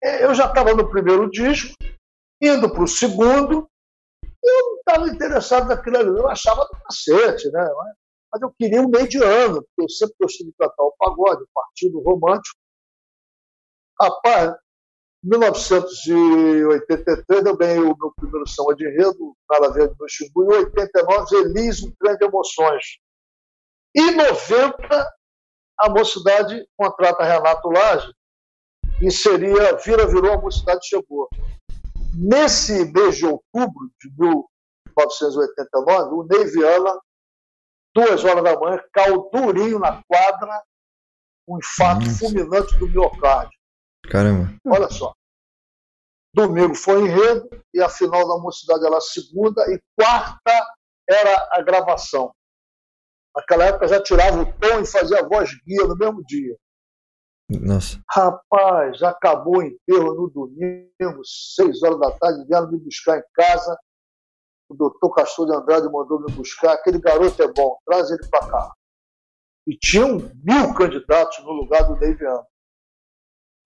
é, 0.03 0.25
eu 0.25 0.35
já 0.35 0.47
estava 0.47 0.75
no 0.75 0.89
primeiro 0.89 1.31
disco, 1.31 1.75
indo 2.41 2.71
para 2.71 2.83
o 2.83 2.89
segundo, 2.89 3.69
e 4.25 4.51
eu 4.51 4.71
não 4.71 4.77
estava 4.79 5.09
interessado 5.09 5.69
naquilo 5.69 5.99
ali, 5.99 6.09
eu 6.09 6.29
achava 6.29 6.65
do 6.65 6.79
cacete, 6.85 7.51
né? 7.51 7.69
Mas 8.33 8.43
eu 8.43 8.53
queria 8.59 8.81
um 8.81 8.89
mediano, 8.89 9.63
porque 9.63 9.83
eu 9.83 9.89
sempre 9.89 10.15
gostei 10.21 10.47
de 10.47 10.53
cantar 10.53 10.83
o 10.83 10.95
pagode, 10.99 11.43
o 11.43 11.49
partido 11.53 12.01
romântico. 12.01 12.59
Rapaz, 14.01 14.55
em 15.23 15.29
1983 15.29 17.47
eu 17.47 17.57
ganhei 17.57 17.81
o 17.81 17.97
meu 17.97 18.13
primeiro 18.17 18.49
samba 18.49 18.75
de 18.75 18.87
enredo, 18.87 19.37
Nada 19.49 19.71
Verde 19.73 19.95
no 19.99 20.09
Xingu, 20.09 20.55
em 20.55 20.59
89 20.59 21.37
Elis, 21.37 21.83
um 21.83 21.93
trem 21.99 22.17
de 22.17 22.25
emoções. 22.25 22.99
Em 23.95 24.17
90 24.17 25.13
a 25.81 25.89
mocidade 25.89 26.67
contrata 26.77 27.25
Renato 27.25 27.71
Lage 27.71 28.13
e 29.01 29.11
seria 29.11 29.77
Vira 29.77 30.07
Virou, 30.07 30.35
a 30.35 30.41
mocidade 30.41 30.87
chegou. 30.87 31.29
Nesse 32.15 32.85
mês 32.93 33.17
de 33.17 33.27
outubro 33.27 33.91
de 34.01 34.09
1989, 34.19 36.15
o 36.15 36.23
Ney 36.25 36.45
Viana, 36.47 37.01
duas 37.95 38.25
horas 38.25 38.43
da 38.45 38.59
manhã, 38.59 38.83
caiu 38.93 39.31
durinho 39.33 39.79
na 39.79 40.03
quadra, 40.03 40.63
um 41.49 41.57
infarto 41.59 42.05
Nossa. 42.05 42.19
fulminante 42.19 42.77
do 42.79 42.89
miocárdio. 42.89 43.59
Caramba. 44.11 44.53
Olha 44.67 44.91
só. 44.91 45.15
Domingo 46.35 46.75
foi 46.75 47.03
enredo 47.03 47.49
e 47.73 47.81
a 47.81 47.89
final 47.89 48.27
da 48.29 48.43
mocidade 48.43 48.85
era 48.85 49.01
segunda 49.01 49.63
e 49.73 49.81
quarta 49.97 50.67
era 51.09 51.49
a 51.53 51.63
gravação. 51.63 52.33
Naquela 53.35 53.65
época 53.65 53.89
já 53.89 54.03
tirava 54.03 54.43
o 54.43 54.53
tom 54.59 54.81
e 54.81 54.87
fazia 54.87 55.21
a 55.21 55.27
voz 55.27 55.51
guia 55.65 55.87
no 55.87 55.97
mesmo 55.97 56.25
dia. 56.25 56.57
Nossa. 57.49 58.01
Rapaz, 58.09 59.03
acabou 59.03 59.59
o 59.59 59.63
enterro 59.63 60.15
no 60.15 60.31
domingo, 60.31 61.25
seis 61.25 61.83
horas 61.83 61.99
da 61.99 62.13
tarde, 62.13 62.47
vieram 62.47 62.71
me 62.71 62.79
buscar 62.79 63.19
em 63.19 63.25
casa. 63.35 63.77
O 64.69 64.75
doutor 64.75 65.13
Castor 65.13 65.47
de 65.47 65.55
Andrade 65.55 65.91
mandou 65.91 66.21
me 66.21 66.33
buscar. 66.33 66.75
Aquele 66.75 67.01
garoto 67.01 67.43
é 67.43 67.53
bom, 67.53 67.77
traz 67.85 68.09
ele 68.11 68.29
para 68.29 68.49
cá. 68.49 68.73
E 69.67 69.77
tinham 69.77 70.19
mil 70.45 70.75
candidatos 70.75 71.43
no 71.45 71.51
lugar 71.51 71.83
do 71.89 71.97
Neiviano. 71.97 72.47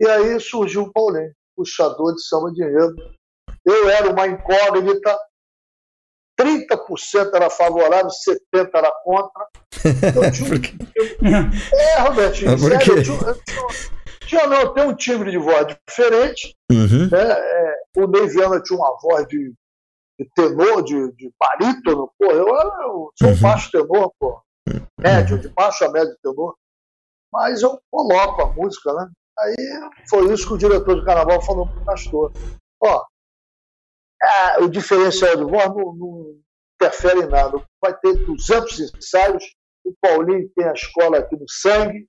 E 0.05 0.07
aí 0.07 0.39
surgiu 0.39 0.83
o 0.83 0.93
Paulinho, 0.93 1.33
puxador 1.57 2.15
de 2.15 2.23
samba 2.23 2.53
de 2.53 2.63
enredo. 2.63 2.95
Eu 3.65 3.89
era 3.89 4.11
uma 4.11 4.27
incógnita, 4.27 5.19
30% 6.39 7.31
era 7.33 7.49
favorável, 7.49 8.11
70% 8.55 8.69
era 8.75 8.93
contra. 9.03 9.47
Eu 10.15 10.31
tinha 10.31 10.51
um... 11.23 11.75
é, 11.75 12.01
Robertinho, 12.01 12.59
sério, 12.59 12.75
eu 12.75 12.79
tinha, 12.81 12.97
eu 12.97 13.03
tinha, 13.03 13.19
tinha, 14.27 14.47
não, 14.47 14.75
tem 14.75 14.85
um 14.85 14.95
timbre 14.95 15.31
de 15.31 15.39
voz 15.39 15.67
diferente. 15.87 16.55
Uhum. 16.71 17.09
Né? 17.11 17.33
É, 17.33 17.75
o 17.97 18.07
Ney 18.07 18.29
Viana 18.29 18.63
tinha 18.63 18.79
uma 18.79 18.97
voz 19.01 19.27
de, 19.27 19.53
de 20.19 20.29
tenor, 20.35 20.83
de, 20.83 21.13
de 21.13 21.31
barítono. 21.39 22.11
Pô, 22.19 22.31
eu, 22.31 22.47
eu 22.47 23.11
sou 23.19 23.29
uhum. 23.29 23.41
baixo 23.41 23.71
tenor, 23.71 24.13
pô. 24.19 24.41
Médio, 24.99 25.39
de 25.39 25.49
baixo 25.49 25.85
a 25.85 25.91
médio 25.91 26.17
tenor. 26.23 26.55
Mas 27.33 27.63
eu 27.63 27.79
coloco 27.91 28.43
a 28.43 28.53
música, 28.53 28.93
né? 28.95 29.09
Aí 29.39 29.55
foi 30.09 30.33
isso 30.33 30.47
que 30.47 30.55
o 30.55 30.59
diretor 30.59 30.99
de 30.99 31.05
carnaval 31.05 31.43
falou 31.43 31.67
pro 31.67 31.85
pastor. 31.85 32.33
Ó, 32.83 33.05
o 34.61 34.69
diferencial 34.69 35.37
de 35.37 35.45
voz 35.45 35.67
não, 35.69 35.95
não, 35.95 36.41
interfere 36.75 37.21
em 37.21 37.29
nada. 37.29 37.63
Vai 37.81 37.97
ter 37.99 38.15
200 38.25 38.95
ensaios, 38.95 39.45
o 39.85 39.95
Paulinho 40.01 40.49
tem 40.55 40.67
a 40.67 40.73
escola 40.73 41.19
aqui 41.19 41.37
no 41.37 41.49
sangue, 41.49 42.09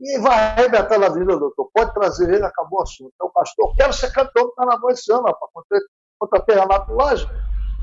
e 0.00 0.18
vai 0.18 0.32
arrebentar 0.32 0.98
na 0.98 1.08
vida, 1.08 1.36
doutor. 1.36 1.70
Pode 1.74 1.92
trazer 1.92 2.32
ele, 2.32 2.44
acabou 2.44 2.78
o 2.78 2.82
assunto. 2.82 3.12
Então, 3.14 3.30
pastor, 3.32 3.74
quero 3.76 3.92
ser 3.92 4.12
campeão 4.12 4.46
do 4.46 4.52
carnaval 4.52 4.90
esse 4.90 5.12
ano, 5.12 5.24
rapaz, 5.24 5.50
contra, 5.52 5.78
contra 6.18 6.38
a 6.38 6.42
Terra 6.42 6.86
Laje. 6.88 7.26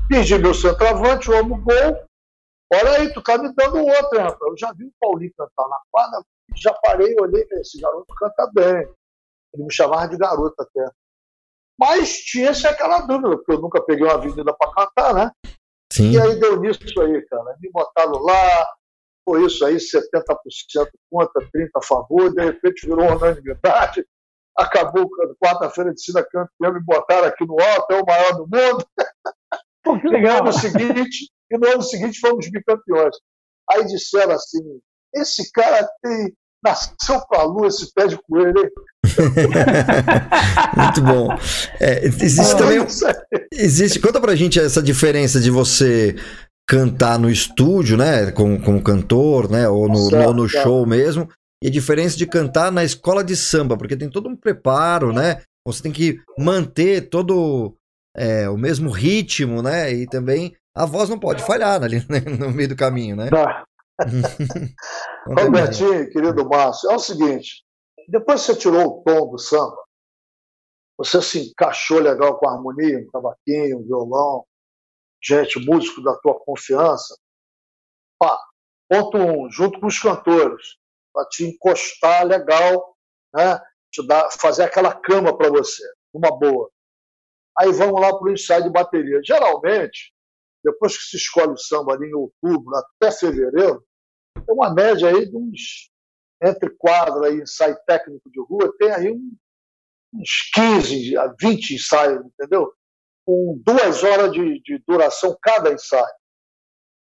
Pedi 0.08 0.38
meu 0.38 0.54
centroavante, 0.54 1.30
o 1.30 1.36
amo 1.36 1.60
gol. 1.62 2.06
Olha 2.72 2.90
aí, 2.92 3.12
tu 3.12 3.22
tá 3.22 3.36
me 3.36 3.52
dando 3.54 3.78
outro, 3.78 4.18
rapaz. 4.18 4.40
Eu 4.40 4.56
já 4.56 4.72
vi 4.72 4.84
o 4.84 4.92
Paulinho 4.98 5.32
cantar 5.36 5.68
na 5.68 5.78
quadra, 5.90 6.22
já 6.54 6.72
parei, 6.82 7.14
olhei 7.20 7.42
e 7.42 7.48
falei, 7.48 7.60
esse 7.62 7.80
garoto 7.80 8.14
canta 8.14 8.50
bem. 8.54 8.88
Ele 9.54 9.64
me 9.64 9.72
chamava 9.72 10.08
de 10.08 10.16
garoto 10.16 10.54
até. 10.58 10.90
Mas 11.78 12.18
tinha-se 12.18 12.66
aquela 12.66 13.00
dúvida, 13.00 13.36
porque 13.36 13.52
eu 13.52 13.60
nunca 13.60 13.82
peguei 13.82 14.04
uma 14.04 14.14
avenida 14.14 14.54
para 14.56 14.72
cantar, 14.72 15.14
né? 15.14 15.30
Sim. 15.92 16.12
E 16.12 16.20
aí 16.20 16.38
deu 16.40 16.58
nisso 16.60 17.00
aí, 17.00 17.22
cara. 17.26 17.56
Me 17.60 17.70
botaram 17.70 18.18
lá, 18.22 18.66
foi 19.24 19.44
isso 19.44 19.64
aí, 19.64 19.76
70% 19.76 20.06
contra, 21.10 21.42
30% 21.54 21.68
a 21.74 21.82
favor, 21.82 22.32
de 22.32 22.44
repente 22.44 22.86
virou 22.86 23.16
unanimidade. 23.16 24.06
Acabou 24.56 25.08
quarta-feira 25.42 25.92
de 25.92 26.00
cima 26.02 26.22
campeão, 26.24 26.72
me 26.72 26.80
botaram 26.82 27.28
aqui 27.28 27.44
no 27.44 27.60
alto, 27.60 27.92
é 27.92 28.00
o 28.00 28.06
maior 28.06 28.32
do 28.32 28.46
mundo. 28.46 28.86
Pô, 29.84 30.00
que 30.00 30.08
legal. 30.08 30.38
E 30.38 30.40
no 30.40 30.48
ano 30.48 30.52
seguinte, 30.52 31.30
e 31.50 31.58
no 31.58 31.68
ano 31.68 31.82
seguinte 31.82 32.20
fomos 32.20 32.50
bicampeões. 32.50 33.16
Aí 33.70 33.84
disseram 33.84 34.32
assim: 34.32 34.80
esse 35.14 35.50
cara 35.52 35.88
tem 36.02 36.32
Nasceu 36.66 37.20
pra 37.28 37.44
lua 37.44 37.68
esse 37.68 37.92
pé 37.94 38.08
de 38.08 38.18
coelho, 38.28 38.58
hein? 38.58 38.70
Muito 40.76 41.02
bom. 41.02 41.28
É, 41.78 42.04
existe 42.04 42.54
ah, 42.54 42.56
também. 42.56 42.86
Existe. 43.52 44.00
Conta 44.00 44.20
pra 44.20 44.34
gente 44.34 44.58
essa 44.58 44.82
diferença 44.82 45.40
de 45.40 45.50
você 45.50 46.16
cantar 46.68 47.18
no 47.18 47.30
estúdio, 47.30 47.96
né? 47.96 48.32
Como, 48.32 48.60
como 48.60 48.82
cantor, 48.82 49.48
né? 49.48 49.68
Ou 49.68 49.88
no, 49.88 50.10
certo, 50.10 50.32
no, 50.32 50.42
no 50.42 50.48
show 50.48 50.84
mesmo. 50.84 51.28
E 51.62 51.68
a 51.68 51.70
diferença 51.70 52.16
de 52.16 52.26
cantar 52.26 52.72
na 52.72 52.82
escola 52.82 53.22
de 53.22 53.36
samba, 53.36 53.76
porque 53.76 53.96
tem 53.96 54.10
todo 54.10 54.28
um 54.28 54.36
preparo, 54.36 55.12
né? 55.12 55.42
Você 55.64 55.82
tem 55.82 55.92
que 55.92 56.20
manter 56.36 57.08
todo 57.08 57.74
é, 58.16 58.48
o 58.48 58.56
mesmo 58.56 58.90
ritmo, 58.90 59.62
né? 59.62 59.92
E 59.92 60.06
também 60.06 60.54
a 60.76 60.84
voz 60.84 61.08
não 61.08 61.18
pode 61.18 61.44
falhar 61.44 61.82
ali 61.82 62.04
né? 62.08 62.20
no 62.38 62.50
meio 62.50 62.70
do 62.70 62.76
caminho, 62.76 63.14
né? 63.14 63.30
Tá. 63.30 63.64
Robertinho, 65.26 66.10
querido 66.10 66.48
Márcio, 66.48 66.90
é 66.90 66.94
o 66.94 66.98
seguinte: 66.98 67.64
depois 68.08 68.40
que 68.40 68.52
você 68.52 68.58
tirou 68.58 68.84
o 68.86 69.02
tom 69.02 69.30
do 69.30 69.38
samba, 69.38 69.76
você 70.98 71.20
se 71.22 71.50
encaixou 71.50 71.98
legal 71.98 72.38
com 72.38 72.48
a 72.48 72.52
harmonia, 72.52 72.98
um 72.98 73.10
cavaquinho, 73.10 73.78
um 73.78 73.84
violão, 73.84 74.44
gente, 75.22 75.58
músico 75.66 76.02
da 76.02 76.16
tua 76.18 76.38
confiança. 76.40 77.16
Pá, 78.18 78.38
ponto 78.88 79.18
um, 79.18 79.50
junto 79.50 79.78
com 79.80 79.86
os 79.86 79.98
cantores, 79.98 80.76
para 81.12 81.26
te 81.28 81.44
encostar 81.44 82.24
legal, 82.24 82.96
né? 83.34 83.60
te 83.90 84.06
dar, 84.06 84.28
fazer 84.38 84.64
aquela 84.64 84.94
cama 84.94 85.36
para 85.36 85.50
você, 85.50 85.82
uma 86.12 86.30
boa. 86.38 86.70
Aí 87.58 87.72
vamos 87.72 88.00
lá 88.00 88.16
para 88.16 88.28
o 88.28 88.32
ensaio 88.32 88.64
de 88.64 88.70
bateria. 88.70 89.20
Geralmente, 89.24 90.12
depois 90.66 90.96
que 90.96 91.04
se 91.04 91.16
escolhe 91.16 91.52
o 91.52 91.56
samba 91.56 91.94
ali 91.94 92.08
em 92.08 92.14
outubro 92.14 92.74
até 92.74 93.12
fevereiro, 93.12 93.84
tem 94.34 94.54
uma 94.54 94.74
média 94.74 95.08
aí 95.08 95.30
de 95.30 95.36
uns, 95.36 95.90
entre 96.42 96.70
quadro 96.70 97.24
e 97.26 97.40
ensaio 97.40 97.76
técnico 97.86 98.28
de 98.30 98.40
rua, 98.40 98.74
tem 98.76 98.90
aí 98.90 99.12
uns 100.12 100.50
15 100.52 101.16
a 101.18 101.32
20 101.40 101.74
ensaios, 101.74 102.26
entendeu? 102.26 102.72
Com 103.24 103.62
duas 103.64 104.02
horas 104.02 104.32
de, 104.32 104.60
de 104.62 104.82
duração 104.86 105.36
cada 105.40 105.72
ensaio. 105.72 106.14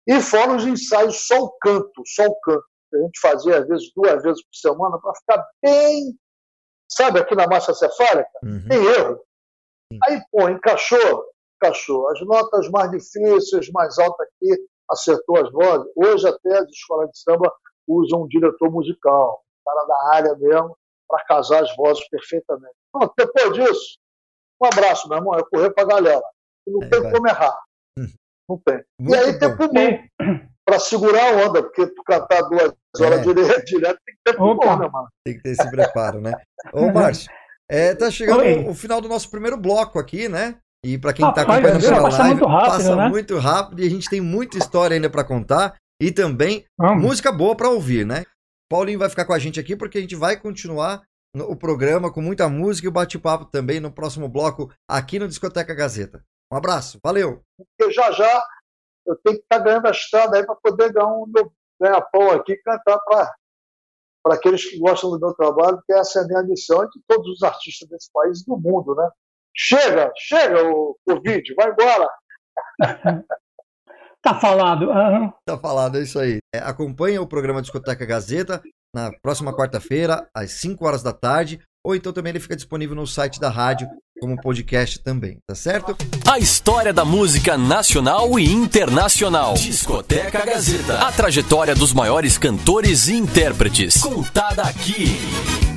E 0.05 0.21
fora 0.21 0.55
os 0.55 0.65
ensaios 0.65 1.25
só 1.25 1.39
o 1.39 1.51
canto, 1.59 2.03
só 2.05 2.25
o 2.25 2.39
canto. 2.41 2.65
A 2.93 2.97
gente 2.97 3.19
fazia, 3.19 3.59
às 3.59 3.67
vezes, 3.67 3.91
duas 3.95 4.23
vezes 4.23 4.41
por 4.43 4.55
semana 4.55 4.99
para 4.99 5.15
ficar 5.15 5.45
bem, 5.63 6.17
sabe, 6.89 7.19
aqui 7.19 7.35
na 7.35 7.47
massa 7.47 7.73
cefálica, 7.73 8.29
uhum. 8.43 8.67
tem 8.67 8.85
erro. 8.85 9.21
Aí, 10.05 10.21
pô, 10.31 10.49
encaixou, 10.49 11.25
encaixou. 11.57 12.09
As 12.09 12.21
notas 12.21 12.69
mais 12.69 12.89
difíceis, 12.91 13.69
mais 13.71 13.97
altas 13.99 14.27
aqui, 14.27 14.55
acertou 14.89 15.37
as 15.37 15.51
vozes. 15.51 15.91
Hoje 15.95 16.27
até 16.27 16.57
as 16.59 16.69
escolas 16.69 17.09
de 17.09 17.19
samba 17.19 17.51
usam 17.87 18.23
um 18.23 18.27
diretor 18.27 18.71
musical, 18.71 19.43
um 19.43 19.71
cara 19.71 19.85
da 19.85 20.15
área 20.15 20.35
mesmo, 20.35 20.77
para 21.07 21.23
casar 21.25 21.63
as 21.63 21.75
vozes 21.75 22.07
perfeitamente. 22.09 22.75
Então, 22.95 23.13
depois 23.17 23.53
disso, 23.53 23.97
um 24.61 24.65
abraço, 24.65 25.07
meu 25.07 25.17
irmão, 25.17 25.35
é 25.35 25.43
correr 25.43 25.71
para 25.71 25.83
a 25.83 25.87
galera. 25.87 26.23
Não 26.65 26.83
é, 26.83 26.89
tem 26.89 27.01
vai. 27.01 27.11
como 27.11 27.27
errar. 27.27 27.57
Hum. 27.97 28.07
Não 28.49 28.57
tem. 28.65 28.83
Muito 28.99 29.15
e 29.15 29.17
aí 29.17 29.39
tem 29.39 29.57
pulmão 29.57 29.99
para 30.65 30.79
segurar 30.79 31.33
a 31.33 31.47
onda, 31.47 31.63
porque 31.63 31.87
tu 31.87 32.03
cantar 32.03 32.41
duas 32.43 32.73
horas 32.99 33.19
é. 33.19 33.33
direto, 33.33 33.65
direto 33.65 33.99
tem 34.05 34.15
que 34.15 34.21
ter 34.25 34.37
pulmão, 34.37 34.77
meu 34.77 34.91
mano. 34.91 35.07
Tem 35.23 35.35
que 35.35 35.43
ter 35.43 35.51
esse 35.51 35.71
preparo, 35.71 36.19
né? 36.19 36.33
Ô, 36.73 36.91
Márcio, 36.91 37.31
é, 37.69 37.95
tá 37.95 38.11
chegando 38.11 38.43
o, 38.43 38.71
o 38.71 38.73
final 38.73 38.99
do 38.99 39.07
nosso 39.07 39.29
primeiro 39.29 39.57
bloco 39.57 39.97
aqui, 39.99 40.27
né? 40.27 40.59
E 40.85 40.97
para 40.97 41.13
quem 41.13 41.27
está 41.27 41.41
acompanhando 41.41 41.81
pela 41.81 42.01
live, 42.01 42.27
muito 42.27 42.45
rápido, 42.45 42.71
passa 42.71 42.95
né? 42.95 43.09
muito 43.09 43.37
rápido 43.37 43.81
e 43.81 43.87
a 43.87 43.89
gente 43.89 44.09
tem 44.09 44.21
muita 44.21 44.57
história 44.57 44.95
ainda 44.95 45.09
para 45.09 45.23
contar 45.23 45.75
e 46.01 46.11
também 46.11 46.65
Vamos. 46.77 47.03
música 47.03 47.31
boa 47.31 47.55
para 47.55 47.69
ouvir, 47.69 48.05
né? 48.05 48.23
Paulinho 48.69 48.99
vai 48.99 49.09
ficar 49.09 49.25
com 49.25 49.33
a 49.33 49.39
gente 49.39 49.59
aqui 49.59 49.75
porque 49.75 49.97
a 49.97 50.01
gente 50.01 50.15
vai 50.15 50.39
continuar 50.39 51.01
no, 51.35 51.45
o 51.45 51.55
programa 51.55 52.11
com 52.11 52.21
muita 52.21 52.47
música 52.47 52.87
e 52.87 52.91
bate-papo 52.91 53.45
também 53.45 53.79
no 53.79 53.91
próximo 53.91 54.29
bloco 54.29 54.71
aqui 54.87 55.17
no 55.17 55.27
Discoteca 55.27 55.73
Gazeta. 55.73 56.23
Um 56.51 56.57
abraço, 56.57 56.99
valeu. 57.03 57.41
Porque 57.57 57.91
já 57.91 58.11
já 58.11 58.43
eu 59.05 59.15
tenho 59.23 59.37
que 59.37 59.43
estar 59.43 59.57
tá 59.57 59.63
ganhando 59.63 59.87
a 59.87 59.91
estrada 59.91 60.37
aí 60.37 60.45
para 60.45 60.55
poder 60.55 60.93
ganhar 60.93 61.07
um 61.07 61.25
meu 61.27 61.51
ganha-pão 61.81 62.31
aqui 62.31 62.53
e 62.53 62.61
cantar 62.61 62.99
para 62.99 63.33
para 64.23 64.35
aqueles 64.35 64.69
que 64.69 64.77
gostam 64.77 65.11
do 65.11 65.19
meu 65.19 65.33
trabalho, 65.33 65.81
que 65.85 65.93
essa 65.93 66.19
é 66.19 66.23
a 66.23 66.27
minha 66.27 66.43
missão 66.43 66.85
de 66.89 67.01
todos 67.07 67.29
os 67.29 67.43
artistas 67.43 67.87
desse 67.87 68.11
país 68.11 68.41
e 68.41 68.45
do 68.45 68.57
mundo, 68.57 68.93
né? 68.93 69.09
Chega, 69.57 70.11
chega 70.15 70.63
o 70.63 70.95
Covid, 71.07 71.53
vai 71.55 71.71
embora. 71.71 72.07
tá 74.21 74.39
falado. 74.39 74.89
Uhum. 74.89 75.31
Tá 75.45 75.57
falado, 75.57 75.97
é 75.97 76.01
isso 76.01 76.19
aí. 76.19 76.37
É, 76.53 76.59
acompanha 76.59 77.21
o 77.21 77.27
programa 77.27 77.61
Discoteca 77.61 78.05
Gazeta 78.05 78.61
na 78.93 79.11
próxima 79.21 79.55
quarta-feira, 79.55 80.27
às 80.33 80.51
5 80.51 80.85
horas 80.85 81.03
da 81.03 81.11
tarde, 81.11 81.59
ou 81.85 81.95
então 81.95 82.13
também 82.13 82.31
ele 82.31 82.39
fica 82.39 82.55
disponível 82.55 82.95
no 82.95 83.07
site 83.07 83.39
da 83.39 83.49
rádio 83.49 83.87
como 84.19 84.39
podcast 84.41 84.99
também, 84.99 85.37
tá 85.47 85.55
certo? 85.55 85.95
A 86.29 86.39
história 86.39 86.91
da 86.91 87.05
música 87.05 87.57
nacional 87.57 88.39
e 88.39 88.51
internacional. 88.51 89.53
Discoteca 89.53 90.45
Gazeta. 90.45 90.99
A 90.99 91.11
trajetória 91.11 91.75
dos 91.75 91.93
maiores 91.93 92.37
cantores 92.37 93.07
e 93.07 93.15
intérpretes. 93.15 94.01
Contada 94.01 94.63
aqui. 94.63 95.76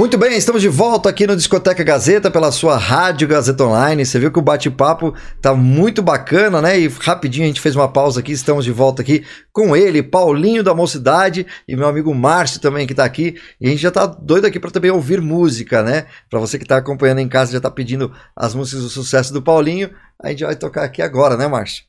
Muito 0.00 0.16
bem, 0.16 0.34
estamos 0.34 0.62
de 0.62 0.68
volta 0.68 1.10
aqui 1.10 1.26
no 1.26 1.36
Discoteca 1.36 1.84
Gazeta 1.84 2.30
pela 2.30 2.50
sua 2.50 2.78
Rádio 2.78 3.28
Gazeta 3.28 3.64
Online. 3.64 4.06
Você 4.06 4.18
viu 4.18 4.32
que 4.32 4.38
o 4.38 4.42
bate-papo 4.42 5.12
tá 5.42 5.54
muito 5.54 6.02
bacana, 6.02 6.62
né? 6.62 6.80
E 6.80 6.88
rapidinho 6.88 7.44
a 7.44 7.48
gente 7.48 7.60
fez 7.60 7.76
uma 7.76 7.86
pausa 7.86 8.20
aqui, 8.20 8.32
estamos 8.32 8.64
de 8.64 8.72
volta 8.72 9.02
aqui 9.02 9.26
com 9.52 9.76
ele, 9.76 10.02
Paulinho 10.02 10.64
da 10.64 10.74
Mocidade 10.74 11.46
e 11.68 11.76
meu 11.76 11.86
amigo 11.86 12.14
Márcio 12.14 12.62
também 12.62 12.86
que 12.86 12.94
tá 12.94 13.04
aqui. 13.04 13.36
E 13.60 13.66
a 13.66 13.70
gente 13.70 13.82
já 13.82 13.90
tá 13.90 14.06
doido 14.06 14.46
aqui 14.46 14.58
para 14.58 14.70
também 14.70 14.90
ouvir 14.90 15.20
música, 15.20 15.82
né? 15.82 16.06
Para 16.30 16.40
você 16.40 16.58
que 16.58 16.64
tá 16.64 16.78
acompanhando 16.78 17.18
em 17.18 17.28
casa 17.28 17.52
já 17.52 17.60
tá 17.60 17.70
pedindo 17.70 18.10
as 18.34 18.54
músicas 18.54 18.82
do 18.82 18.88
sucesso 18.88 19.34
do 19.34 19.42
Paulinho, 19.42 19.90
a 20.18 20.30
gente 20.30 20.44
vai 20.44 20.56
tocar 20.56 20.84
aqui 20.84 21.02
agora, 21.02 21.36
né, 21.36 21.46
Márcio? 21.46 21.84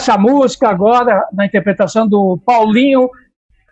Essa 0.00 0.16
música 0.16 0.66
agora, 0.66 1.28
na 1.30 1.44
interpretação 1.44 2.08
do 2.08 2.40
Paulinho 2.46 3.10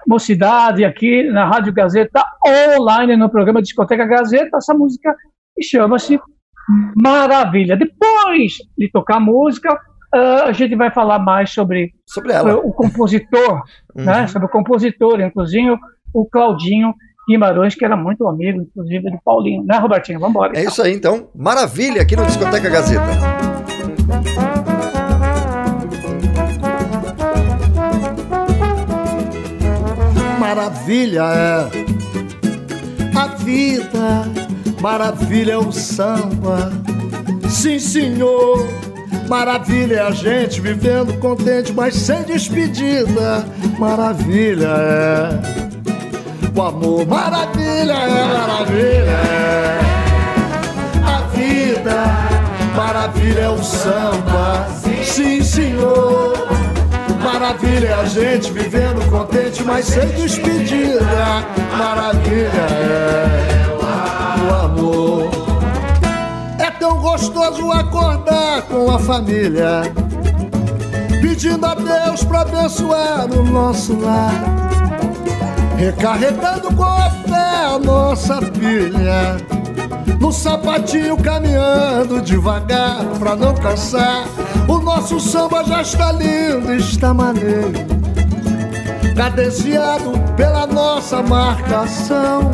Mocidade 0.07 0.85
aqui 0.85 1.23
na 1.25 1.47
Rádio 1.47 1.73
Gazeta 1.73 2.25
online 2.47 3.17
no 3.17 3.31
programa 3.31 3.63
Discoteca 3.63 4.07
Gazeta. 4.07 4.57
Essa 4.57 4.75
música 4.75 5.15
chama-se 5.63 6.21
Maravilha. 6.97 7.77
Depois 7.77 8.55
de 8.77 8.91
tocar 8.91 9.17
a 9.17 9.21
música, 9.21 9.73
uh, 10.15 10.45
a 10.47 10.53
gente 10.53 10.75
vai 10.77 10.91
falar 10.91 11.19
mais 11.19 11.51
sobre, 11.51 11.93
sobre 12.07 12.33
ela. 12.33 12.57
o 12.57 12.73
compositor, 12.73 13.63
uhum. 13.95 14.05
né? 14.05 14.27
sobre 14.27 14.47
o 14.47 14.51
compositor, 14.51 15.21
inclusive 15.21 15.77
o 16.15 16.27
Claudinho 16.27 16.95
Guimarães, 17.29 17.75
que 17.75 17.85
era 17.85 17.97
muito 17.97 18.27
amigo, 18.27 18.63
inclusive, 18.63 19.11
do 19.11 19.19
Paulinho. 19.25 19.65
Né, 19.65 19.79
Robertinho? 19.79 20.19
Vamos 20.19 20.35
embora. 20.35 20.53
É 20.57 20.61
então. 20.61 20.73
isso 20.73 20.83
aí, 20.83 20.93
então. 20.93 21.29
Maravilha 21.35 22.03
aqui 22.03 22.17
no 22.17 22.27
Discoteca 22.27 22.69
Gazeta. 22.69 23.03
Maravilha 30.55 31.23
é 31.23 31.71
a 33.17 33.27
vida, 33.37 34.29
maravilha 34.83 35.53
é 35.53 35.57
o 35.57 35.73
samba. 35.73 36.71
Sim, 37.49 37.79
senhor, 37.79 38.69
maravilha 39.31 39.95
é 39.97 40.01
a 40.01 40.11
gente 40.11 40.61
vivendo 40.61 41.19
contente, 41.21 41.73
mas 41.73 41.95
sem 41.95 42.23
despedida. 42.25 43.47
Maravilha 43.79 44.69
é 44.69 45.31
o 46.55 46.63
amor, 46.63 47.07
maravilha 47.07 47.93
é, 47.93 48.39
maravilha 48.39 49.11
é 49.11 49.81
a 51.03 51.19
vida, 51.35 52.05
maravilha 52.77 53.41
é 53.41 53.49
o 53.49 53.63
samba. 53.63 54.67
Sim, 55.03 55.43
senhor. 55.43 56.62
Maravilha 57.43 57.89
é 57.89 57.93
a 57.95 58.05
gente 58.05 58.53
vivendo 58.53 59.05
contente, 59.11 59.65
mas 59.65 59.87
sem 59.87 60.07
despedida. 60.11 61.01
Maravilha 61.77 62.47
é 62.47 63.67
o 64.49 64.55
amor. 64.65 65.29
É 66.61 66.71
tão 66.71 66.99
gostoso 66.99 67.69
acordar 67.73 68.63
com 68.63 68.89
a 68.93 68.99
família, 69.01 69.83
pedindo 71.21 71.67
a 71.67 71.75
Deus 71.75 72.23
pra 72.23 72.43
abençoar 72.43 73.29
o 73.33 73.43
nosso 73.43 73.99
lar, 73.99 74.33
recarregando 75.77 76.73
com 76.77 76.85
a 76.85 77.11
fé 77.11 77.75
a 77.75 77.79
nossa 77.81 78.41
filha 78.41 79.62
no 80.21 80.33
sapatinho 80.33 81.17
caminhando 81.17 82.21
devagar 82.21 83.05
pra 83.19 83.37
não 83.37 83.55
cansar. 83.55 84.25
O 84.69 84.79
nosso 84.79 85.19
samba 85.21 85.65
já 85.65 85.83
está 85.83 86.13
lindo, 86.13 86.73
está 86.75 87.13
maneiro, 87.13 87.73
cadenciado 89.17 90.13
pela 90.37 90.67
nossa 90.67 91.23
marcação. 91.23 92.51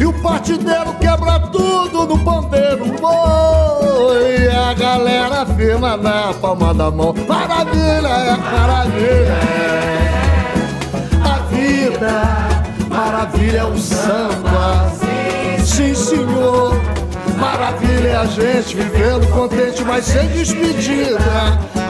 E 0.00 0.04
o 0.04 0.12
partideiro 0.22 0.94
quebra 1.00 1.40
tudo 1.40 2.06
no 2.06 2.18
pandeiro. 2.24 2.84
Oi, 3.02 4.48
a 4.48 4.72
galera 4.74 5.44
firma 5.46 5.96
na 5.96 6.32
palma 6.34 6.72
da 6.72 6.90
mão. 6.90 7.12
Maravilha, 7.26 8.08
é 8.08 8.36
maravilha. 8.36 9.38
É. 9.42 9.98
A 11.24 11.38
vida, 11.52 12.22
maravilha 12.88 13.58
é 13.58 13.64
o 13.64 13.76
samba. 13.76 15.07
Sim, 15.78 15.94
senhor. 15.94 16.74
Maravilha 17.38 18.08
é 18.08 18.16
a 18.16 18.24
gente 18.24 18.74
vivendo 18.74 19.24
contente, 19.30 19.84
mas 19.84 20.06
sem 20.06 20.26
despedida. 20.30 21.20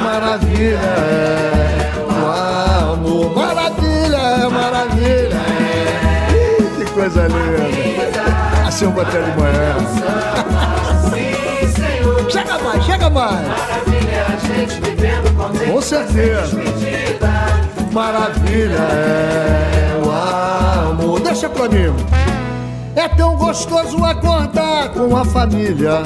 Maravilha 0.02 0.76
é 0.76 1.92
o 1.96 2.92
amor. 2.92 3.34
Maravilha 3.34 4.16
é 4.16 4.48
maravilha. 4.50 5.40
É. 5.58 6.84
que 6.84 6.90
coisa 6.90 7.28
linda 7.28 8.66
assim 8.66 8.84
um 8.88 8.90
bater 8.90 9.22
de 9.22 9.30
manhã. 9.40 9.74
chega 12.28 12.58
mais, 12.58 12.84
chega 12.84 13.08
mais. 13.08 13.48
Maravilha, 13.48 14.26
a 14.26 14.36
gente 14.36 14.80
vivendo 14.82 15.34
contente. 15.34 15.72
Com 15.72 15.80
certeza. 15.80 16.58
Maravilha 17.90 18.76
é 18.76 19.98
o 20.04 20.10
amor. 20.90 21.20
Deixa 21.20 21.48
pra 21.48 21.70
mim. 21.70 21.94
É 22.98 23.06
tão 23.06 23.36
gostoso 23.36 24.04
acordar 24.04 24.88
com 24.88 25.16
a 25.16 25.24
família, 25.24 26.02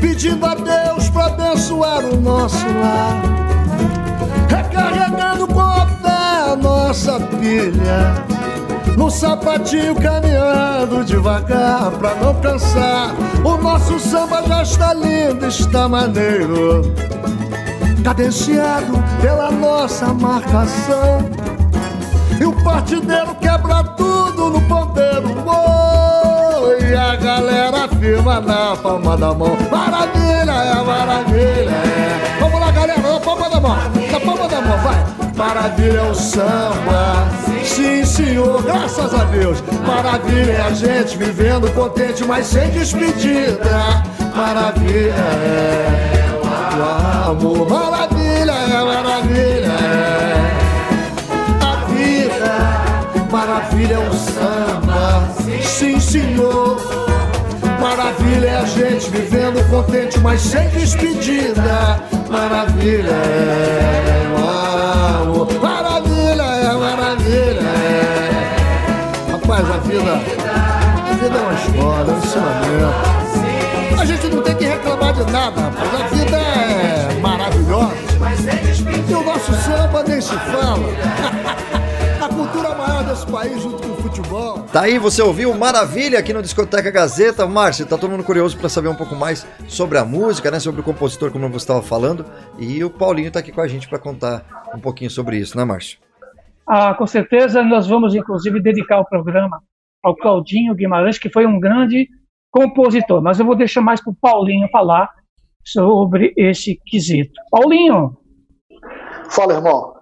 pedindo 0.00 0.44
a 0.44 0.56
Deus 0.56 1.08
pra 1.10 1.26
abençoar 1.26 2.04
o 2.04 2.20
nosso 2.20 2.66
lar, 2.66 3.22
recarregando 4.48 5.46
com 5.46 5.60
a 5.60 5.86
fé 5.86 6.50
a 6.50 6.56
nossa 6.56 7.20
pilha 7.20 8.24
no 8.96 9.08
sapatinho 9.08 9.94
caminhando 9.94 11.04
devagar 11.04 11.88
pra 12.00 12.16
não 12.16 12.34
cansar. 12.40 13.14
O 13.44 13.56
nosso 13.56 14.00
samba 14.00 14.42
já 14.48 14.60
está 14.64 14.92
lindo, 14.92 15.46
está 15.46 15.88
maneiro, 15.88 16.82
cadenciado 18.02 18.92
pela 19.20 19.52
nossa 19.52 20.12
marcação. 20.12 21.43
E 22.40 22.44
o 22.44 22.52
partideiro 22.62 23.34
quebra 23.36 23.84
tudo 23.96 24.50
no 24.50 24.60
ponteiro. 24.62 25.28
Oh, 25.46 26.82
e 26.82 26.94
a 26.94 27.16
galera 27.16 27.88
firma 27.88 28.40
na 28.40 28.76
palma 28.76 29.16
da 29.16 29.32
mão. 29.34 29.56
Maravilha, 29.70 30.52
é 30.52 30.82
maravilha. 30.82 31.70
É. 31.70 32.38
Vamos 32.40 32.60
lá, 32.60 32.70
galera, 32.70 33.00
na 33.00 33.20
palma 33.20 33.50
da 33.50 33.60
mão. 33.60 33.76
Na 34.10 34.20
palma 34.20 34.48
da 34.48 34.60
mão, 34.60 34.78
vai. 34.78 35.24
Maravilha 35.36 35.98
é 35.98 36.10
o 36.10 36.14
samba. 36.14 37.28
Sim, 37.64 38.04
senhor, 38.04 38.62
graças 38.62 39.14
a 39.14 39.24
Deus. 39.24 39.62
Maravilha 39.86 40.52
é 40.52 40.60
a 40.62 40.70
gente 40.70 41.16
vivendo 41.16 41.72
contente, 41.74 42.24
mas 42.24 42.46
sem 42.46 42.70
despedida. 42.70 44.02
Maravilha 44.34 45.14
é 45.14 46.40
o 46.42 47.30
amor. 47.30 47.68
Maravilha 47.68 48.52
é 48.52 48.84
maravilha 48.84 49.63
Maravilha 53.64 53.94
é 53.94 53.98
o 53.98 54.12
samba. 54.12 55.34
Sim, 55.62 55.98
senhor. 55.98 56.76
Maravilha 57.80 58.46
é 58.46 58.56
a 58.58 58.64
gente 58.66 59.08
vivendo 59.08 59.66
contente, 59.70 60.18
mas 60.20 60.42
sem 60.42 60.68
despedida. 60.68 61.98
Maravilha 62.28 63.08
é 63.08 64.28
o 64.34 65.22
amor. 65.22 65.48
Maravilha 65.62 66.42
é 66.42 66.74
maravilha. 66.74 67.60
É. 67.62 69.32
Rapaz, 69.32 69.70
a 69.70 69.78
vida, 69.78 70.12
a 70.12 71.14
vida 71.14 71.38
é 71.38 71.40
uma 71.40 71.54
escola, 71.54 72.06
é 72.06 72.12
um 72.12 72.18
ensinamento. 72.18 73.98
A 73.98 74.04
gente 74.04 74.26
não 74.28 74.42
tem 74.42 74.54
que 74.56 74.64
reclamar 74.66 75.14
de 75.14 75.32
nada, 75.32 75.60
rapaz. 75.62 76.02
A 76.02 76.06
vida 76.14 76.36
é 76.36 77.18
maravilhosa. 77.18 77.94
E 79.08 79.14
o 79.14 79.24
nosso 79.24 79.54
samba 79.54 80.04
nem 80.06 80.20
se 80.20 80.34
fala. 80.34 81.34
Desse 83.06 83.26
país 83.30 83.62
junto 83.62 83.82
com 83.82 83.92
o 83.92 83.96
futebol. 83.96 84.62
Tá 84.72 84.82
aí, 84.82 84.98
você 84.98 85.20
ouviu 85.20 85.52
Maravilha 85.54 86.18
aqui 86.18 86.32
no 86.32 86.40
Discoteca 86.40 86.90
Gazeta. 86.90 87.46
Márcio, 87.46 87.86
tá 87.86 87.98
todo 87.98 88.10
mundo 88.10 88.24
curioso 88.24 88.56
para 88.56 88.68
saber 88.68 88.88
um 88.88 88.94
pouco 88.94 89.14
mais 89.14 89.46
sobre 89.68 89.98
a 89.98 90.04
música, 90.04 90.50
né? 90.50 90.58
Sobre 90.58 90.80
o 90.80 90.84
compositor, 90.84 91.30
como 91.30 91.48
você 91.48 91.56
estava 91.58 91.82
falando. 91.82 92.24
E 92.58 92.82
o 92.82 92.88
Paulinho 92.88 93.30
tá 93.30 93.40
aqui 93.40 93.52
com 93.52 93.60
a 93.60 93.68
gente 93.68 93.88
para 93.88 93.98
contar 93.98 94.44
um 94.74 94.80
pouquinho 94.80 95.10
sobre 95.10 95.36
isso, 95.36 95.56
né, 95.56 95.64
Márcio? 95.64 95.98
Ah, 96.66 96.94
com 96.94 97.06
certeza, 97.06 97.62
nós 97.62 97.86
vamos 97.86 98.14
inclusive 98.14 98.60
dedicar 98.60 98.98
o 98.98 99.04
programa 99.04 99.62
ao 100.02 100.16
Claudinho 100.16 100.74
Guimarães, 100.74 101.18
que 101.18 101.30
foi 101.30 101.46
um 101.46 101.60
grande 101.60 102.08
compositor. 102.50 103.20
Mas 103.22 103.38
eu 103.38 103.44
vou 103.44 103.54
deixar 103.54 103.82
mais 103.82 104.02
para 104.02 104.12
o 104.12 104.16
Paulinho 104.16 104.68
falar 104.72 105.10
sobre 105.62 106.32
esse 106.36 106.80
quesito. 106.86 107.34
Paulinho! 107.50 108.16
Fala, 109.28 109.54
irmão. 109.54 109.94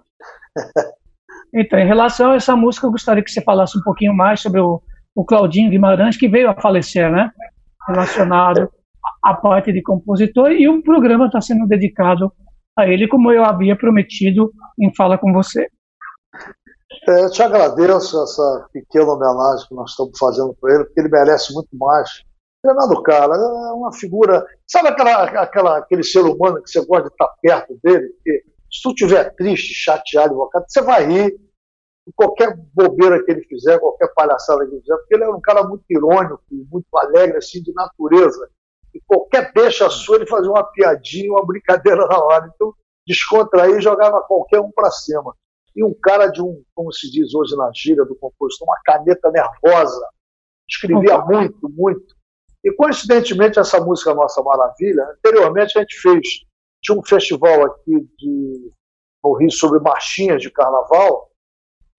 Então, 1.53 1.77
em 1.77 1.85
relação 1.85 2.31
a 2.31 2.35
essa 2.35 2.55
música, 2.55 2.87
eu 2.87 2.91
gostaria 2.91 3.23
que 3.23 3.31
você 3.31 3.41
falasse 3.41 3.77
um 3.77 3.83
pouquinho 3.83 4.13
mais 4.13 4.41
sobre 4.41 4.59
o, 4.59 4.81
o 5.15 5.23
Claudinho 5.23 5.69
Guimarães, 5.69 6.17
que 6.17 6.27
veio 6.27 6.49
a 6.49 6.59
falecer, 6.59 7.11
né? 7.11 7.31
Relacionado 7.87 8.69
à 9.23 9.33
parte 9.35 9.71
de 9.71 9.81
compositor, 9.83 10.51
e 10.51 10.67
o 10.67 10.81
programa 10.81 11.27
está 11.27 11.39
sendo 11.41 11.67
dedicado 11.67 12.31
a 12.77 12.87
ele, 12.87 13.07
como 13.07 13.31
eu 13.31 13.43
havia 13.43 13.75
prometido 13.75 14.51
em 14.79 14.93
fala 14.95 15.17
com 15.17 15.31
você. 15.31 15.67
É, 17.07 17.25
eu 17.25 17.29
te 17.29 17.43
agradeço 17.43 18.23
essa 18.23 18.67
pequena 18.71 19.11
homenagem 19.11 19.67
que 19.67 19.75
nós 19.75 19.91
estamos 19.91 20.17
fazendo 20.17 20.55
para 20.59 20.73
ele, 20.73 20.85
porque 20.85 20.99
ele 21.01 21.09
merece 21.09 21.53
muito 21.53 21.69
mais. 21.73 22.09
Treinado 22.63 23.03
cara, 23.03 23.35
é 23.35 23.73
uma 23.73 23.91
figura. 23.93 24.43
Sabe 24.65 24.87
aquela, 24.87 25.23
aquela, 25.23 25.77
aquele 25.79 26.03
ser 26.03 26.21
humano 26.21 26.61
que 26.63 26.69
você 26.69 26.83
gosta 26.85 27.09
de 27.09 27.13
estar 27.13 27.27
perto 27.41 27.77
dele? 27.83 28.07
Porque 28.07 28.43
se 28.71 28.81
tu 28.81 28.89
estiver 28.89 29.35
triste, 29.35 29.73
chateado, 29.73 30.33
invocado, 30.33 30.65
você 30.67 30.81
vai 30.81 31.05
rir 31.05 31.35
qualquer 32.11 32.55
bobeira 32.73 33.23
que 33.23 33.31
ele 33.31 33.43
fizer, 33.45 33.79
qualquer 33.79 34.13
palhaçada 34.13 34.65
que 34.65 34.71
ele 34.71 34.81
fizer, 34.81 34.97
porque 34.97 35.15
ele 35.15 35.23
é 35.23 35.29
um 35.29 35.41
cara 35.41 35.63
muito 35.63 35.85
irônico, 35.89 36.43
muito 36.51 36.97
alegre, 36.97 37.37
assim, 37.37 37.61
de 37.61 37.71
natureza. 37.73 38.49
E 38.93 39.01
qualquer 39.07 39.51
deixa 39.53 39.89
sua, 39.89 40.17
ele 40.17 40.27
fazia 40.27 40.51
uma 40.51 40.63
piadinha, 40.63 41.31
uma 41.31 41.45
brincadeira 41.45 42.05
na 42.07 42.17
hora. 42.17 42.51
Então, 42.53 42.73
descontrair 43.07 43.77
e 43.77 43.81
jogava 43.81 44.21
qualquer 44.21 44.59
um 44.59 44.71
para 44.71 44.91
cima 44.91 45.33
e 45.75 45.83
um 45.83 45.93
cara 46.01 46.27
de 46.27 46.41
um, 46.41 46.63
como 46.75 46.91
se 46.91 47.09
diz 47.11 47.33
hoje 47.33 47.55
na 47.55 47.71
gíria 47.73 48.05
do 48.05 48.15
compositor, 48.15 48.67
uma 48.67 48.79
caneta 48.83 49.31
nervosa. 49.31 50.07
Escrevia 50.69 51.19
uhum. 51.19 51.25
muito, 51.25 51.69
muito. 51.69 52.15
E 52.63 52.71
coincidentemente, 52.73 53.59
essa 53.59 53.83
música 53.83 54.13
Nossa 54.13 54.41
Maravilha, 54.41 55.03
anteriormente 55.17 55.77
a 55.77 55.81
gente 55.81 55.99
fez, 55.99 56.27
tinha 56.81 56.97
um 56.97 57.03
festival 57.03 57.65
aqui 57.65 58.07
de, 58.17 58.71
no 59.23 59.33
Rio 59.33 59.51
sobre 59.51 59.79
marchinhas 59.79 60.41
de 60.41 60.49
carnaval, 60.51 61.29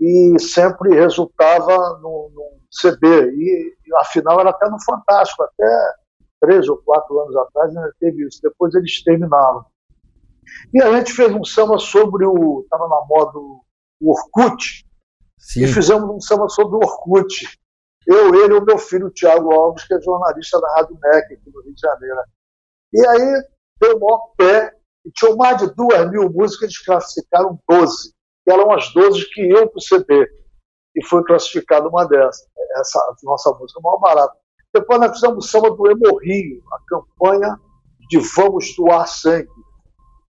e 0.01 0.39
sempre 0.39 0.95
resultava 0.95 1.99
num, 2.01 2.31
num 2.35 2.61
CD. 2.71 3.31
E, 3.31 3.77
e 3.87 3.97
afinal 3.97 4.41
era 4.41 4.51
até 4.51 4.69
no 4.69 4.83
Fantástico, 4.85 5.43
até 5.43 5.93
três 6.41 6.69
ou 6.69 6.77
quatro 6.79 7.19
anos 7.21 7.37
atrás 7.37 7.77
ainda 7.77 7.95
teve 7.99 8.27
isso. 8.27 8.41
Depois 8.43 8.75
eles 8.75 9.03
terminaram. 9.03 9.65
E 10.73 10.83
a 10.83 10.97
gente 10.97 11.13
fez 11.13 11.33
um 11.33 11.45
samba 11.45 11.79
sobre 11.79 12.27
o. 12.27 12.63
Estava 12.63 12.89
na 12.89 13.01
moda 13.09 13.39
o 13.39 13.65
Orkut, 14.03 14.85
Sim. 15.39 15.65
e 15.65 15.67
fizemos 15.69 16.09
um 16.11 16.21
samba 16.21 16.49
sobre 16.49 16.77
o 16.77 16.81
Orkut. 16.81 17.59
Eu, 18.07 18.35
ele 18.35 18.55
e 18.55 18.59
o 18.59 18.65
meu 18.65 18.77
filho, 18.77 19.07
o 19.07 19.11
Tiago 19.11 19.53
Alves, 19.55 19.85
que 19.85 19.95
é 19.95 20.01
jornalista 20.01 20.61
da 20.61 20.75
Rádio 20.75 20.99
MEC, 21.01 21.35
aqui 21.35 21.51
no 21.51 21.63
Rio 21.63 21.75
de 21.75 21.81
Janeiro. 21.81 22.21
E 22.93 23.07
aí 23.07 23.43
deu 23.81 23.97
o 23.97 24.01
maior 24.01 24.35
pé, 24.37 24.77
e 25.07 25.11
tinham 25.11 25.37
mais 25.37 25.59
de 25.59 25.75
duas 25.75 26.11
mil 26.11 26.31
músicas, 26.31 26.65
eles 26.65 26.85
classificaram 26.85 27.59
12, 27.69 28.14
que 28.45 28.53
eram 28.53 28.71
as 28.73 28.93
12 28.93 29.29
que 29.31 29.43
iam 29.43 29.67
para 29.67 29.79
o 29.79 29.81
CD. 29.81 30.29
E 30.97 31.05
foi 31.05 31.25
classificada 31.25 31.89
uma 31.89 32.07
dessas, 32.07 32.47
essa 32.77 33.17
nossa 33.25 33.51
música, 33.53 33.81
maior 33.83 33.99
barata. 33.99 34.37
Depois 34.73 35.01
nós 35.01 35.13
fizemos 35.13 35.45
o 35.45 35.49
samba 35.49 35.71
do 35.71 35.91
Hemorrio, 35.91 36.63
a 36.73 36.79
campanha 36.87 37.59
de 38.09 38.19
Vamos 38.37 38.75
Doar 38.77 39.09
Sangue, 39.09 39.49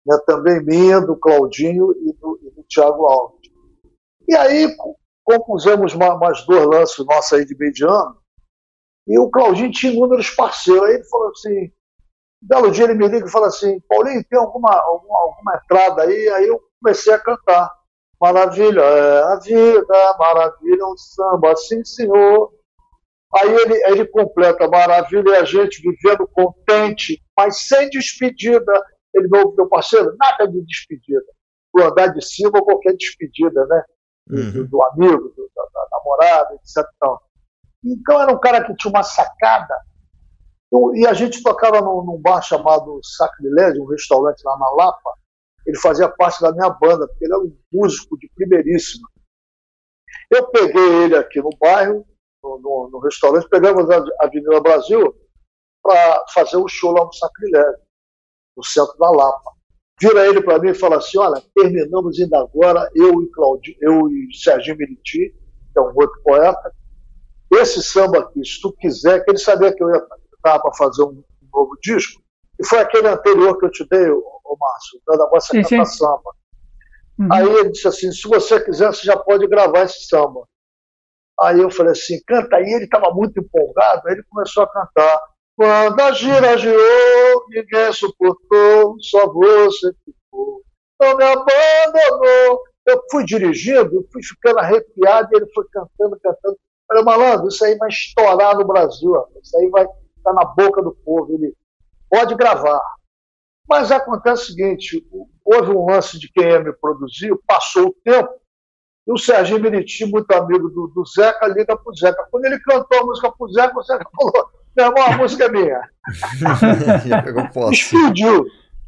né, 0.06 0.18
também 0.26 0.64
minha, 0.64 1.00
do 1.00 1.16
Claudinho 1.16 1.92
e 1.92 2.12
do, 2.14 2.38
e 2.42 2.50
do 2.50 2.62
Tiago 2.68 3.06
Alves. 3.06 3.50
E 4.28 4.34
aí 4.36 4.74
compusemos 5.24 5.94
mais 5.94 6.44
dois 6.46 6.66
lances 6.66 7.04
nossos 7.04 7.32
aí 7.32 7.44
de 7.44 7.56
mediano, 7.56 8.16
e 9.06 9.18
o 9.18 9.30
Claudinho 9.30 9.70
tinha 9.70 9.92
inúmeros 9.92 10.30
parceiros. 10.30 10.82
Aí 10.82 10.94
ele 10.94 11.04
falou 11.04 11.30
assim, 11.30 11.66
um 12.42 12.48
belo 12.48 12.70
dia 12.70 12.84
ele 12.84 12.94
me 12.94 13.06
liga 13.06 13.26
e 13.26 13.30
fala 13.30 13.46
assim, 13.46 13.80
Paulinho, 13.88 14.24
tem 14.28 14.38
alguma, 14.38 14.72
alguma, 14.72 15.20
alguma 15.20 15.60
entrada 15.62 16.02
aí? 16.02 16.28
Aí 16.30 16.48
eu 16.48 16.60
comecei 16.82 17.12
a 17.12 17.18
cantar. 17.18 17.72
Maravilha 18.20 18.80
é 18.80 19.22
a 19.24 19.38
vida, 19.38 20.16
maravilha 20.18 20.80
é 20.80 20.84
o 20.84 20.96
samba, 20.96 21.54
sim 21.56 21.84
senhor. 21.84 22.50
Aí 23.34 23.54
ele, 23.54 23.74
ele 23.86 24.06
completa 24.06 24.68
maravilha 24.68 25.30
e 25.30 25.36
a 25.36 25.44
gente 25.44 25.82
vivendo 25.82 26.26
contente, 26.28 27.22
mas 27.36 27.66
sem 27.66 27.90
despedida. 27.90 28.72
Ele, 29.14 29.28
meu, 29.28 29.52
meu 29.54 29.68
parceiro, 29.68 30.14
nada 30.18 30.46
de 30.46 30.64
despedida. 30.64 31.24
O 31.74 31.82
andar 31.82 32.08
de 32.08 32.24
cima, 32.24 32.62
qualquer 32.62 32.94
despedida, 32.96 33.66
né? 33.66 33.82
Uhum. 34.30 34.52
Do, 34.52 34.68
do, 34.68 34.82
amigo, 34.82 35.28
do, 35.36 35.50
da, 35.54 35.62
da, 35.62 35.88
namorada, 35.92 36.54
etc. 36.54 36.84
Então 37.84 38.20
era 38.20 38.32
um 38.32 38.40
cara 38.40 38.64
que 38.64 38.74
tinha 38.76 38.90
uma 38.90 39.02
sacada. 39.02 39.74
E 40.94 41.06
a 41.06 41.12
gente 41.12 41.42
tocava 41.42 41.80
num, 41.80 42.02
num 42.02 42.20
bar 42.20 42.42
chamado 42.42 42.98
Sacrilégio, 43.02 43.82
um 43.82 43.88
restaurante 43.88 44.42
lá 44.44 44.58
na 44.58 44.70
Lapa. 44.70 45.10
Ele 45.66 45.78
fazia 45.78 46.08
parte 46.08 46.40
da 46.40 46.52
minha 46.52 46.70
banda, 46.70 47.06
porque 47.08 47.24
ele 47.24 47.34
era 47.34 47.42
um 47.42 47.56
músico 47.72 48.16
de 48.18 48.30
primeiríssima. 48.34 49.08
Eu 50.30 50.48
peguei 50.48 51.04
ele 51.04 51.16
aqui 51.16 51.40
no 51.40 51.50
bairro, 51.60 52.06
no, 52.42 52.58
no, 52.58 52.90
no 52.92 52.98
restaurante, 53.00 53.48
pegamos 53.48 53.88
a 53.90 54.04
Avenida 54.20 54.60
Brasil 54.60 55.14
para 55.82 56.24
fazer 56.32 56.56
um 56.56 56.68
show 56.68 56.92
lá 56.92 57.04
no 57.04 57.12
Sacrilégio, 57.12 57.80
no 58.56 58.64
centro 58.64 58.96
da 58.98 59.10
Lapa. 59.10 59.56
Vira 60.00 60.26
ele 60.26 60.42
para 60.42 60.58
mim 60.58 60.70
e 60.70 60.74
fala 60.74 60.98
assim: 60.98 61.18
Olha, 61.18 61.42
terminamos 61.54 62.20
ainda 62.20 62.38
agora, 62.40 62.90
eu 62.94 63.22
e, 63.22 63.30
Claudio, 63.30 63.74
eu 63.80 64.08
e 64.08 64.28
Serginho 64.34 64.76
Meriti, 64.76 65.34
que 65.72 65.78
é 65.78 65.80
um 65.80 65.86
outro 65.86 66.20
poeta. 66.22 66.72
Esse 67.50 67.82
samba 67.82 68.20
aqui, 68.20 68.44
se 68.44 68.60
tu 68.60 68.72
quiser, 68.72 69.24
que 69.24 69.30
ele 69.30 69.38
sabia 69.38 69.72
que 69.72 69.82
eu 69.82 69.88
ia 69.88 70.06
estar 70.34 70.58
para 70.58 70.74
fazer 70.74 71.02
um, 71.02 71.22
um, 71.42 71.48
novo 71.52 71.78
disco, 71.80 72.20
e 72.58 72.66
foi 72.66 72.78
aquele 72.78 73.08
anterior 73.08 73.58
que 73.58 73.66
eu 73.66 73.70
te 73.70 73.86
dei, 73.88 74.08
o 74.10 74.56
Márcio, 74.58 75.00
da 75.06 75.28
Vossa 75.28 75.52
Canta 75.52 75.84
Samba. 75.84 76.36
Uhum. 77.18 77.32
Aí 77.32 77.48
ele 77.48 77.70
disse 77.70 77.88
assim: 77.88 78.12
se 78.12 78.28
você 78.28 78.62
quiser, 78.62 78.88
você 78.88 79.06
já 79.06 79.16
pode 79.16 79.46
gravar 79.46 79.84
esse 79.84 80.06
samba. 80.06 80.46
Aí 81.40 81.60
eu 81.60 81.70
falei 81.70 81.92
assim: 81.92 82.20
canta 82.26 82.56
aí. 82.56 82.64
Ele 82.64 82.84
estava 82.84 83.12
muito 83.12 83.40
empolgado, 83.40 84.02
aí 84.06 84.14
ele 84.14 84.22
começou 84.30 84.62
a 84.62 84.68
cantar. 84.68 85.20
Quando 85.56 86.00
a 86.00 86.12
gira 86.12 86.58
girou, 86.58 87.46
ninguém 87.48 87.92
suportou, 87.92 88.96
só 89.00 89.26
você 89.32 89.92
ficou. 90.04 90.62
Não 91.00 91.16
me 91.16 91.24
abandonou. 91.24 92.62
Eu 92.86 93.02
fui 93.10 93.24
dirigindo, 93.24 94.06
fui 94.12 94.22
ficando 94.22 94.60
arrepiado 94.60 95.28
e 95.32 95.36
ele 95.36 95.46
foi 95.52 95.64
cantando, 95.72 96.18
cantando. 96.22 96.54
Eu 96.54 96.86
falei, 96.86 97.04
malandro, 97.04 97.48
isso 97.48 97.64
aí 97.64 97.76
vai 97.76 97.88
estourar 97.88 98.56
no 98.56 98.64
Brasil, 98.64 99.12
isso 99.42 99.58
aí 99.58 99.68
vai 99.70 99.84
estar 100.16 100.32
na 100.34 100.44
boca 100.44 100.82
do 100.82 100.94
povo. 101.04 101.32
Ele 101.34 101.52
pode 102.08 102.34
gravar. 102.34 102.80
Mas 103.68 103.90
acontece 103.90 104.42
o 104.42 104.46
seguinte: 104.46 105.06
houve 105.44 105.70
um 105.70 105.86
lance 105.86 106.18
de 106.18 106.30
quem 106.30 106.62
me 106.62 106.72
produziu, 106.72 107.42
passou 107.46 107.88
o 107.88 107.96
tempo, 108.04 108.30
e 109.06 109.12
o 109.12 109.18
Serginho 109.18 109.60
Meriti, 109.60 110.04
muito 110.04 110.30
amigo 110.32 110.68
do, 110.68 110.88
do 110.88 111.04
Zeca, 111.06 111.46
liga 111.48 111.76
para 111.76 111.90
o 111.90 111.94
Zeca. 111.94 112.26
Quando 112.30 112.44
ele 112.44 112.58
cantou 112.60 113.00
a 113.00 113.04
música 113.04 113.30
para 113.30 113.46
o 113.46 113.52
Zeca, 113.52 113.78
o 113.78 113.82
Zeca 113.82 114.06
falou: 114.16 114.50
meu 114.76 114.86
irmão, 114.86 115.06
a 115.06 115.16
música 115.16 115.44
é 115.44 115.48
minha. 115.48 115.80
Explodiu. 117.72 118.44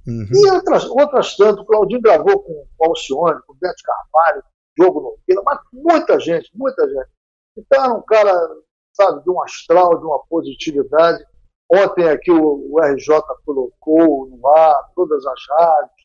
Uhum. 0.07 0.29
E 0.33 0.51
outras, 0.51 0.85
outras 0.85 1.37
tanto, 1.37 1.63
o 1.63 1.65
Claudinho 1.65 2.03
gravou 2.03 2.43
com 2.43 2.67
o 2.79 2.85
Alcione, 2.85 3.41
com 3.47 3.55
o 3.55 3.57
Beto 3.57 3.83
Carvalho, 3.83 4.43
Diogo 4.77 5.01
Nogueira, 5.01 5.43
mas 5.45 5.59
muita 5.73 6.21
gente, 6.21 6.51
muita 6.55 6.87
gente. 6.87 7.09
Então 7.57 7.85
era 7.85 7.95
um 7.95 8.03
cara, 8.03 8.49
sabe, 8.93 9.23
de 9.23 9.31
um 9.31 9.43
astral, 9.43 9.99
de 9.99 10.05
uma 10.05 10.19
positividade. 10.29 11.25
Ontem 11.71 12.09
aqui 12.09 12.31
o, 12.31 12.67
o 12.71 12.81
RJ 12.81 13.21
colocou 13.45 14.29
no 14.31 14.49
ar 14.49 14.75
todas 14.95 15.25
as 15.27 15.41
rádios, 15.51 15.99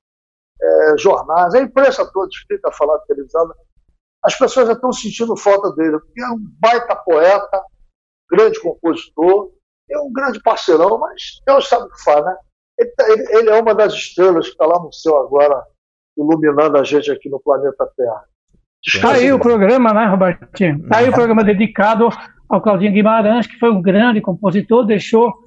é, 0.62 0.98
jornais, 0.98 1.54
a 1.54 1.62
imprensa 1.62 2.10
toda 2.12 2.30
escrita, 2.30 2.72
falar 2.72 3.00
televisada. 3.00 3.54
As 4.24 4.38
pessoas 4.38 4.68
já 4.68 4.74
estão 4.74 4.92
sentindo 4.92 5.36
falta 5.38 5.72
dele, 5.76 6.00
porque 6.00 6.22
é 6.22 6.30
um 6.30 6.40
baita 6.60 6.96
poeta, 6.96 7.62
grande 8.30 8.60
compositor, 8.60 9.52
é 9.90 10.00
um 10.00 10.12
grande 10.12 10.42
parceirão, 10.42 10.98
mas 10.98 11.42
Deus 11.46 11.68
sabe 11.68 11.86
o 11.86 11.90
que 11.90 12.04
faz, 12.04 12.24
né? 12.26 12.36
Ele, 12.80 12.90
tá, 12.92 13.10
ele, 13.10 13.38
ele 13.38 13.50
é 13.50 13.62
uma 13.62 13.76
das 13.76 13.94
estrelas 13.94 14.46
que 14.46 14.52
está 14.52 14.66
lá 14.66 14.80
no 14.80 14.92
céu 14.92 15.18
agora, 15.18 15.64
iluminando 16.18 16.78
a 16.78 16.84
gente 16.84 17.12
aqui 17.12 17.30
no 17.30 17.40
planeta 17.40 17.90
Terra. 17.96 18.24
Está 18.86 19.14
aí 19.14 19.32
o 19.32 19.40
programa, 19.40 19.94
né, 19.94 20.06
Robertinho? 20.08 20.84
Está 20.84 20.98
aí 20.98 21.10
o 21.10 21.14
programa 21.14 21.44
dedicado 21.44 22.10
ao 22.50 22.62
Claudinho 22.62 22.92
Guimarães, 22.92 23.48
que 23.48 23.58
foi 23.58 23.70
um 23.70 23.82
grande 23.82 24.22
compositor, 24.22 24.86
deixou 24.86 25.43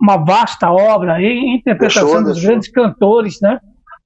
uma 0.00 0.16
vasta 0.16 0.70
obra 0.70 1.20
em 1.20 1.56
interpretação 1.56 2.22
dos 2.22 2.42
grandes 2.42 2.70
cantores 2.70 3.40
né, 3.40 3.60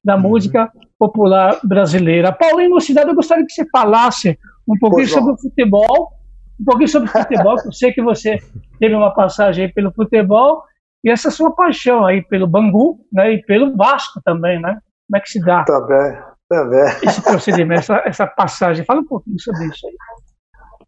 da 0.04 0.16
uhum. 0.16 0.22
música 0.22 0.70
popular 0.98 1.59
brasileira. 1.62 2.33
Paulinho 2.33 2.70
Mocidade, 2.70 3.09
eu 3.09 3.14
gostaria 3.14 3.44
que 3.46 3.52
você 3.52 3.66
falasse 3.70 4.38
um 4.68 4.76
pouquinho 4.78 5.09
pois 5.09 5.12
sobre 5.12 5.33
o 5.33 5.38
futebol, 5.38 6.12
um 6.61 6.64
pouquinho 6.64 6.88
sobre 6.88 7.09
o 7.09 7.12
futebol, 7.12 7.56
que 7.56 7.68
eu 7.68 7.72
sei 7.72 7.92
que 7.92 8.02
você 8.02 8.38
teve 8.78 8.94
uma 8.94 9.14
passagem 9.14 9.72
pelo 9.72 9.92
futebol, 9.92 10.62
e 11.02 11.11
essa 11.11 11.30
sua 11.30 11.54
paixão 11.54 12.04
aí 12.04 12.22
pelo 12.22 12.46
Bangu 12.46 13.00
né, 13.12 13.33
e 13.33 13.42
pelo 13.42 13.74
Vasco 13.74 14.20
também, 14.22 14.61
né? 14.61 14.78
Como 15.06 15.16
é 15.16 15.20
que 15.20 15.30
se 15.30 15.40
dá? 15.40 15.64
Também, 15.64 16.18
também. 16.48 16.85
Esse 17.02 17.22
procedimento, 17.22 17.80
essa, 17.80 18.02
essa 18.04 18.26
passagem. 18.26 18.85
Fala 18.85 19.00
um 19.00 19.06
pouquinho 19.06 19.40
sobre 19.40 19.66
isso 19.66 19.87
aí. 19.87 19.94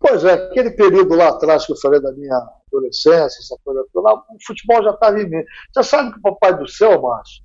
Pois 0.03 0.25
é, 0.25 0.33
aquele 0.33 0.73
período 0.73 1.15
lá 1.15 1.29
atrás 1.29 1.65
que 1.65 1.73
eu 1.73 1.77
falei 1.77 2.01
da 2.01 2.13
minha 2.13 2.37
adolescência, 2.67 3.39
essa 3.39 3.57
coisa 3.65 3.85
toda, 3.93 4.13
o 4.13 4.45
futebol 4.45 4.83
já 4.83 4.91
estava 4.91 5.21
em 5.21 5.31
mim. 5.31 5.45
Você 5.73 5.89
sabe 5.89 6.13
que 6.13 6.19
o 6.19 6.23
Papai 6.23 6.59
do 6.59 6.69
Céu, 6.69 7.01
Márcio, 7.01 7.43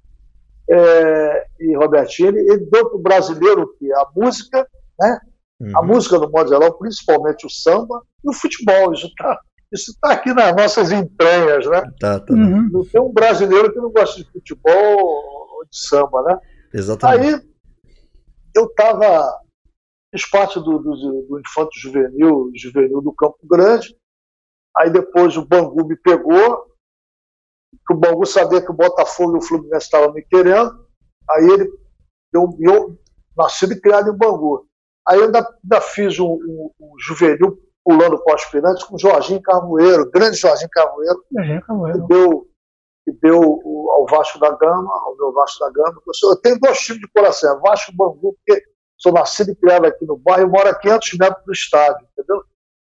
é, 0.70 1.46
e 1.60 1.78
Robertinho, 1.78 2.30
ele, 2.30 2.39
ele 2.52 2.65
deu 2.65 2.89
para 2.89 2.98
o 2.98 3.02
brasileiro 3.02 3.62
o 3.62 3.78
quê? 3.78 3.89
A 3.93 4.08
música, 4.15 4.67
né? 5.00 5.20
Uhum. 5.60 5.78
A 5.78 5.84
música, 5.84 6.17
no 6.17 6.30
modo 6.30 6.50
geral, 6.50 6.74
principalmente 6.78 7.46
o 7.46 7.50
samba 7.50 8.02
e 8.24 8.30
o 8.30 8.34
futebol. 8.34 8.91
Isso 8.91 9.08
está 9.08 9.39
isso 9.72 9.93
tá 10.02 10.13
aqui 10.13 10.34
nas 10.34 10.56
nossas 10.56 10.91
entranhas, 10.91 11.65
né? 11.67 11.82
Tá, 12.00 12.20
tá. 12.20 12.34
Uhum. 12.34 12.70
Não 12.72 12.86
tem 12.86 13.02
um 13.02 13.12
brasileiro 13.12 13.72
que 13.72 13.80
não 13.80 13.91
gosta 13.91 14.22
de 14.22 14.32
futebol 14.32 14.98
ou 14.98 15.65
de 15.70 15.78
samba, 15.78 16.24
né? 16.24 16.39
Exatamente. 16.74 17.36
Aí 17.36 17.41
eu 18.56 18.65
estava 18.65 19.30
fiz 20.12 20.30
parte 20.30 20.60
do, 20.60 20.80
do, 20.80 21.26
do 21.30 21.39
Infanto 21.39 21.72
Juvenil, 21.80 22.52
Juvenil 22.56 23.02
do 23.02 23.13
Campo 23.13 23.39
Grande. 23.43 23.96
Aí 24.78 24.89
depois 24.89 25.36
o 25.38 25.46
Bangu 25.46 25.88
me 25.88 25.96
pegou, 25.96 26.65
que 27.86 27.93
o 27.93 27.98
Bangu 27.98 28.26
sabia 28.26 28.62
que 28.62 28.72
o 28.72 28.76
Botafogo 28.76 29.36
e 29.36 29.39
o 29.39 29.41
Fluminense 29.41 29.86
estavam 29.86 30.13
me 30.13 30.22
querendo. 30.24 30.86
Aí 31.30 31.46
ele, 31.50 31.70
eu, 32.34 32.56
eu 32.60 33.00
nascido 33.36 33.74
e 33.74 33.82
criado 33.82 34.10
em 34.10 34.17
Bangu. 34.17 34.67
Aí 35.08 35.20
eu 35.20 35.26
ainda, 35.26 35.39
ainda 35.39 35.82
fiz 35.82 36.20
um, 36.20 36.34
um, 36.34 36.72
um 36.80 36.93
juvenil 37.00 37.58
pulando 37.84 38.22
para 38.22 38.36
aspirantes 38.36 38.84
com 38.84 38.98
Jorginho 38.98 39.41
Carvoeiro, 39.41 40.12
grande 40.12 40.36
Jorginho 40.36 40.70
Carvoeiro, 40.70 41.24
que 41.30 42.08
deu, 42.08 42.48
que 43.06 43.12
deu 43.22 43.41
ao 43.91 44.06
Vasco 44.10 44.38
da 44.39 44.52
Gama, 44.52 44.91
ao 45.06 45.15
meu 45.15 45.32
Vasco 45.32 45.60
da 45.60 45.72
Gama. 45.72 46.02
Eu 46.24 46.41
tenho 46.41 46.60
dois 46.60 46.78
tipos 46.80 47.00
de 47.00 47.08
coração, 47.13 47.56
é 47.56 47.60
Vasco 47.62 47.91
e 47.91 47.96
Bangu, 47.96 48.36
porque 48.46 48.62
sou 48.97 49.13
nascido 49.13 49.51
e 49.51 49.55
criado 49.55 49.86
aqui 49.86 50.05
no 50.05 50.17
bairro 50.17 50.47
e 50.47 50.51
moro 50.51 50.69
a 50.69 50.75
500 50.75 51.17
metros 51.17 51.45
do 51.45 51.51
estádio, 51.51 52.07
entendeu? 52.12 52.43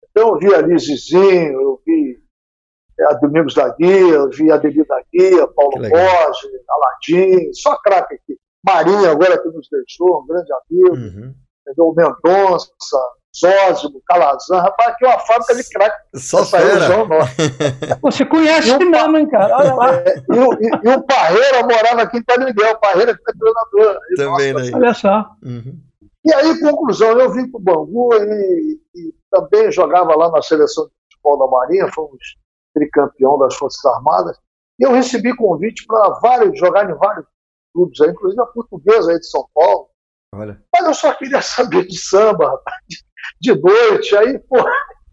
Então 0.10 0.30
eu 0.30 0.38
vi 0.40 0.54
ali 0.54 0.78
Zizinho, 0.80 1.62
eu 1.62 1.82
vi 1.86 2.20
é, 3.00 3.06
a 3.06 3.14
Domingos 3.14 3.54
da 3.54 3.70
Guia, 3.70 4.14
eu 4.14 4.30
vi 4.30 4.52
a 4.52 4.56
Ademir 4.56 4.86
da 4.88 5.02
Guia, 5.12 5.48
Paulo 5.48 5.78
Borges, 5.78 6.52
Aladim, 6.70 7.54
só 7.54 7.76
craque 7.82 8.16
aqui. 8.16 8.38
Marinho 8.66 9.10
agora 9.10 9.42
que 9.42 9.48
nos 9.50 9.68
deixou, 9.70 10.22
um 10.22 10.28
grande 10.28 10.52
amigo. 10.52 10.96
Uhum 10.96 11.34
entendeu? 11.68 11.94
Mendonça, 11.96 12.72
Zózimo, 13.36 14.02
Calazan, 14.08 14.62
rapaz, 14.62 14.90
aqui 14.90 15.06
é 15.06 15.10
uma 15.10 15.20
fábrica 15.20 15.56
de 15.56 15.70
crack. 15.70 15.96
Só 16.16 16.44
região 16.58 17.08
Você 18.02 18.26
conhece 18.26 18.72
o 18.72 18.90
mesmo, 18.90 19.18
hein, 19.18 19.30
cara? 19.30 19.56
Olha 19.58 19.74
lá. 19.76 19.94
É, 19.96 20.18
e, 20.18 20.40
o, 20.40 20.54
e, 20.54 20.70
e, 20.84 20.90
o 20.90 21.04
Parreira 21.04 21.62
morava 21.62 22.02
aqui 22.02 22.18
em 22.18 22.24
Padre 22.24 22.46
Miguel, 22.46 22.74
o 22.74 22.80
Parreira 22.80 23.16
que 23.16 23.22
é 23.30 23.34
treinador. 23.38 24.02
Também, 24.16 24.54
né? 24.54 24.76
Olha 24.76 24.94
só. 24.94 25.30
Uhum. 25.44 25.80
E 26.26 26.34
aí, 26.34 26.60
conclusão, 26.60 27.20
eu 27.20 27.32
vim 27.32 27.50
para 27.50 27.60
o 27.60 27.64
Bangu 27.64 28.14
e, 28.16 28.80
e, 28.96 29.14
também 29.30 29.72
jogava 29.72 30.16
lá 30.16 30.32
na 30.32 30.42
seleção 30.42 30.86
de 30.86 30.92
futebol 31.12 31.38
da 31.38 31.48
Marinha, 31.48 31.92
fomos 31.94 32.38
tricampeão 32.74 33.38
das 33.38 33.56
Forças 33.56 33.84
Armadas, 33.86 34.38
e 34.80 34.86
eu 34.86 34.92
recebi 34.92 35.36
convite 35.36 35.86
para 35.86 36.20
vários, 36.22 36.58
jogar 36.60 36.90
em 36.90 36.94
vários 36.96 37.26
clubes, 37.74 38.02
aí, 38.02 38.10
inclusive 38.10 38.42
a 38.42 38.46
portuguesa 38.48 39.12
aí 39.12 39.20
de 39.20 39.28
São 39.28 39.48
Paulo, 39.54 39.88
Olha. 40.38 40.62
Mas 40.74 40.88
eu 40.88 40.94
só 40.94 41.14
queria 41.14 41.42
saber 41.42 41.86
de 41.86 41.98
samba, 41.98 42.50
rapaz, 42.50 42.78
de 43.42 43.56
noite. 43.56 44.16
Aí, 44.16 44.40
pô, 44.40 44.58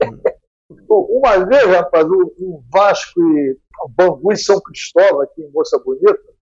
uma 1.19 1.45
vez, 1.47 1.67
rapaz, 1.67 2.07
o, 2.07 2.63
Vasco 2.73 3.21
e 3.21 3.59
Bangu 3.91 4.33
e 4.33 4.37
São 4.37 4.61
Cristóvão, 4.61 5.23
aqui 5.23 5.43
em 5.43 5.51
Moça 5.51 5.79
Bonita, 5.85 6.35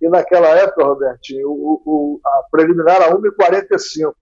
e 0.00 0.08
naquela 0.08 0.48
época, 0.48 0.84
Robertinho, 0.84 1.48
o, 1.48 1.82
o, 1.84 2.20
a 2.24 2.42
preliminar 2.50 3.02
era 3.02 3.16
1h45 3.16 4.12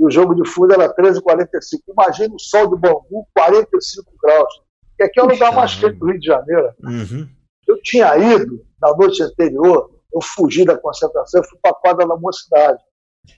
e 0.00 0.04
o 0.06 0.10
jogo 0.10 0.34
de 0.34 0.48
fundo 0.48 0.72
era 0.72 0.92
13h45. 0.94 1.80
Imagina 1.90 2.34
o 2.34 2.38
sol 2.38 2.74
de 2.74 2.80
Bangu, 2.80 3.28
45 3.36 4.10
graus. 4.22 4.62
Que 4.96 5.04
aqui 5.04 5.20
é 5.20 5.22
o 5.22 5.26
lugar 5.26 5.54
mais 5.54 5.74
quente 5.74 5.98
do 5.98 6.06
Rio 6.06 6.18
de 6.18 6.26
Janeiro. 6.26 6.72
Uhum. 6.82 7.28
Eu 7.68 7.80
tinha 7.82 8.16
ido 8.16 8.64
na 8.80 8.96
noite 8.96 9.22
anterior, 9.22 9.90
eu 10.12 10.22
fugi 10.22 10.64
da 10.64 10.78
concentração, 10.78 11.44
fui 11.44 11.58
para 11.62 11.72
a 11.72 11.74
quadra 11.74 12.08
da 12.08 12.16
mocidade. 12.16 12.82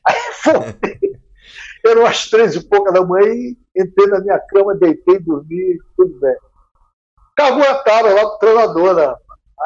Aí 0.06 0.16
voltei. 0.44 0.98
Eram 1.84 2.06
as 2.06 2.28
três 2.30 2.54
e 2.54 2.68
pouca 2.68 2.92
da 2.92 3.04
manhã 3.04 3.32
e 3.32 3.56
entrei 3.76 4.06
na 4.06 4.20
minha 4.20 4.38
cama, 4.38 4.74
deitei, 4.76 5.18
dormi, 5.18 5.78
tudo 5.96 6.18
bem. 6.20 6.36
caguetaram 7.36 8.14
lá 8.14 8.28
pro 8.28 8.38
treinador, 8.38 8.94
né? 8.94 9.14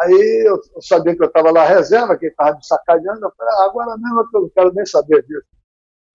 Aí 0.03 0.45
eu, 0.47 0.61
sabia 0.83 1.15
que 1.17 1.23
eu 1.23 1.27
estava 1.27 1.51
lá 1.51 1.65
reserva, 1.65 2.17
que 2.17 2.27
ele 2.27 2.33
estava 2.33 2.57
me 2.57 2.65
sacaneando. 2.65 3.25
Eu 3.27 3.33
falei, 3.37 3.55
ah, 3.55 3.65
agora 3.67 3.97
mesmo 3.99 4.21
eu 4.35 4.41
não 4.43 4.51
quero 4.51 4.73
nem 4.75 4.87
saber 4.87 5.23
disso. 5.23 5.45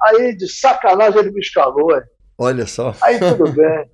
Aí, 0.04 0.36
de 0.36 0.48
sacanagem, 0.48 1.20
ele 1.20 1.32
me 1.32 1.40
escalou. 1.40 1.90
Olha 2.40 2.66
só. 2.66 2.94
Aí 3.04 3.20
tudo 3.20 3.50
bem. 3.54 3.92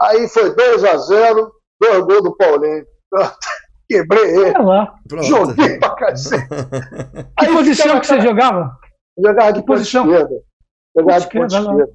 Aí 0.00 0.28
foi 0.28 0.54
2 0.54 0.84
a 0.84 0.96
0 0.96 1.52
dois 1.80 1.98
gols 2.04 2.22
do 2.22 2.36
Paulinho. 2.36 2.84
Quebrei 3.88 4.36
ele. 4.36 4.50
É 4.50 4.58
lá. 4.58 4.94
Joguei 5.22 5.78
pra 5.78 5.94
cacete. 5.96 6.46
Que 7.38 7.46
posição 7.46 8.00
que 8.00 8.06
você 8.06 8.20
jogava? 8.20 8.76
Jogava 9.18 9.52
de 9.52 9.62
posição 9.64 10.04
esquerda. 10.06 10.42
Jogava 10.96 11.20
de 11.20 11.28
ponta 11.28 11.58
esquerda. 11.58 11.92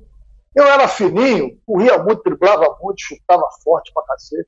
Eu 0.56 0.66
era 0.66 0.88
fininho, 0.88 1.60
corria 1.66 1.98
muito, 1.98 2.22
driblava 2.24 2.78
muito, 2.82 3.02
chutava 3.02 3.44
forte 3.64 3.92
pra 3.94 4.04
cacete. 4.04 4.48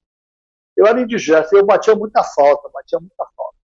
Eu 0.77 0.85
era 0.85 1.01
indigesto, 1.01 1.55
eu 1.55 1.65
batia 1.65 1.95
muita 1.95 2.23
falta, 2.23 2.69
batia 2.71 2.99
muita 2.99 3.25
falta. 3.35 3.55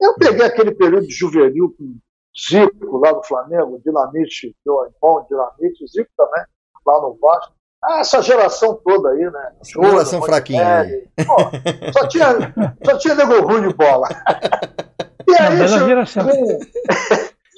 Eu 0.00 0.14
peguei 0.14 0.46
aquele 0.46 0.74
período 0.74 1.06
de 1.06 1.14
juvenil 1.14 1.74
com 1.78 1.98
Zico 2.36 2.98
lá 2.98 3.12
no 3.12 3.22
Flamengo, 3.22 3.80
Dinamite, 3.84 4.54
meu 4.64 4.84
irmão, 4.84 5.26
Dinamite, 5.28 5.86
Zico 5.86 6.10
também, 6.16 6.44
lá 6.84 7.00
no 7.00 7.16
Vasco. 7.20 7.54
Ah, 7.84 8.00
essa 8.00 8.20
geração 8.20 8.80
toda 8.84 9.10
aí, 9.10 9.30
né? 9.30 9.52
Jura, 9.62 9.90
geração 9.90 10.22
fraquinha. 10.22 10.84
Pô, 11.24 11.92
só, 11.92 12.08
tinha, 12.08 12.26
só 12.84 12.98
tinha 12.98 13.14
nego 13.14 13.46
ruim 13.46 13.68
de 13.68 13.74
bola. 13.74 14.08
E 15.28 15.34
aí 15.34 15.68
chegou, 16.06 16.60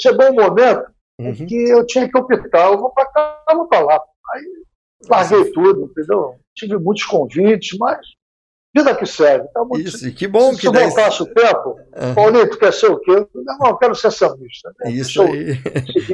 chegou 0.01 0.31
um 0.31 0.35
momento 0.35 0.87
uhum. 1.21 1.47
que 1.47 1.55
eu 1.55 1.87
tinha 1.87 2.09
que 2.09 2.19
optar, 2.19 2.73
eu 2.73 2.79
vou 2.79 2.91
para 2.91 3.07
cá, 3.07 3.45
eu 3.51 3.57
vou 3.57 3.69
para 3.69 3.81
lá. 3.81 4.01
Aí 4.35 4.43
larguei 5.09 5.53
tudo, 5.53 5.85
entendeu? 5.91 6.37
Tive 6.55 6.77
muitos 6.79 7.05
convites, 7.05 7.77
mas 7.79 7.99
vida 8.77 8.95
que 8.95 9.07
segue. 9.07 9.47
Então, 9.51 9.67
muito, 9.67 9.89
Isso, 9.89 10.15
que 10.15 10.29
bom 10.29 10.53
se 10.53 10.61
que 10.61 10.71
daí... 10.71 10.85
voltasse 10.85 11.23
o 11.23 11.27
tempo, 11.27 11.77
uhum. 11.97 12.15
Paulinho, 12.15 12.51
tu 12.51 12.59
quer 12.59 12.73
ser 12.73 12.91
o 12.91 12.99
quê? 12.99 13.27
Não, 13.35 13.69
eu 13.69 13.77
quero 13.77 13.95
ser 13.95 14.13
sambista. 14.13 14.71
Né? 14.81 14.93
Isso 14.93 15.23
aí. 15.23 15.59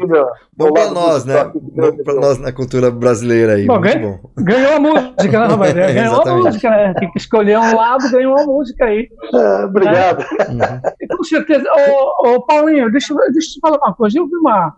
bom 0.57 0.73
para 0.73 0.91
nós, 0.91 1.25
né? 1.25 1.45
Bom 1.45 1.97
para 2.05 2.15
nós 2.15 2.39
na 2.39 2.53
cultura 2.53 2.91
brasileira 2.91 3.55
aí. 3.55 3.67
Bom, 3.67 3.81
ganha, 3.81 3.99
bom. 3.99 4.31
Ganhou 4.39 4.73
a 4.73 4.81
música, 4.81 5.41
né, 5.41 5.47
Rafael? 5.47 5.75
Ganhou 5.95 6.23
a 6.23 6.37
música, 6.37 6.71
né? 6.71 6.95
Tem 6.95 7.11
que 7.11 7.19
escolher 7.19 7.59
um 7.59 7.77
lado, 7.77 8.11
ganhou 8.11 8.39
a 8.39 8.45
música 8.45 8.85
aí. 8.85 9.09
É, 9.33 9.65
obrigado. 9.65 10.25
Né? 10.55 10.81
Uhum. 10.83 11.17
Com 11.17 11.25
certeza. 11.25 11.65
Ô, 11.69 12.29
ô, 12.29 12.47
Paulinho, 12.47 12.91
deixa, 12.91 13.15
deixa 13.33 13.51
eu 13.51 13.55
te 13.55 13.61
falar 13.61 13.79
uma 13.79 13.95
coisa. 13.95 14.19
Eu 14.19 14.27
vi 14.27 14.37
uma 14.37 14.75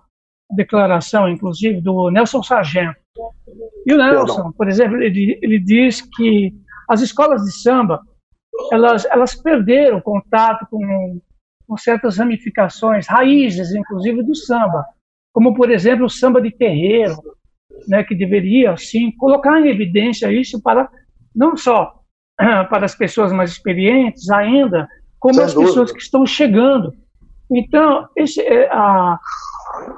declaração, 0.55 1.29
inclusive, 1.29 1.81
do 1.81 2.11
Nelson 2.11 2.43
Sargento. 2.43 2.97
E 3.87 3.95
o 3.95 3.97
Nelson, 3.97 4.53
por 4.53 4.68
exemplo, 4.68 5.01
ele, 5.03 5.39
ele 5.43 5.59
diz 5.59 6.03
que 6.03 6.53
as 6.89 7.01
escolas 7.01 7.43
de 7.43 7.53
samba, 7.61 8.01
elas, 8.72 9.05
elas 9.07 9.34
perderam 9.34 10.01
contato 10.01 10.66
com, 10.70 11.20
com 11.66 11.76
certas 11.76 12.18
ramificações, 12.18 13.07
raízes, 13.07 13.74
inclusive, 13.74 14.22
do 14.22 14.34
samba, 14.34 14.84
como, 15.32 15.55
por 15.55 15.70
exemplo, 15.70 16.07
o 16.07 16.11
samba 16.11 16.41
de 16.41 16.51
terreiro, 16.51 17.16
né, 17.87 18.03
que 18.03 18.14
deveria, 18.14 18.76
sim, 18.76 19.12
colocar 19.18 19.61
em 19.61 19.68
evidência 19.68 20.32
isso 20.32 20.62
para, 20.62 20.89
não 21.34 21.57
só 21.57 22.01
para 22.70 22.87
as 22.87 22.95
pessoas 22.95 23.32
mais 23.32 23.51
experientes 23.51 24.30
ainda, 24.30 24.89
como 25.18 25.34
Sem 25.34 25.45
as 25.45 25.55
dúvida. 25.55 25.70
pessoas 25.70 25.93
que 25.93 26.01
estão 26.01 26.24
chegando. 26.24 26.93
Então, 27.51 28.09
esse, 28.16 28.41
é, 28.41 28.68
a, 28.72 29.18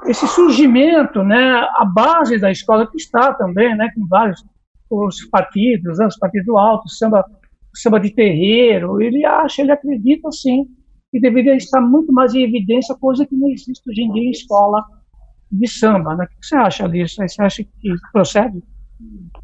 esse 0.05 0.27
surgimento, 0.27 1.23
né, 1.23 1.65
a 1.75 1.85
base 1.85 2.37
da 2.37 2.51
escola 2.51 2.89
que 2.89 2.97
está 2.97 3.33
também, 3.33 3.75
né, 3.75 3.89
com 3.95 4.07
vários 4.07 4.43
os 4.89 5.25
partidos, 5.25 5.97
né, 5.97 6.07
os 6.07 6.17
partidos 6.17 6.55
altos, 6.55 6.97
samba, 6.97 7.23
samba 7.75 7.99
de 7.99 8.11
terreiro, 8.11 9.01
ele 9.01 9.25
acha, 9.25 9.61
ele 9.61 9.71
acredita 9.71 10.31
sim 10.31 10.65
que 11.11 11.19
deveria 11.19 11.55
estar 11.55 11.81
muito 11.81 12.11
mais 12.13 12.33
em 12.33 12.43
evidência, 12.43 12.95
coisa 12.95 13.25
que 13.25 13.35
não 13.35 13.49
existe 13.49 13.89
hoje 13.89 14.01
em 14.01 14.11
dia 14.11 14.23
em 14.23 14.31
escola 14.31 14.83
de 15.51 15.67
samba. 15.67 16.15
Né? 16.15 16.25
O 16.25 16.27
que 16.27 16.45
você 16.45 16.55
acha 16.55 16.87
disso? 16.87 17.15
Você 17.27 17.41
acha 17.41 17.63
que 17.63 17.93
procede? 18.13 18.63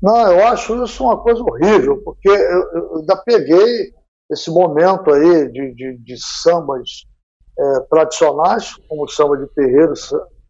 Não, 0.02 0.32
eu 0.32 0.48
acho 0.48 0.84
isso 0.84 1.04
uma 1.04 1.18
coisa 1.18 1.41
horrível, 1.41 2.02
porque 2.04 2.30
eu, 2.30 2.98
ainda 2.98 3.18
peguei 3.18 3.93
esse 4.30 4.52
momento 4.52 5.12
aí 5.12 5.50
de, 5.52 5.74
de, 5.74 5.98
de 5.98 6.16
sambas 6.18 7.06
é, 7.58 7.80
tradicionais, 7.89 8.76
como 8.88 9.04
o 9.04 9.08
samba 9.08 9.38
de 9.38 9.48
terreiro, 9.54 9.93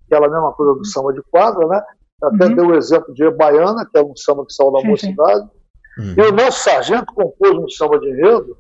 aquela 0.08 0.30
mesma 0.30 0.54
coisa 0.54 0.74
do 0.74 0.86
samba 0.86 1.14
de 1.14 1.22
quadra, 1.30 1.68
né? 1.68 1.82
Até 2.24 2.45
uhum. 2.45 2.55
deu 2.55 2.68
o 2.68 2.76
exemplo 2.76 3.13
de 3.13 3.30
Baiana, 3.32 3.88
que 3.91 3.97
é 3.97 4.03
um 4.03 4.16
samba 4.16 4.45
que 4.45 4.53
saiu 4.53 4.72
da 4.72 4.82
mocidade. 4.84 5.49
Uhum. 5.97 6.16
E 6.18 6.22
o 6.22 6.32
nosso 6.32 6.63
sargento 6.63 7.13
compôs 7.13 7.57
um 7.57 7.70
samba 7.70 7.99
de 7.99 8.09
enredo, 8.09 8.57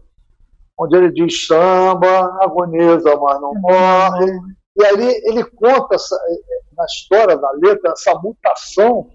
onde 0.77 0.97
ele 0.97 1.11
diz 1.11 1.47
samba, 1.47 2.37
agoniza, 2.41 3.15
mas 3.15 3.41
não 3.41 3.53
morre. 3.55 4.39
E 4.77 4.85
aí 4.85 5.21
ele 5.25 5.43
conta 5.43 5.95
essa, 5.95 6.15
eh, 6.15 6.33
eh, 6.33 6.61
na 6.77 6.85
história, 6.85 7.35
na 7.37 7.51
letra, 7.51 7.91
essa 7.91 8.13
mutação 8.15 9.09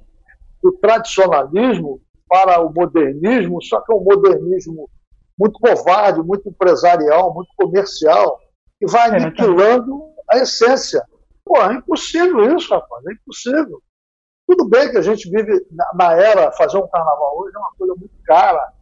do 0.62 0.72
tradicionalismo 0.72 2.01
para 2.28 2.64
o 2.64 2.72
modernismo, 2.72 3.62
só 3.62 3.80
que 3.80 3.93
é 3.93 3.97
um 3.97 4.05
modernismo 4.05 4.88
muito 5.38 5.59
covarde, 5.59 6.22
muito 6.22 6.49
empresarial, 6.49 7.34
muito 7.34 7.51
comercial, 7.57 8.38
que 8.78 8.86
vai 8.86 9.11
aniquilando 9.11 10.03
a 10.30 10.38
essência. 10.38 11.03
Pô, 11.45 11.57
é 11.62 11.74
impossível 11.74 12.57
isso, 12.57 12.72
rapaz, 12.72 13.05
é 13.07 13.12
impossível. 13.12 13.82
Tudo 14.51 14.68
bem 14.68 14.90
que 14.90 14.98
a 14.98 15.03
gente 15.03 15.30
vive 15.30 15.64
na 15.94 16.12
era, 16.14 16.51
fazer 16.51 16.76
um 16.76 16.88
carnaval 16.88 17.38
hoje 17.38 17.55
é 17.55 17.59
uma 17.61 17.70
coisa 17.78 17.94
muito 17.94 18.16
cara, 18.24 18.72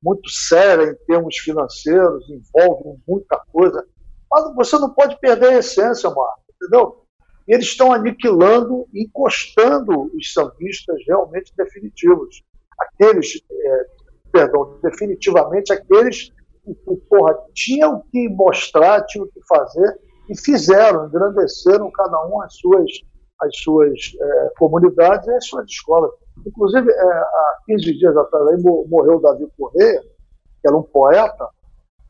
muito 0.00 0.30
séria 0.30 0.84
em 0.84 0.94
termos 1.04 1.36
financeiros, 1.38 2.24
envolve 2.30 3.00
muita 3.08 3.36
coisa, 3.52 3.84
mas 4.30 4.54
você 4.54 4.78
não 4.78 4.90
pode 4.90 5.18
perder 5.18 5.48
a 5.48 5.58
essência, 5.58 6.08
Marco, 6.10 6.42
entendeu? 6.54 7.04
E 7.48 7.54
eles 7.54 7.66
estão 7.66 7.92
aniquilando, 7.92 8.86
encostando 8.94 10.12
os 10.16 10.32
sambistas 10.32 10.96
realmente 11.08 11.52
definitivos. 11.56 12.44
Aqueles, 12.78 13.42
é, 13.50 13.86
perdão, 14.30 14.78
definitivamente 14.80 15.72
aqueles 15.72 16.30
que, 16.64 16.96
porra, 17.10 17.36
tinham 17.52 18.00
que 18.12 18.28
mostrar, 18.28 19.04
tinham 19.06 19.26
que 19.26 19.40
fazer, 19.48 19.98
e 20.30 20.38
fizeram, 20.38 21.08
engrandeceram 21.08 21.90
cada 21.90 22.24
um 22.28 22.40
as 22.42 22.54
suas 22.54 22.92
as 23.40 23.56
suas 23.58 23.98
é, 24.20 24.50
comunidades 24.58 25.26
e 25.26 25.34
as 25.34 25.46
suas 25.46 25.66
escolas. 25.68 26.10
Inclusive, 26.46 26.90
é, 26.90 27.04
há 27.04 27.58
15 27.66 27.98
dias 27.98 28.16
atrás 28.16 28.46
aí, 28.48 28.62
morreu 28.62 29.20
Davi 29.20 29.46
Correia, 29.58 30.00
que 30.00 30.68
era 30.68 30.76
um 30.76 30.82
poeta, 30.82 31.48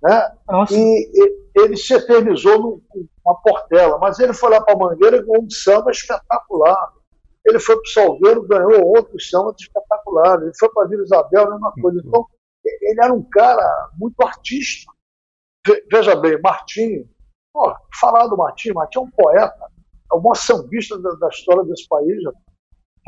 né? 0.02 0.30
e, 0.70 1.10
e 1.14 1.46
ele 1.56 1.76
se 1.76 1.94
eternizou 1.94 2.58
numa 2.58 3.40
portela, 3.42 3.98
mas 3.98 4.18
ele 4.18 4.32
foi 4.32 4.50
lá 4.50 4.60
para 4.60 4.76
Mangueira 4.76 5.16
e 5.16 5.22
ganhou 5.22 5.44
um 5.44 5.50
samba 5.50 5.90
espetacular. 5.90 6.92
Ele 7.44 7.60
foi 7.60 7.76
para 7.76 7.82
o 7.82 7.92
Salgueiro, 7.92 8.48
ganhou 8.48 8.86
outros 8.86 9.30
sambas 9.30 9.54
espetaculares. 9.60 10.42
Ele 10.42 10.58
foi 10.58 10.68
para 10.68 10.88
Vila 10.88 11.02
Isabel, 11.04 11.46
a 11.46 11.50
mesma 11.52 11.72
coisa. 11.80 12.02
Então, 12.04 12.26
ele 12.64 13.00
era 13.00 13.12
um 13.12 13.22
cara 13.22 13.90
muito 13.96 14.20
artista. 14.20 14.92
Veja 15.90 16.16
bem, 16.16 16.40
Martinho, 16.42 17.08
ó, 17.54 17.74
falar 18.00 18.26
do 18.26 18.36
Martinho, 18.36 18.74
Martinho 18.74 19.04
é 19.04 19.06
um 19.06 19.10
poeta 19.10 19.70
é 20.12 20.14
o 20.16 20.20
maior 20.20 20.34
sambista 20.34 20.98
da, 20.98 21.10
da 21.12 21.28
história 21.28 21.64
desse 21.64 21.86
país. 21.88 22.22
Já. 22.22 22.32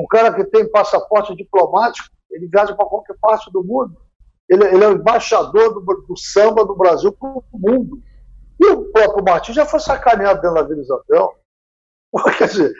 Um 0.00 0.06
cara 0.06 0.32
que 0.32 0.44
tem 0.44 0.70
passaporte 0.70 1.34
diplomático, 1.34 2.08
ele 2.30 2.46
viaja 2.46 2.74
para 2.74 2.86
qualquer 2.86 3.16
parte 3.20 3.50
do 3.50 3.64
mundo. 3.64 3.96
Ele, 4.48 4.64
ele 4.64 4.84
é 4.84 4.88
o 4.88 4.92
embaixador 4.92 5.74
do, 5.74 5.80
do 5.80 6.16
samba 6.16 6.64
do 6.64 6.76
Brasil 6.76 7.12
para 7.12 7.28
o 7.28 7.44
mundo. 7.52 8.00
E 8.60 8.66
o 8.66 8.90
próprio 8.90 9.24
Martins 9.24 9.56
já 9.56 9.66
foi 9.66 9.80
sacaneado 9.80 10.40
dentro 10.40 10.54
da 10.54 10.62
Vila 10.62 10.80
Isabel. 10.80 11.34
Quer 12.38 12.48
dizer, 12.48 12.74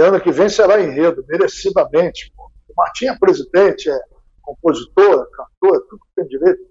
ano 0.00 0.20
que 0.20 0.32
vem 0.32 0.48
será 0.48 0.80
enredo, 0.80 1.24
merecidamente. 1.28 2.32
Pô. 2.36 2.50
O 2.68 2.74
Martins 2.76 3.10
é 3.10 3.18
presidente, 3.18 3.90
é 3.90 4.00
compositor, 4.42 5.22
é 5.22 5.36
cantor, 5.36 5.76
é 5.76 5.88
tudo 5.88 6.00
que 6.00 6.14
tem 6.16 6.26
direito. 6.26 6.70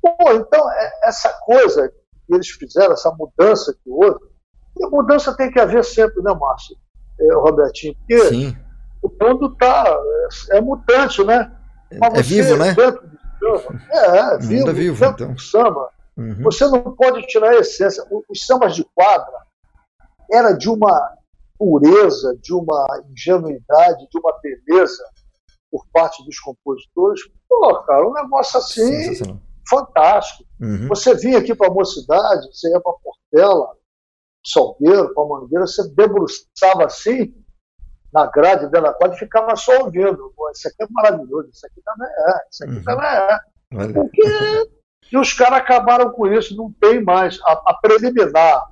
Pô, 0.00 0.32
então, 0.32 0.70
é, 0.70 0.92
essa 1.04 1.32
coisa 1.44 1.88
que 1.88 2.34
eles 2.34 2.48
fizeram, 2.48 2.92
essa 2.92 3.10
mudança 3.12 3.74
que 3.74 3.90
houve, 3.90 4.18
e 4.78 4.84
a 4.84 4.88
mudança 4.88 5.36
tem 5.36 5.50
que 5.50 5.58
haver 5.58 5.84
sempre, 5.84 6.22
né, 6.22 6.32
Márcio? 6.34 6.76
É, 7.20 7.34
Robertinho? 7.34 7.94
Porque 7.96 8.20
Sim. 8.28 8.56
o 9.02 9.10
mundo 9.20 9.52
está. 9.52 9.84
É, 10.52 10.58
é, 10.58 10.60
mutante, 10.60 11.24
né? 11.24 11.50
Mas 11.98 12.14
é 12.14 12.22
vivo, 12.22 12.56
né? 12.56 12.74
Samba, 12.74 13.82
é, 13.90 14.18
é 14.34 14.38
vivo. 14.38 14.70
É 14.70 14.72
vivo 14.72 15.04
então. 15.04 15.38
samba. 15.38 15.90
Uhum. 16.16 16.42
Você 16.42 16.66
não 16.66 16.82
pode 16.82 17.22
tirar 17.26 17.50
a 17.50 17.58
essência. 17.58 18.04
Os 18.28 18.44
sambas 18.44 18.74
de 18.74 18.84
quadra 18.94 19.38
era 20.30 20.52
de 20.52 20.68
uma 20.68 21.16
pureza, 21.58 22.36
de 22.40 22.52
uma 22.52 22.86
ingenuidade, 23.10 24.08
de 24.10 24.18
uma 24.18 24.32
beleza 24.40 25.04
por 25.70 25.86
parte 25.92 26.24
dos 26.24 26.38
compositores. 26.40 27.20
Pô, 27.48 27.82
cara, 27.82 28.06
um 28.06 28.12
negócio 28.12 28.58
assim 28.58 29.12
fantástico. 29.68 30.44
Uhum. 30.60 30.88
Você 30.88 31.14
vinha 31.14 31.38
aqui 31.38 31.54
para 31.54 31.68
a 31.68 31.74
mocidade, 31.74 32.46
você 32.52 32.70
ia 32.70 32.80
para 32.80 32.92
Portela, 32.92 33.77
Salgueiro, 34.44 35.12
com 35.14 35.22
a 35.22 35.40
Mangueira, 35.40 35.66
você 35.66 35.88
debruçava 35.94 36.86
assim 36.86 37.34
na 38.12 38.26
grade 38.26 38.66
dentro 38.66 38.82
da 38.82 38.92
quadra 38.92 39.16
e 39.16 39.18
ficava 39.18 39.54
só 39.56 39.84
ouvindo. 39.84 40.32
Pô, 40.36 40.50
isso 40.50 40.68
aqui 40.68 40.82
é 40.82 40.86
maravilhoso, 40.90 41.50
isso 41.52 41.66
aqui 41.66 41.82
também 41.84 42.08
é, 42.08 42.46
isso 42.50 42.64
aqui 42.64 42.74
uhum. 42.74 42.84
também 42.84 43.06
é. 43.06 43.92
Porque 43.92 44.22
e 45.10 45.16
os 45.16 45.32
caras 45.32 45.60
acabaram 45.60 46.10
com 46.12 46.26
isso, 46.26 46.56
não 46.56 46.72
tem 46.72 47.02
mais. 47.02 47.40
A, 47.42 47.52
a, 47.52 47.78
preliminar, 47.80 48.62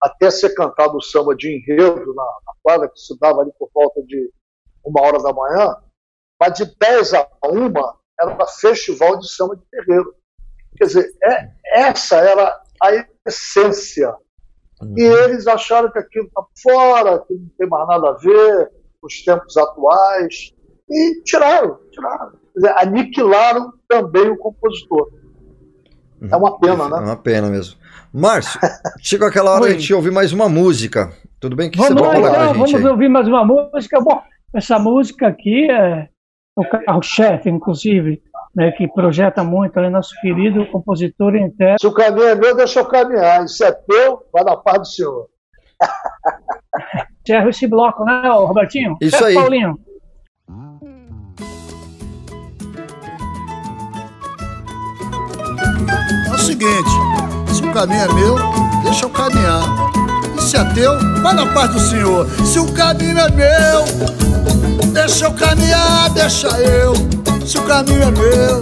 até 0.00 0.30
ser 0.30 0.54
cantado 0.54 0.96
o 0.96 1.02
samba 1.02 1.34
de 1.34 1.56
enredo 1.56 2.14
na, 2.14 2.22
na 2.22 2.52
quadra, 2.62 2.88
que 2.88 2.98
se 2.98 3.18
dava 3.18 3.40
ali 3.40 3.52
por 3.58 3.70
volta 3.74 4.02
de 4.02 4.30
uma 4.84 5.00
hora 5.00 5.18
da 5.22 5.32
manhã, 5.32 5.76
mas 6.40 6.54
de 6.54 6.76
10 6.78 7.14
a 7.14 7.28
1 7.46 7.72
era 8.20 8.46
festival 8.46 9.18
de 9.18 9.30
samba 9.30 9.56
de 9.56 9.62
terreiro. 9.70 10.14
Quer 10.76 10.84
dizer, 10.84 11.10
é, 11.22 11.50
essa 11.88 12.16
era 12.16 12.60
a 12.82 13.06
essência. 13.26 14.14
Uhum. 14.82 14.94
E 14.96 15.02
eles 15.02 15.46
acharam 15.46 15.90
que 15.90 15.98
aquilo 15.98 16.26
está 16.26 16.42
fora, 16.62 17.20
que 17.20 17.34
não 17.34 17.48
tem 17.58 17.68
mais 17.68 17.88
nada 17.88 18.10
a 18.10 18.12
ver 18.14 18.70
com 19.00 19.06
os 19.06 19.22
tempos 19.22 19.56
atuais, 19.56 20.52
e 20.90 21.22
tiraram, 21.22 21.78
tiraram. 21.90 22.32
Quer 22.52 22.60
dizer, 22.60 22.74
aniquilaram 22.78 23.72
também 23.88 24.28
o 24.28 24.36
compositor. 24.36 25.10
É 26.30 26.36
uma 26.36 26.58
pena, 26.58 26.88
né? 26.88 26.98
É 26.98 27.00
uma 27.00 27.16
pena 27.16 27.48
mesmo. 27.48 27.76
Márcio, 28.12 28.60
chegou 29.00 29.26
aquela 29.26 29.52
hora 29.54 29.74
de 29.74 29.82
te 29.82 29.94
ouvir 29.94 30.12
mais 30.12 30.32
uma 30.32 30.48
música. 30.48 31.12
Tudo 31.40 31.56
bem 31.56 31.70
que 31.70 31.78
vamos 31.78 31.94
você 31.94 32.00
vai 32.00 32.22
falar 32.22 32.44
então, 32.44 32.54
Vamos 32.54 32.74
aí? 32.74 32.86
ouvir 32.86 33.08
mais 33.08 33.26
uma 33.26 33.44
música. 33.44 34.00
Bom, 34.00 34.22
essa 34.54 34.78
música 34.78 35.28
aqui 35.28 35.70
é 35.70 36.08
o 36.56 36.64
carro-chefe, 36.64 37.48
inclusive, 37.48 38.22
né, 38.54 38.70
que 38.72 38.86
projeta 38.88 39.42
muito 39.42 39.78
ali 39.78 39.88
nosso 39.88 40.14
querido 40.20 40.66
compositor 40.66 41.34
interno. 41.36 41.76
Se 41.80 41.86
o 41.86 41.92
caminho 41.92 42.28
é 42.28 42.34
meu, 42.34 42.54
deixa 42.54 42.80
eu 42.80 42.86
caminhar. 42.86 43.48
Se 43.48 43.64
é 43.64 43.72
teu, 43.72 44.22
vai 44.32 44.44
na 44.44 44.56
paz 44.56 44.78
do 44.78 44.86
Senhor. 44.86 45.26
Encerra 47.22 47.48
esse 47.48 47.66
bloco, 47.66 48.04
né, 48.04 48.28
Robertinho? 48.28 48.96
Isso 49.00 49.24
aí. 49.24 49.34
Paulinho. 49.34 49.78
É 56.26 56.34
o 56.34 56.38
seguinte, 56.38 56.90
se 57.54 57.62
o 57.62 57.72
caminho 57.72 58.02
é 58.02 58.12
meu, 58.12 58.36
deixa 58.82 59.04
eu 59.04 59.10
caminhar. 59.10 59.62
E 60.36 60.42
se 60.42 60.56
é 60.56 60.64
teu, 60.74 60.98
vai 61.22 61.34
na 61.34 61.46
paz 61.52 61.72
do 61.72 61.78
Senhor. 61.78 62.26
Se 62.44 62.58
o 62.58 62.72
caminho 62.74 63.18
é 63.18 63.30
meu, 63.30 64.92
deixa 64.92 65.26
eu 65.26 65.34
caminhar, 65.34 66.10
deixa 66.10 66.48
eu. 66.60 67.21
Se 67.44 67.58
o 67.58 67.62
caminho 67.62 68.02
é 68.02 68.10
meu, 68.12 68.60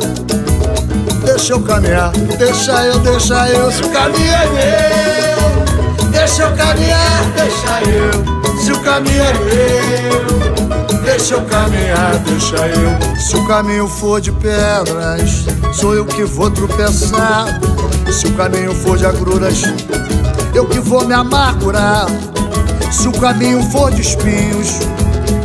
deixa 1.25 1.53
eu 1.53 1.61
caminhar, 1.61 2.11
deixa 2.39 2.85
eu, 2.87 2.99
deixa 3.01 3.49
eu. 3.51 3.71
Se 3.71 3.83
o 3.83 3.91
caminho 3.91 4.33
é 4.33 4.47
meu, 4.47 6.11
deixa 6.11 6.43
eu 6.43 6.57
caminhar, 6.57 7.25
deixa 7.37 7.91
eu. 7.91 8.59
Se 8.59 8.73
o 8.73 8.81
caminho 8.81 9.23
é 9.23 9.33
meu, 9.35 11.01
deixa 11.03 11.35
eu 11.35 11.43
caminhar, 11.43 12.19
deixa 12.25 12.57
eu. 12.57 13.19
Se 13.21 13.37
o 13.37 13.47
caminho 13.47 13.87
for 13.87 14.21
de 14.21 14.33
pedras, 14.33 15.45
sou 15.73 15.95
eu 15.95 16.07
que 16.07 16.25
vou 16.25 16.51
tropeçar. 16.51 17.61
Se 18.11 18.27
o 18.27 18.33
caminho 18.33 18.75
for 18.75 18.97
de 18.97 19.05
agruras, 19.05 19.63
eu 20.55 20.67
que 20.67 20.81
vou 20.81 21.07
me 21.07 21.13
amargurar. 21.13 22.07
Se 22.91 23.07
o 23.07 23.13
caminho 23.13 23.63
for 23.71 23.91
de 23.91 24.01
espinhos, 24.01 24.81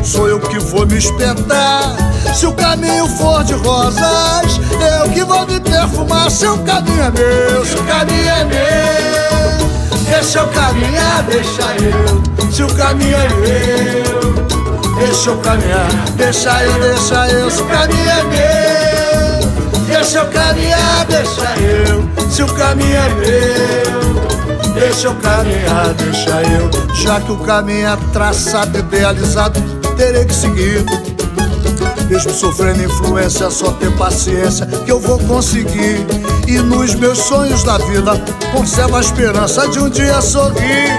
sou 0.05 0.29
eu 0.29 0.39
que 0.39 0.59
vou 0.59 0.85
me 0.85 0.97
espetar. 0.97 1.95
Se 2.33 2.45
o 2.45 2.53
caminho 2.53 3.07
for 3.17 3.43
de 3.43 3.53
rosas, 3.53 4.59
eu 5.03 5.09
que 5.11 5.23
vou 5.23 5.45
me 5.47 5.59
perfumar. 5.59 6.29
Se 6.29 6.45
o 6.47 6.57
caminho 6.59 7.01
é 7.01 7.11
meu, 7.11 7.61
o 7.61 7.83
caminho 7.85 8.29
é 8.29 8.45
meu, 8.45 9.69
deixa 10.09 10.39
eu 10.39 10.47
caminhar, 10.49 11.23
deixa 11.23 11.63
eu. 11.81 12.51
Se 12.51 12.63
o 12.63 12.67
caminho 12.75 13.15
é 13.15 13.29
meu, 13.29 14.95
deixa 14.99 15.29
eu 15.29 15.37
caminhar, 15.37 15.87
deixa 16.15 16.63
eu, 16.63 16.79
deixa 16.79 17.27
eu. 17.29 17.49
Se 17.49 17.61
o 17.61 17.65
caminho 17.65 18.09
é 18.09 18.23
meu, 18.23 19.85
deixa 19.87 20.17
eu 20.19 20.25
caminhar, 20.27 21.05
deixa 21.09 21.61
eu. 21.61 22.29
Se 22.29 22.43
o 22.43 22.47
caminho 22.47 22.95
é 22.95 23.09
meu, 23.09 24.73
deixa 24.73 25.07
eu 25.07 25.15
caminhar, 25.15 25.93
deixa 25.93 26.41
eu. 26.41 26.95
Já 26.95 27.19
que 27.19 27.31
o 27.31 27.37
caminho 27.37 27.87
é 27.87 27.97
traçado, 28.11 28.77
idealizado, 28.77 29.84
terei 29.95 30.25
que 30.25 30.35
seguir 30.35 30.85
mesmo 32.09 32.31
sofrendo 32.31 32.83
influência, 32.83 33.49
só 33.49 33.71
ter 33.73 33.91
paciência 33.97 34.65
que 34.65 34.91
eu 34.91 34.99
vou 34.99 35.19
conseguir. 35.19 36.05
E 36.47 36.59
nos 36.59 36.93
meus 36.95 37.17
sonhos 37.17 37.63
da 37.63 37.77
vida, 37.77 38.11
conservo 38.51 38.97
a 38.97 39.01
esperança 39.01 39.67
de 39.67 39.79
um 39.79 39.89
dia 39.89 40.21
sorrir. 40.21 40.89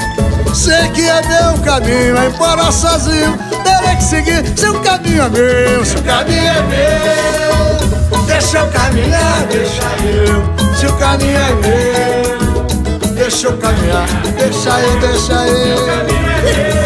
Sei 0.53 0.89
que 0.91 1.03
é 1.03 1.23
meu 1.23 1.59
caminho, 1.63 2.17
é 2.17 2.27
embora 2.27 2.71
sozinho, 2.73 3.39
terei 3.63 3.97
que 3.97 4.05
seguir. 4.05 4.59
Seu 4.59 4.81
caminho 4.81 5.23
é 5.23 5.29
meu, 5.29 5.85
seu 5.85 6.03
caminho 6.03 6.49
é 6.49 6.63
meu. 6.63 8.27
Deixa 8.27 8.59
eu 8.59 8.67
caminhar, 8.69 9.47
deixa 9.49 9.83
eu. 10.05 10.77
Se 10.77 10.87
o 10.87 10.93
caminho 10.97 11.39
é 11.39 11.53
meu, 11.63 13.15
deixa 13.15 13.47
eu 13.47 13.57
caminhar, 13.59 14.07
deixa 14.37 14.81
eu, 14.81 15.01
deixa 15.01 15.47
eu. 15.47 16.86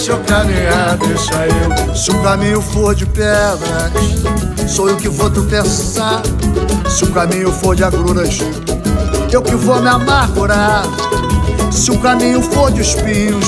Deixa 0.00 0.12
eu 0.12 0.20
caminhar, 0.20 0.96
deixa 0.96 1.46
eu. 1.46 1.94
Se 1.94 2.10
o 2.10 2.22
caminho 2.22 2.62
for 2.62 2.94
de 2.94 3.04
pedras, 3.04 3.92
sou 4.66 4.88
eu 4.88 4.96
que 4.96 5.10
vou 5.10 5.28
tropeçar. 5.28 6.22
Se 6.88 7.04
o 7.04 7.12
caminho 7.12 7.52
for 7.52 7.76
de 7.76 7.84
agruras, 7.84 8.38
eu 9.30 9.42
que 9.42 9.54
vou 9.54 9.78
me 9.78 9.90
amargurar. 9.90 10.84
Se 11.70 11.90
o 11.90 11.98
caminho 11.98 12.40
for 12.40 12.72
de 12.72 12.80
espinhos, 12.80 13.44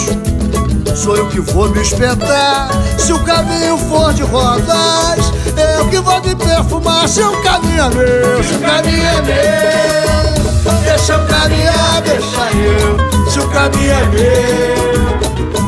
sou 0.95 1.17
eu 1.17 1.27
que 1.31 1.41
vou 1.41 1.71
me 1.71 1.81
espetar. 1.81 2.69
Se 2.99 3.15
o 3.15 3.19
caminho 3.21 3.79
for 3.89 4.13
de 4.13 4.23
rosas, 4.23 5.33
eu 5.79 5.89
que 5.89 6.01
vou 6.01 6.21
me 6.21 6.35
perfumar. 6.35 7.09
Se 7.09 7.23
o 7.23 7.33
caminho 7.41 7.83
é 7.83 7.89
meu, 7.89 8.45
se 8.45 8.55
o 8.57 8.61
caminho 8.61 9.07
é 9.07 9.23
meu, 9.23 10.83
deixa 10.85 11.15
eu 11.15 11.27
caminhar, 11.27 12.03
deixa 12.03 12.51
eu. 12.59 13.31
Se 13.31 13.41
o 13.41 13.49
caminho 13.49 13.91
é 13.91 14.05
meu, 14.05 15.12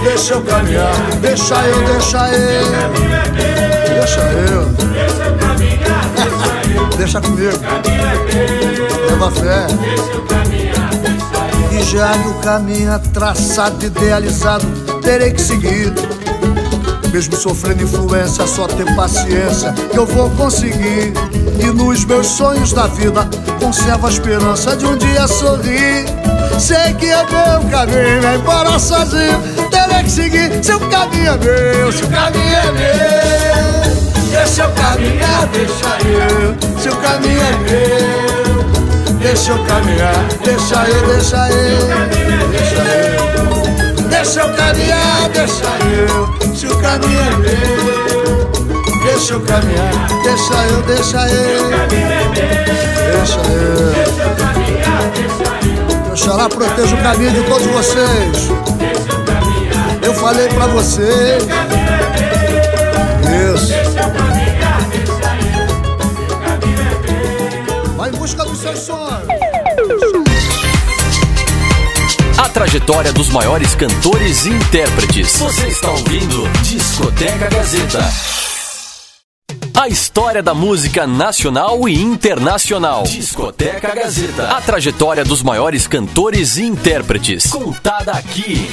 deixa 0.05 0.35
eu 0.35 0.43
caminhar, 0.43 0.95
deixa 1.21 1.55
eu, 1.67 1.85
deixa 1.85 2.29
eu. 2.29 2.67
Deixa 3.89 4.21
eu. 4.21 4.65
Deixa 4.93 5.25
eu 5.25 5.39
caminhar, 5.39 6.05
deixa 6.15 6.79
eu. 6.79 6.97
Deixa 6.99 7.21
comigo. 7.21 7.59
Leva 9.11 9.31
fé. 9.31 9.67
E 11.73 11.83
já 11.83 12.13
que 12.13 12.29
o 12.29 12.35
caminho 12.35 12.93
é 12.93 12.99
traçado, 12.99 13.85
idealizado, 13.85 14.67
terei 15.03 15.33
que 15.33 15.41
seguir. 15.41 15.93
Mesmo 17.11 17.37
sofrendo 17.37 17.85
influência, 17.85 18.47
só 18.47 18.67
ter 18.67 18.93
paciência 18.95 19.73
que 19.73 19.97
eu 19.99 20.05
vou 20.05 20.29
conseguir. 20.31 21.15
E 21.59 21.67
nos 21.67 22.05
meus 22.05 22.27
sonhos 22.27 22.73
da 22.73 22.87
vida, 22.89 23.29
conservo 23.61 24.07
a 24.07 24.11
esperança 24.11 24.77
de 24.77 24.85
um 24.85 24.97
dia 24.97 25.27
sorrir. 25.27 26.05
Sei 26.59 26.95
que 26.95 27.07
é 27.07 27.25
meu 27.25 27.71
caminho, 27.71 28.27
é 28.27 28.37
embora 28.37 28.79
sozinho, 28.79 29.41
terei 29.87 30.03
que 30.03 30.11
seguir. 30.11 30.65
Seu 30.65 30.81
caminho 30.81 31.33
é 31.33 31.37
meu, 31.37 31.93
seu 31.93 32.09
caminho 32.09 32.57
é 32.57 32.73
meu. 32.73 34.31
Deixa 34.31 34.63
eu 34.63 34.71
caminhar, 34.73 35.47
deixa 35.49 35.97
eu. 36.09 36.81
Seu 36.81 36.97
caminho 36.97 37.41
é 37.41 37.53
meu. 37.69 39.19
Deixa 39.19 39.53
eu 39.53 39.65
caminhar, 39.65 40.25
deixa 40.43 40.89
eu, 40.89 41.07
deixa 41.07 41.49
eu. 41.51 41.89
Deixa 42.51 42.83
eu. 42.83 44.09
Deixa 44.09 44.41
eu 44.41 44.53
caminhar, 44.55 45.29
deixa 45.33 45.65
eu. 45.93 46.55
Se 46.55 46.67
o 46.67 46.77
caminho 46.79 47.21
é 47.21 47.37
meu. 47.37 48.25
Deixa 49.05 49.35
eu 49.35 49.41
caminhar, 49.41 50.09
deixa 50.23 50.55
eu, 50.65 50.83
deixa 50.83 51.29
eu. 51.29 51.71
Deixa 53.13 53.39
eu. 53.39 53.93
Deixa 53.95 54.23
eu 54.23 54.31
caminhar, 54.37 55.03
deixa 55.15 55.45
eu. 55.67 56.13
Oxalá 56.13 56.49
proteja 56.49 56.95
o 56.95 57.03
caminho 57.03 57.31
de 57.33 57.43
todos 57.43 57.67
vocês. 57.67 59.14
Falei 60.25 60.49
pra 60.49 60.67
você. 60.69 61.37
Isso. 63.53 63.75
Vai 67.95 68.09
em 68.09 68.13
busca 68.13 68.43
dos 68.43 68.59
seus 68.59 68.79
sonhos. 68.79 69.29
A 72.39 72.49
trajetória 72.49 73.13
dos 73.13 73.29
maiores 73.29 73.75
cantores 73.75 74.47
e 74.47 74.49
intérpretes. 74.49 75.37
Você 75.37 75.67
está 75.67 75.91
ouvindo 75.91 76.49
Discoteca 76.63 77.51
Gazeta. 77.51 78.03
A 79.75 79.89
história 79.89 80.43
da 80.43 80.55
música 80.55 81.07
nacional 81.07 81.87
e 81.87 82.01
internacional. 82.01 83.03
Discoteca 83.03 83.95
Gazeta. 83.95 84.57
A 84.57 84.63
trajetória 84.63 85.23
dos 85.23 85.43
maiores 85.43 85.87
cantores 85.87 86.57
e 86.57 86.63
intérpretes. 86.63 87.51
Contada 87.51 88.13
aqui. 88.13 88.67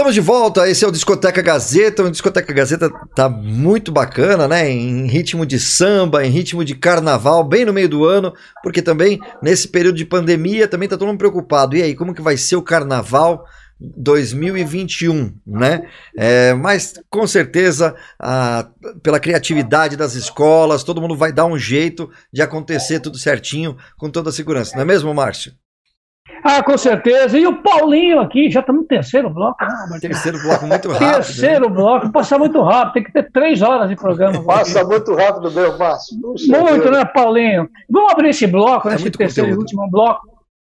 Estamos 0.00 0.14
de 0.14 0.20
volta, 0.22 0.66
esse 0.66 0.82
é 0.82 0.88
o 0.88 0.90
Discoteca 0.90 1.42
Gazeta. 1.42 2.02
O 2.02 2.10
Discoteca 2.10 2.54
Gazeta 2.54 2.88
tá 3.14 3.28
muito 3.28 3.92
bacana, 3.92 4.48
né? 4.48 4.66
Em 4.66 5.06
ritmo 5.06 5.44
de 5.44 5.60
samba, 5.60 6.24
em 6.24 6.30
ritmo 6.30 6.64
de 6.64 6.74
carnaval, 6.74 7.44
bem 7.44 7.66
no 7.66 7.72
meio 7.74 7.86
do 7.86 8.06
ano, 8.06 8.32
porque 8.62 8.80
também 8.80 9.20
nesse 9.42 9.68
período 9.68 9.96
de 9.96 10.06
pandemia 10.06 10.66
também 10.66 10.88
tá 10.88 10.96
todo 10.96 11.06
mundo 11.06 11.18
preocupado. 11.18 11.76
E 11.76 11.82
aí, 11.82 11.94
como 11.94 12.14
que 12.14 12.22
vai 12.22 12.38
ser 12.38 12.56
o 12.56 12.62
carnaval 12.62 13.44
2021, 13.78 15.34
né? 15.46 15.86
É, 16.16 16.54
mas 16.54 16.94
com 17.10 17.26
certeza, 17.26 17.94
a, 18.18 18.70
pela 19.02 19.20
criatividade 19.20 19.98
das 19.98 20.14
escolas, 20.14 20.82
todo 20.82 21.02
mundo 21.02 21.14
vai 21.14 21.30
dar 21.30 21.44
um 21.44 21.58
jeito 21.58 22.08
de 22.32 22.40
acontecer 22.40 23.00
tudo 23.00 23.18
certinho, 23.18 23.76
com 23.98 24.08
toda 24.08 24.30
a 24.30 24.32
segurança, 24.32 24.74
não 24.76 24.82
é 24.82 24.86
mesmo, 24.86 25.12
Márcio? 25.12 25.52
Ah, 26.42 26.62
com 26.62 26.76
certeza. 26.76 27.38
E 27.38 27.46
o 27.46 27.62
Paulinho 27.62 28.20
aqui, 28.20 28.50
já 28.50 28.60
está 28.60 28.72
no 28.72 28.84
terceiro 28.84 29.30
bloco. 29.30 29.64
Né, 29.64 29.98
terceiro 30.00 30.40
bloco 30.40 30.66
muito 30.66 30.88
rápido. 30.88 31.12
Terceiro 31.12 31.68
né? 31.68 31.74
bloco, 31.74 32.12
passa 32.12 32.38
muito 32.38 32.62
rápido, 32.62 32.92
tem 32.94 33.04
que 33.04 33.12
ter 33.12 33.30
três 33.30 33.62
horas 33.62 33.88
de 33.88 33.96
programa. 33.96 34.42
Passa 34.44 34.84
muito 34.84 35.14
rápido 35.14 35.50
meu 35.50 35.78
Márcio. 35.78 36.18
Muito, 36.18 36.90
né, 36.90 37.04
Paulinho? 37.04 37.68
Vamos 37.88 38.12
abrir 38.12 38.30
esse 38.30 38.46
bloco, 38.46 38.88
né, 38.88 38.94
é 38.94 38.96
esse 38.96 39.10
terceiro 39.10 39.50
conteúdo. 39.50 39.60
e 39.60 39.62
último 39.62 39.90
bloco, 39.90 40.20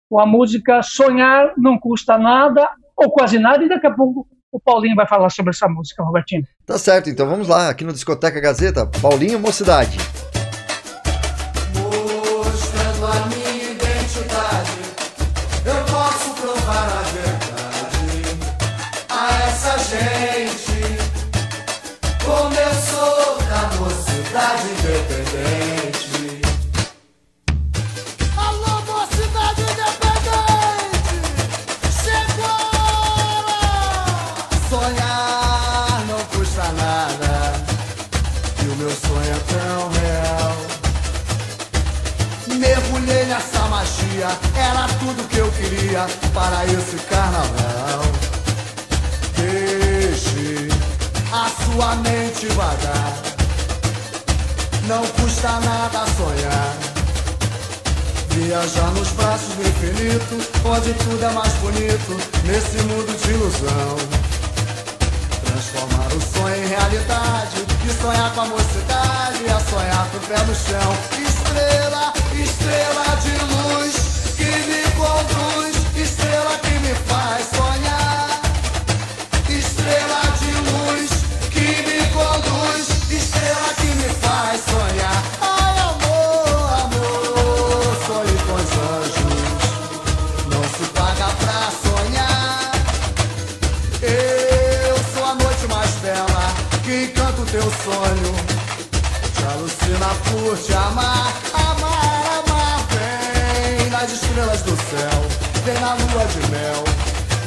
com 0.09 0.21
a 0.21 0.27
música 0.27 0.83
Sonhar 0.83 1.53
Não 1.57 1.79
Custa 1.79 2.19
Nada, 2.19 2.69
ou 2.97 3.11
quase 3.11 3.39
nada, 3.39 3.65
e 3.65 3.69
daqui 3.69 3.87
a 3.87 3.91
pouco 3.91 4.27
o 4.53 4.61
Paulinho 4.61 4.95
vai 4.95 5.07
falar 5.07 5.31
sobre 5.31 5.51
essa 5.51 5.69
música, 5.69 6.03
Robertinho. 6.03 6.45
Tá 6.65 6.79
certo, 6.79 7.11
então 7.11 7.29
vamos 7.29 7.49
lá, 7.49 7.69
aqui 7.69 7.85
no 7.85 7.93
Discoteca 7.93 8.41
Gazeta, 8.41 8.89
Paulinho 9.03 9.41
Mocidade. 9.41 9.99
Queria 45.95 46.07
para 46.35 46.65
esse 46.67 46.97
carnaval. 47.09 48.03
Deixe 49.37 50.69
a 51.33 51.49
sua 51.65 51.95
mente 51.97 52.47
vagar, 52.49 53.13
não 54.89 55.07
custa 55.07 55.61
nada 55.61 56.05
sonhar. 56.17 56.77
Viajar 58.31 58.91
nos 58.91 59.09
braços 59.11 59.55
do 59.55 59.63
infinito, 59.63 60.35
onde 60.65 60.93
tudo 60.95 61.25
é 61.25 61.31
mais 61.31 61.53
bonito, 61.55 62.17
nesse 62.45 62.79
mundo 62.83 63.17
de 63.17 63.31
ilusão. 63.31 63.97
Transformar 65.45 66.09
o 66.09 66.21
sonho 66.21 66.65
em 66.65 66.67
realidade, 66.67 67.65
e 67.87 68.03
sonhar 68.03 68.35
com 68.35 68.41
a 68.41 68.47
mocidade, 68.47 69.45
é 69.47 69.71
sonhar 69.71 70.09
com 70.11 70.17
o 70.17 70.21
pé 70.23 70.39
no 70.43 70.55
chão. 70.55 70.97
Estrela. 71.25 72.13
Estrela 72.35 73.17
de 73.23 73.39
luz 73.55 74.15
que 74.37 74.45
me 74.45 74.83
conduz, 74.99 75.74
sonho, 97.85 98.35
te 99.39 100.15
por 100.31 100.59
te 100.59 100.75
amar. 100.75 101.25
Estrelas 104.05 104.63
do 104.63 104.77
céu, 104.77 105.44
vem 105.65 105.81
na 105.81 105.95
lua 105.95 106.27
de 106.27 106.51
mel, 106.51 106.85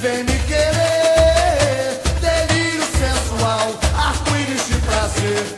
vem 0.01 0.23
me 0.23 0.39
querer. 0.47 2.01
Delírio 2.19 2.83
sensual, 2.83 3.75
arco-íris 3.95 4.67
de 4.67 4.75
prazer, 4.79 5.56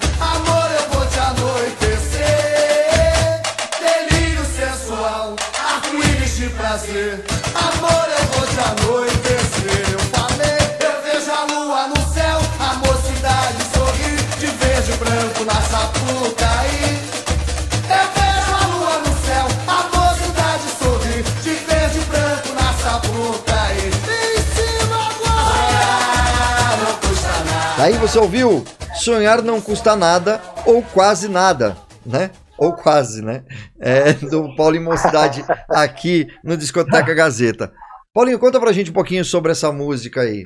Aí 27.90 27.98
você 27.98 28.20
ouviu 28.20 28.64
Sonhar 29.02 29.42
Não 29.42 29.60
Custa 29.60 29.96
Nada 29.96 30.40
ou 30.64 30.84
Quase 30.84 31.28
Nada, 31.28 31.76
né? 32.06 32.30
Ou 32.56 32.72
quase, 32.76 33.24
né? 33.24 33.44
É, 33.80 34.14
do 34.14 34.56
Paulinho 34.56 34.84
Mocidade 34.84 35.44
aqui 35.68 36.28
no 36.44 36.56
Discoteca 36.56 37.16
Gazeta. 37.16 37.74
Paulinho, 38.14 38.38
conta 38.38 38.60
pra 38.60 38.72
gente 38.72 38.92
um 38.92 38.94
pouquinho 38.94 39.26
sobre 39.26 39.54
essa 39.54 39.72
música 39.72 40.22
aí. 40.22 40.46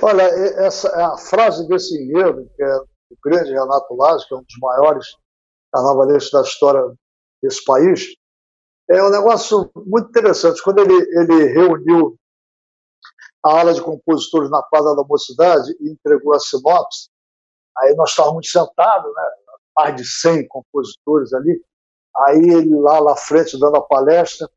Olha, 0.00 0.22
essa, 0.64 0.88
a 0.96 1.18
frase 1.18 1.68
desse 1.68 1.94
enredo, 1.94 2.48
que 2.56 2.62
é 2.62 2.76
o 2.78 3.16
grande 3.22 3.50
Renato 3.50 3.94
Lage, 3.94 4.26
que 4.26 4.34
é 4.34 4.38
um 4.38 4.42
dos 4.42 4.58
maiores 4.62 5.04
carnavalistas 5.70 6.30
da 6.30 6.48
história 6.48 6.82
desse 7.42 7.62
país, 7.66 8.06
é 8.88 9.02
um 9.02 9.10
negócio 9.10 9.70
muito 9.76 10.08
interessante. 10.08 10.62
Quando 10.62 10.78
ele, 10.78 10.94
ele 10.94 11.52
reuniu 11.52 12.16
a 13.44 13.60
ala 13.60 13.74
de 13.74 13.82
compositores 13.82 14.50
na 14.50 14.62
Praça 14.62 14.94
da 14.94 15.02
Mocidade 15.02 15.74
e 15.80 15.90
entregou 15.90 16.34
a 16.34 16.38
sinopse. 16.38 17.08
Aí 17.78 17.94
nós 17.94 18.10
estávamos 18.10 18.50
sentados, 18.50 19.14
né, 19.14 19.22
mais 19.76 19.96
de 19.96 20.04
100 20.04 20.48
compositores 20.48 21.32
ali. 21.32 21.62
Aí 22.16 22.38
ele 22.38 22.74
lá 22.80 23.02
na 23.02 23.16
frente 23.16 23.58
dando 23.58 23.76
a 23.76 23.82
palestra. 23.82 24.48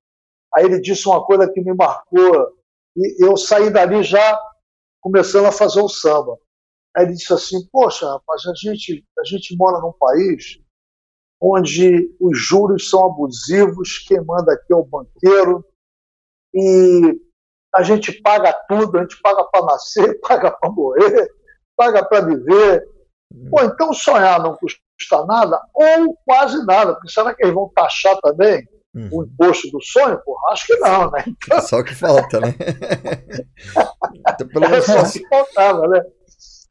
Aí 0.53 0.65
ele 0.65 0.81
disse 0.81 1.07
uma 1.07 1.25
coisa 1.25 1.49
que 1.49 1.61
me 1.61 1.73
marcou 1.73 2.53
e 2.95 3.25
eu 3.25 3.35
saí 3.37 3.69
dali 3.69 4.03
já 4.03 4.39
começando 5.01 5.45
a 5.45 5.51
fazer 5.51 5.81
o 5.81 5.89
samba. 5.89 6.37
Aí 6.95 7.05
ele 7.05 7.13
disse 7.13 7.33
assim: 7.33 7.67
Poxa, 7.71 8.07
rapaz, 8.07 8.45
a 8.45 8.53
gente, 8.55 9.05
a 9.19 9.23
gente 9.23 9.55
mora 9.57 9.79
num 9.79 9.93
país 9.93 10.59
onde 11.41 12.15
os 12.21 12.39
juros 12.39 12.89
são 12.89 13.05
abusivos, 13.05 13.99
quem 14.07 14.23
manda 14.23 14.53
aqui 14.53 14.71
é 14.71 14.75
o 14.75 14.85
banqueiro, 14.85 15.65
e 16.53 17.19
a 17.75 17.81
gente 17.81 18.11
paga 18.21 18.53
tudo, 18.67 18.97
a 18.97 19.01
gente 19.01 19.19
paga 19.21 19.43
para 19.45 19.65
nascer, 19.65 20.19
paga 20.21 20.51
para 20.51 20.69
morrer, 20.69 21.27
paga 21.75 22.05
para 22.05 22.25
viver. 22.25 22.87
Pô, 23.49 23.61
então 23.63 23.91
sonhar 23.93 24.39
não 24.39 24.55
custa 24.55 25.25
nada, 25.25 25.59
ou 25.73 26.15
quase 26.23 26.63
nada, 26.65 26.93
porque 26.93 27.09
será 27.09 27.33
que 27.33 27.43
eles 27.43 27.55
vão 27.55 27.71
taxar 27.75 28.15
também 28.21 28.67
uhum. 28.93 29.09
o 29.11 29.23
imposto 29.23 29.71
do 29.71 29.81
sonho? 29.81 30.21
Pô, 30.23 30.37
acho 30.51 30.67
que 30.67 30.75
não, 30.77 31.09
né? 31.09 31.23
Então... 31.27 31.59
Só 31.61 31.81
que 31.81 31.95
falta, 31.95 32.39
né? 32.39 32.53
então, 34.29 34.47
pelo 34.49 34.69
menos 34.69 34.87
é 34.87 35.03
só 35.03 35.19
que 35.19 35.27
faltava, 35.27 35.87
né? 35.87 36.03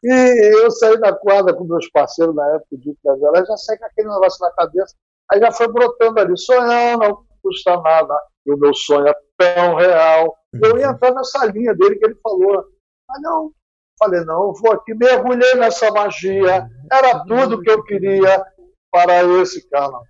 E 0.05 0.63
eu 0.63 0.71
saí 0.71 0.99
da 1.01 1.13
quadra 1.13 1.53
com 1.53 1.65
meus 1.65 1.89
parceiros 1.91 2.35
na 2.35 2.47
época 2.55 2.77
de 2.77 2.97
Casela, 3.05 3.45
já 3.45 3.57
saí 3.57 3.79
com 3.79 3.87
aquele 3.87 4.09
negócio 4.09 4.45
na 4.45 4.53
cabeça, 4.53 4.95
aí 5.33 5.41
já 5.41 5.51
foi 5.51 5.67
brotando 5.67 6.21
ali, 6.21 6.37
sonhar 6.37 6.97
não 6.97 7.25
custa 7.43 7.77
nada, 7.81 8.15
e 8.47 8.53
o 8.53 8.57
meu 8.57 8.73
sonho 8.73 9.09
é 9.09 9.15
tão 9.37 9.75
real, 9.77 10.37
eu 10.61 10.79
ia 10.79 10.89
entrar 10.89 11.15
nessa 11.15 11.47
linha 11.47 11.75
dele 11.75 11.97
que 11.97 12.05
ele 12.05 12.17
falou. 12.23 12.65
Mas 13.09 13.23
não, 13.23 13.53
falei, 13.99 14.25
não, 14.25 14.49
eu 14.49 14.53
vou 14.55 14.73
aqui, 14.73 14.95
mergulhei 14.95 15.55
nessa 15.55 15.91
magia, 15.91 16.69
era 16.91 17.25
tudo 17.25 17.61
que 17.61 17.71
eu 17.71 17.83
queria 17.85 18.45
para 18.91 19.23
esse 19.41 19.69
carnaval. 19.69 20.05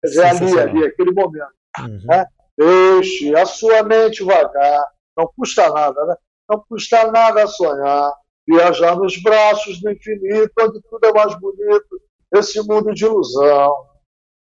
Quer 0.00 0.08
dizer, 0.08 0.24
ali, 0.24 0.60
ali, 0.60 0.84
aquele 0.86 1.12
momento. 1.12 1.48
Uhum. 1.80 2.00
Né? 2.04 2.26
Deixe 2.56 3.34
a 3.34 3.46
sua 3.46 3.82
mente 3.82 4.22
vagar, 4.22 4.86
não 5.16 5.28
custa 5.36 5.68
nada, 5.70 6.04
né? 6.06 6.14
Não 6.48 6.64
custa 6.68 7.10
nada 7.10 7.46
sonhar, 7.46 8.12
viajar 8.46 8.96
nos 8.96 9.20
braços 9.22 9.80
do 9.80 9.90
infinito, 9.90 10.52
onde 10.60 10.80
tudo 10.82 11.06
é 11.06 11.12
mais 11.12 11.34
bonito, 11.40 12.00
esse 12.34 12.60
mundo 12.68 12.92
de 12.92 13.04
ilusão, 13.04 13.74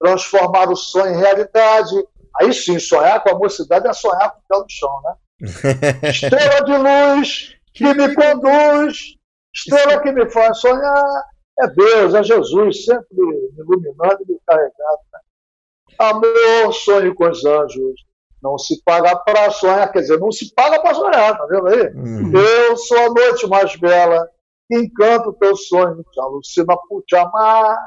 transformar 0.01 0.69
o 0.69 0.75
sonho 0.75 1.13
em 1.13 1.17
realidade, 1.17 1.93
Aí 2.39 2.53
sim, 2.53 2.79
sonhar 2.79 3.23
com 3.23 3.29
a 3.29 3.37
mocidade 3.37 3.87
é 3.87 3.93
sonhar 3.93 4.31
com 4.31 4.39
o 4.39 4.43
pé 4.47 4.57
no 4.57 4.65
chão, 4.69 5.01
né? 5.03 5.15
Estrela 6.09 6.63
de 6.63 6.77
luz 6.77 7.55
que 7.73 7.93
me 7.93 8.13
conduz, 8.13 9.15
estrela 9.53 10.01
que 10.01 10.11
me 10.11 10.29
faz 10.29 10.59
sonhar. 10.59 11.23
É 11.61 11.67
Deus, 11.67 12.13
é 12.13 12.23
Jesus, 12.23 12.85
sempre 12.85 13.07
me 13.11 13.51
iluminando 13.57 14.23
e 14.27 14.31
me 14.31 14.39
carregando. 14.47 14.99
Né? 15.13 15.19
Amor, 15.99 16.73
sonho 16.73 17.13
com 17.15 17.29
os 17.29 17.43
anjos. 17.43 18.05
Não 18.41 18.57
se 18.57 18.81
paga 18.83 19.17
para 19.17 19.51
sonhar, 19.51 19.91
quer 19.91 19.99
dizer, 19.99 20.17
não 20.17 20.31
se 20.31 20.53
paga 20.53 20.81
para 20.81 20.95
sonhar, 20.95 21.37
tá 21.37 21.45
vendo 21.47 21.67
aí? 21.67 21.87
Uhum. 21.93 22.31
Eu 22.33 22.77
sou 22.77 22.97
a 22.97 23.09
noite 23.09 23.45
mais 23.47 23.75
bela, 23.75 24.29
encanto 24.71 25.33
teu 25.33 25.57
sonho, 25.57 26.01
te 26.09 26.21
alucina 26.21 26.77
por 26.87 27.03
te 27.03 27.17
amar. 27.17 27.77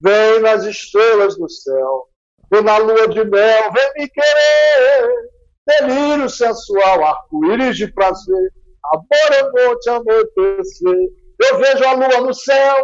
Vem 0.00 0.40
nas 0.40 0.64
estrelas 0.64 1.36
do 1.36 1.48
céu, 1.48 2.08
vem 2.50 2.62
na 2.62 2.78
lua 2.78 3.08
de 3.08 3.24
mel, 3.24 3.72
vem 3.72 3.92
me 3.96 4.08
querer. 4.08 5.30
Delírio 5.66 6.28
sensual, 6.28 7.04
arco-íris 7.04 7.76
de 7.76 7.92
prazer, 7.92 8.50
amor 8.92 9.32
é 9.32 9.42
bom 9.50 9.78
te 9.78 9.90
anoitecer. 9.90 11.08
Eu 11.42 11.58
vejo 11.58 11.84
a 11.84 11.92
lua 11.92 12.20
no 12.20 12.34
céu, 12.34 12.76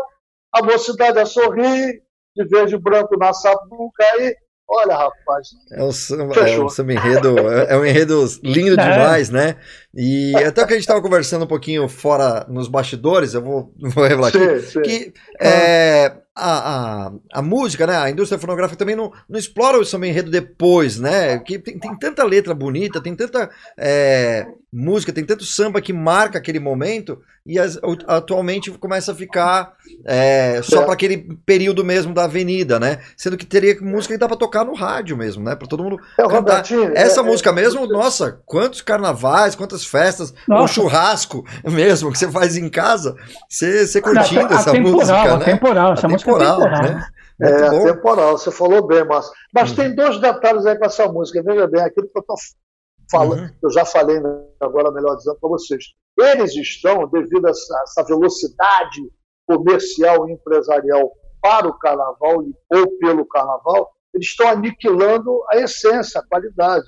a 0.55 0.62
mocidade 0.62 1.19
a 1.19 1.27
sorrir, 1.27 2.03
de 2.37 2.45
verde 2.49 2.75
e 2.75 2.79
branco 2.79 3.17
na 3.19 3.33
sapuca 3.33 4.05
aí. 4.14 4.35
Olha, 4.69 4.97
rapaz. 4.97 5.49
É 5.73 5.83
um 5.83 5.93
samba, 5.93 6.35
é 6.35 6.61
um 6.61 6.69
samba 6.69 6.93
enredo, 6.93 7.39
é, 7.39 7.75
é 7.75 7.79
um 7.79 7.85
enredo 7.85 8.25
lindo 8.43 8.75
é. 8.81 8.91
demais, 8.91 9.31
né? 9.31 9.57
E 9.95 10.35
até 10.37 10.67
que 10.67 10.73
a 10.73 10.77
gente 10.77 10.81
estava 10.81 11.01
conversando 11.01 11.45
um 11.45 11.49
pouquinho 11.49 11.89
fora 11.89 12.45
nos 12.49 12.67
bastidores, 12.67 13.35
eu 13.35 13.43
vou, 13.43 13.73
vou 13.79 14.05
revelar 14.05 14.33
sim, 14.33 14.43
aqui, 14.43 14.61
sim. 14.62 14.83
que 14.83 15.12
é, 15.41 16.17
a, 16.37 17.07
a, 17.07 17.12
a, 17.32 17.43
música, 17.43 17.87
né, 17.87 17.97
a 17.97 18.11
indústria 18.11 18.39
fonográfica 18.39 18.78
também 18.78 18.95
não, 18.95 19.11
não 19.26 19.39
explora 19.39 19.78
o 19.78 19.84
samba 19.84 20.07
enredo 20.07 20.30
depois, 20.30 20.99
né? 20.99 21.39
Que 21.39 21.59
tem, 21.59 21.78
tem 21.78 21.99
tanta 21.99 22.22
letra 22.24 22.55
bonita, 22.55 23.01
tem 23.01 23.16
tanta 23.16 23.51
é, 23.78 24.47
música, 24.79 25.11
tem 25.11 25.24
tanto 25.24 25.43
samba 25.43 25.81
que 25.81 25.91
marca 25.91 26.37
aquele 26.37 26.61
momento 26.61 27.18
e 27.47 27.59
as, 27.59 27.81
atualmente 28.07 28.70
começa 28.72 29.12
a 29.12 29.14
ficar 29.14 29.72
é, 30.05 30.61
só 30.62 30.83
para 30.83 30.93
aquele 30.93 31.39
período 31.47 31.83
mesmo 31.83 32.12
da 32.12 32.24
avenida, 32.24 32.79
né? 32.79 32.99
Sendo 33.16 33.39
que 33.39 33.47
teria 33.47 33.74
música 33.81 34.12
que 34.12 34.20
dá 34.20 34.29
para 34.29 34.37
tocar 34.37 34.66
no 34.66 34.74
rádio 34.74 35.16
mesmo, 35.16 35.43
né? 35.43 35.57
Para 35.57 35.66
todo 35.66 35.83
mundo 35.83 35.99
é, 36.18 36.29
cantar. 36.29 36.62
Essa 36.95 37.20
é, 37.20 37.22
música 37.22 37.51
é, 37.51 37.53
mesmo, 37.55 37.87
nossa, 37.87 38.39
quantos 38.45 38.83
carnavais, 38.83 39.55
quantas 39.55 39.87
festas, 39.87 40.35
nossa. 40.47 40.64
um 40.64 40.66
churrasco 40.66 41.43
mesmo 41.64 42.12
que 42.12 42.18
você 42.18 42.31
faz 42.31 42.59
em 42.59 42.68
casa, 42.68 43.16
você, 43.49 43.87
você 43.87 44.03
curtindo 44.03 44.53
essa 44.53 44.74
música, 44.74 45.39
né? 45.39 45.45
Temporal, 45.47 45.93
essa 45.95 46.07
música 46.07 46.33
temporal, 46.33 46.61
temporal. 46.61 46.83
né? 46.83 47.07
é, 47.41 47.70
bom. 47.70 47.85
temporal, 47.85 48.37
você 48.37 48.51
falou 48.51 48.87
bem, 48.87 49.07
Márcio. 49.07 49.33
Mas 49.55 49.70
uhum. 49.70 49.77
tem 49.77 49.95
dois 49.95 50.20
detalhes 50.20 50.66
aí 50.66 50.77
com 50.77 50.85
essa 50.85 51.07
música, 51.07 51.43
veja 51.43 51.66
bem, 51.66 51.81
aquilo 51.81 52.09
que 52.09 52.18
eu 52.18 52.20
estou 52.20 52.37
uhum. 53.14 53.50
eu 53.62 53.70
já 53.70 53.84
falei 53.84 54.20
agora, 54.61 54.90
melhor 54.90 55.16
dizendo 55.16 55.38
para 55.38 55.50
vocês. 55.50 55.84
Eles 56.18 56.54
estão, 56.57 57.07
devido 57.09 57.46
a 57.46 57.50
essa, 57.50 57.82
essa, 57.82 58.04
velocidade 58.04 59.12
comercial 59.46 60.28
e 60.28 60.32
empresarial 60.32 61.12
para 61.40 61.68
o 61.68 61.78
carnaval 61.78 62.44
ou 62.72 62.98
pelo 62.98 63.26
carnaval, 63.26 63.92
eles 64.12 64.28
estão 64.28 64.48
aniquilando 64.48 65.44
a 65.50 65.59
essência, 65.59 66.20
a 66.20 66.26
qualidade. 66.26 66.86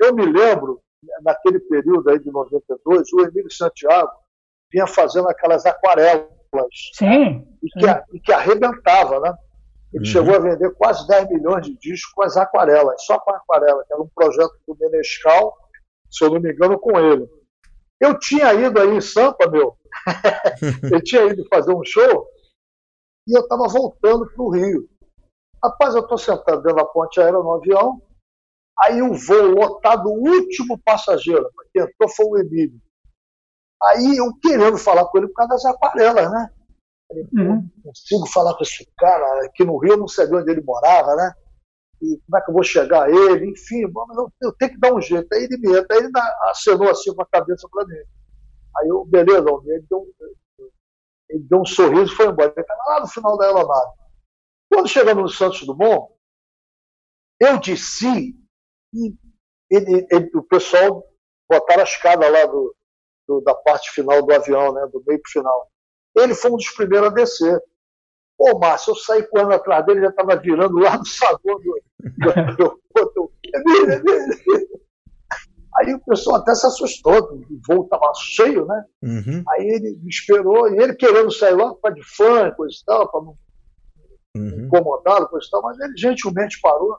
Eu 0.00 0.14
me 0.14 0.24
lembro, 0.24 0.80
naquele 1.22 1.60
período 1.60 2.10
aí 2.10 2.18
de 2.18 2.30
92, 2.30 3.12
o 3.12 3.20
Emílio 3.20 3.52
Santiago 3.52 4.10
vinha 4.72 4.86
fazendo 4.86 5.28
aquelas 5.28 5.64
aquarelas. 5.64 6.26
Sim. 6.94 7.46
E 7.62 7.68
que, 7.68 8.16
e 8.16 8.20
que 8.20 8.32
arrebentava, 8.32 9.20
né? 9.20 9.34
Ele 9.96 10.04
uhum. 10.04 10.12
chegou 10.12 10.34
a 10.34 10.38
vender 10.38 10.74
quase 10.74 11.06
10 11.08 11.30
milhões 11.30 11.64
de 11.64 11.74
discos 11.78 12.12
com 12.12 12.22
as 12.22 12.36
aquarelas, 12.36 13.02
só 13.06 13.18
com 13.18 13.34
aquarela, 13.34 13.82
que 13.82 13.94
era 13.94 14.02
um 14.02 14.08
projeto 14.14 14.54
do 14.68 14.76
Menescal, 14.78 15.56
se 16.10 16.22
eu 16.22 16.30
não 16.30 16.38
me 16.38 16.52
engano, 16.52 16.78
com 16.78 17.00
ele. 17.00 17.26
Eu 17.98 18.18
tinha 18.18 18.52
ido 18.52 18.78
aí 18.78 18.90
em 18.90 19.00
Sampa, 19.00 19.50
meu. 19.50 19.74
eu 20.92 21.02
tinha 21.02 21.22
ido 21.22 21.46
fazer 21.48 21.74
um 21.74 21.82
show 21.82 22.28
e 23.26 23.34
eu 23.34 23.40
estava 23.40 23.66
voltando 23.68 24.26
para 24.26 24.44
o 24.44 24.50
Rio. 24.50 24.86
Rapaz, 25.64 25.94
eu 25.94 26.02
estou 26.02 26.18
sentado 26.18 26.62
dentro 26.62 26.76
da 26.76 26.84
ponte 26.84 27.18
aérea 27.18 27.38
no 27.38 27.52
avião, 27.52 28.02
aí 28.78 29.00
o 29.00 29.14
voo 29.14 29.46
lotado, 29.46 30.10
o 30.10 30.28
último 30.28 30.78
passageiro 30.84 31.50
que 31.72 31.80
entrou 31.80 32.10
foi 32.10 32.26
o 32.26 32.38
Emílio. 32.38 32.78
Aí 33.82 34.18
eu 34.18 34.30
querendo 34.42 34.76
falar 34.76 35.06
com 35.06 35.16
ele 35.16 35.28
por 35.28 35.36
causa 35.36 35.54
das 35.54 35.64
aquarelas, 35.64 36.30
né? 36.30 36.50
Uhum. 37.10 37.68
consigo 37.82 38.26
falar 38.26 38.54
com 38.54 38.62
esse 38.62 38.86
cara, 38.98 39.46
aqui 39.46 39.64
no 39.64 39.78
Rio 39.78 39.92
eu 39.92 39.98
não 39.98 40.08
sabia 40.08 40.38
onde 40.38 40.50
ele 40.50 40.62
morava, 40.62 41.14
né? 41.16 41.32
E 42.02 42.20
como 42.26 42.36
é 42.36 42.40
que 42.42 42.50
eu 42.50 42.54
vou 42.54 42.62
chegar 42.62 43.04
a 43.04 43.10
ele? 43.10 43.50
Enfim, 43.50 43.82
eu, 43.82 44.32
eu 44.42 44.52
tenho 44.52 44.72
que 44.72 44.78
dar 44.78 44.94
um 44.94 45.00
jeito. 45.00 45.32
Aí 45.32 45.44
ele 45.44 45.56
me 45.56 45.78
entra, 45.78 45.96
aí 45.96 46.04
ele 46.04 46.12
acenou 46.50 46.90
assim 46.90 47.14
com 47.14 47.22
a 47.22 47.26
cabeça 47.26 47.66
para 47.70 47.86
mim. 47.86 47.96
Aí 48.78 48.88
eu, 48.88 49.04
beleza, 49.06 49.46
ele 49.66 49.86
deu, 49.88 50.14
ele 51.30 51.44
deu 51.48 51.60
um 51.60 51.64
sorriso 51.64 52.12
e 52.12 52.16
foi 52.16 52.26
embora. 52.26 52.52
Ele 52.54 52.60
estava 52.60 52.82
lá 52.86 53.00
no 53.00 53.06
final 53.06 53.38
da 53.38 53.46
aeronave. 53.46 53.92
Quando 54.70 54.88
chegamos 54.88 55.22
no 55.22 55.28
Santos 55.28 55.64
Dumont, 55.64 56.12
eu 57.40 57.58
disse 57.58 58.34
e 58.92 59.14
ele, 59.70 60.06
ele, 60.10 60.30
o 60.34 60.42
pessoal 60.42 61.04
botaram 61.48 61.80
a 61.80 61.84
escada 61.84 62.28
lá 62.28 62.44
do, 62.46 62.74
do, 63.26 63.40
da 63.40 63.54
parte 63.54 63.90
final 63.90 64.22
do 64.22 64.32
avião, 64.32 64.72
né, 64.72 64.86
do 64.92 65.02
meio 65.06 65.20
para 65.20 65.30
final. 65.32 65.70
Ele 66.16 66.34
foi 66.34 66.50
um 66.50 66.56
dos 66.56 66.70
primeiros 66.70 67.08
a 67.08 67.12
descer. 67.12 67.62
Pô, 68.38 68.58
Márcio, 68.58 68.90
eu 68.92 68.96
saí 68.96 69.26
correndo 69.28 69.52
atrás 69.52 69.84
dele, 69.86 70.02
já 70.02 70.08
estava 70.08 70.36
virando 70.36 70.78
lá 70.78 70.98
no 70.98 71.06
saguão 71.06 71.58
do 71.58 72.30
aeroporto. 72.30 73.32
Aí 75.78 75.94
o 75.94 76.00
pessoal 76.00 76.36
até 76.36 76.54
se 76.54 76.66
assustou, 76.66 77.34
o 77.34 77.60
voo 77.66 77.84
estava 77.84 78.12
cheio, 78.14 78.66
né? 78.66 78.84
Uhum. 79.02 79.42
Aí 79.50 79.66
ele 79.68 79.98
me 80.02 80.08
esperou, 80.08 80.68
e 80.68 80.78
ele 80.78 80.94
querendo 80.94 81.30
sair 81.30 81.54
logo 81.54 81.76
para 81.76 81.94
de 81.94 82.02
fã, 82.02 82.50
coisa 82.52 82.74
e 82.74 82.84
tal, 82.84 83.10
para 83.10 83.20
não 83.20 83.36
uhum. 84.36 84.66
incomodá-lo, 84.66 85.28
coisa 85.28 85.46
e 85.46 85.50
tal, 85.50 85.62
mas 85.62 85.78
ele 85.80 85.96
gentilmente 85.96 86.58
parou. 86.60 86.96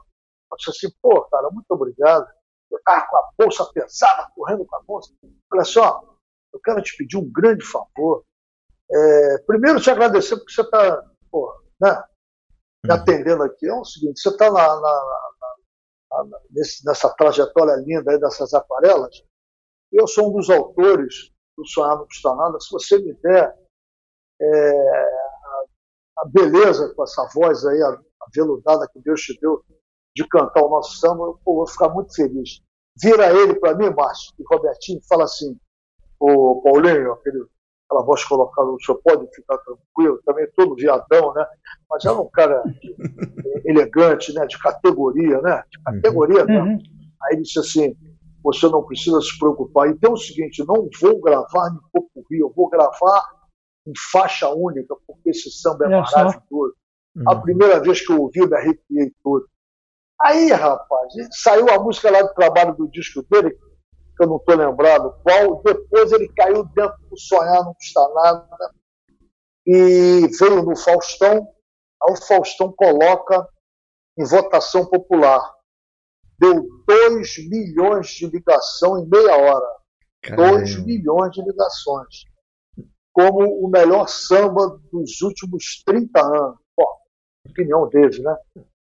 Disse 0.56 0.70
assim, 0.70 0.96
pô, 1.02 1.20
cara, 1.22 1.50
muito 1.50 1.70
obrigado. 1.70 2.26
Eu 2.70 2.78
estava 2.78 3.06
com 3.06 3.16
a 3.16 3.30
bolsa 3.38 3.64
pesada, 3.72 4.28
correndo 4.34 4.64
com 4.64 4.76
a 4.76 4.82
bolsa. 4.82 5.12
Olha 5.52 5.64
só, 5.64 6.02
eu 6.52 6.60
quero 6.60 6.80
te 6.82 6.96
pedir 6.96 7.16
um 7.16 7.30
grande 7.30 7.64
favor. 7.64 8.24
É, 8.90 9.38
primeiro, 9.46 9.80
te 9.80 9.90
agradecer 9.90 10.36
porque 10.36 10.52
você 10.52 10.62
está 10.62 11.02
né, 11.80 12.04
me 12.84 12.90
uhum. 12.90 12.96
atendendo 12.96 13.42
aqui. 13.42 13.66
É 13.66 13.74
o 13.74 13.84
seguinte: 13.84 14.20
você 14.20 14.30
está 14.30 14.50
na, 14.50 14.80
na, 14.80 16.24
na, 16.24 16.40
nessa 16.84 17.08
trajetória 17.14 17.76
linda 17.76 18.12
aí 18.12 18.18
dessas 18.18 18.54
aquarelas. 18.54 19.22
Eu 19.92 20.06
sou 20.06 20.30
um 20.30 20.32
dos 20.32 20.50
autores 20.50 21.30
do 21.56 21.66
Sonhar 21.66 21.96
Não 21.96 22.06
Custa 22.06 22.34
Nada. 22.34 22.60
Se 22.60 22.70
você 22.70 22.98
me 22.98 23.14
der 23.14 23.54
é, 24.40 24.70
a, 24.70 25.64
a, 26.18 26.24
beleza 26.26 26.92
com 26.94 27.02
essa 27.02 27.26
voz 27.34 27.64
aí, 27.66 27.82
a, 27.82 27.88
a 27.88 28.26
veludada 28.34 28.88
que 28.92 29.00
Deus 29.00 29.20
te 29.20 29.38
deu 29.40 29.64
de 30.14 30.26
cantar 30.28 30.62
o 30.62 30.70
nosso 30.70 30.98
samba, 30.98 31.24
eu 31.24 31.40
vou 31.44 31.66
ficar 31.66 31.88
muito 31.90 32.14
feliz. 32.14 32.60
Vira 33.00 33.32
ele 33.32 33.54
para 33.54 33.76
mim, 33.76 33.90
Márcio, 33.90 34.34
e 34.38 34.42
Robertinho, 34.50 35.00
fala 35.08 35.24
assim: 35.24 35.58
o 36.18 36.60
Paulinho, 36.62 37.12
aquele, 37.12 37.46
aquela 37.88 38.04
voz 38.04 38.22
colocada, 38.24 38.68
o 38.68 38.80
senhor 38.80 39.00
pode 39.02 39.26
ficar 39.34 39.56
tranquilo, 39.58 40.20
também 40.24 40.46
todo 40.54 40.76
viadão, 40.76 41.32
né? 41.32 41.44
Mas 41.90 42.04
era 42.04 42.20
um 42.20 42.28
cara 42.28 42.62
elegante, 43.64 44.32
né? 44.34 44.46
De 44.46 44.58
categoria, 44.58 45.40
né? 45.40 45.62
De 45.70 45.82
categoria, 45.82 46.44
né? 46.44 46.60
uhum. 46.60 46.78
Aí 47.22 47.34
ele 47.34 47.42
disse 47.42 47.58
assim, 47.58 47.96
você 48.44 48.68
não 48.68 48.84
precisa 48.84 49.20
se 49.20 49.36
preocupar. 49.38 49.88
Então 49.88 50.10
é 50.10 50.14
o 50.14 50.16
seguinte, 50.16 50.64
não 50.66 50.88
vou 51.00 51.20
gravar 51.20 51.70
em 51.70 51.78
Popurri, 51.92 52.38
eu 52.40 52.52
vou 52.54 52.68
gravar 52.68 53.24
em 53.86 53.92
faixa 54.12 54.48
única, 54.50 54.94
porque 55.06 55.30
esse 55.30 55.50
samba 55.50 55.86
é, 55.86 55.92
é 55.92 56.00
maravilhoso. 56.00 56.74
Uhum. 57.16 57.24
A 57.26 57.36
primeira 57.36 57.80
vez 57.80 58.04
que 58.04 58.12
eu 58.12 58.20
ouvi, 58.20 58.40
eu 58.40 58.48
me 58.48 58.56
arrepiei 58.56 59.12
todo. 59.24 59.46
Aí, 60.20 60.50
rapaz, 60.50 61.14
saiu 61.30 61.68
a 61.70 61.82
música 61.82 62.10
lá 62.10 62.22
do 62.22 62.34
trabalho 62.34 62.74
do 62.74 62.88
disco 62.90 63.24
dele, 63.30 63.56
que 64.18 64.24
eu 64.24 64.28
não 64.28 64.36
estou 64.36 64.56
lembrado 64.56 65.14
qual, 65.22 65.62
depois 65.62 66.10
ele 66.12 66.28
caiu 66.36 66.64
dentro 66.64 66.98
do 67.08 67.18
Sonhar 67.18 67.64
Não 67.64 67.72
Custa 67.72 68.08
Nada 68.14 68.74
e 69.64 70.26
veio 70.38 70.62
no 70.62 70.76
Faustão, 70.76 71.48
aí 72.02 72.12
o 72.12 72.16
Faustão 72.16 72.72
coloca 72.72 73.48
em 74.18 74.24
votação 74.24 74.84
popular. 74.86 75.40
Deu 76.38 76.66
2 76.86 77.48
milhões 77.48 78.08
de 78.08 78.26
ligação 78.26 78.98
em 78.98 79.08
meia 79.08 79.36
hora. 79.36 79.66
2 80.34 80.84
milhões 80.84 81.32
de 81.32 81.42
ligações. 81.42 82.24
Como 83.12 83.64
o 83.64 83.68
melhor 83.68 84.08
samba 84.08 84.80
dos 84.92 85.20
últimos 85.20 85.82
30 85.84 86.20
anos. 86.20 86.58
Opinião 87.48 87.88
dele, 87.88 88.22
né? 88.22 88.36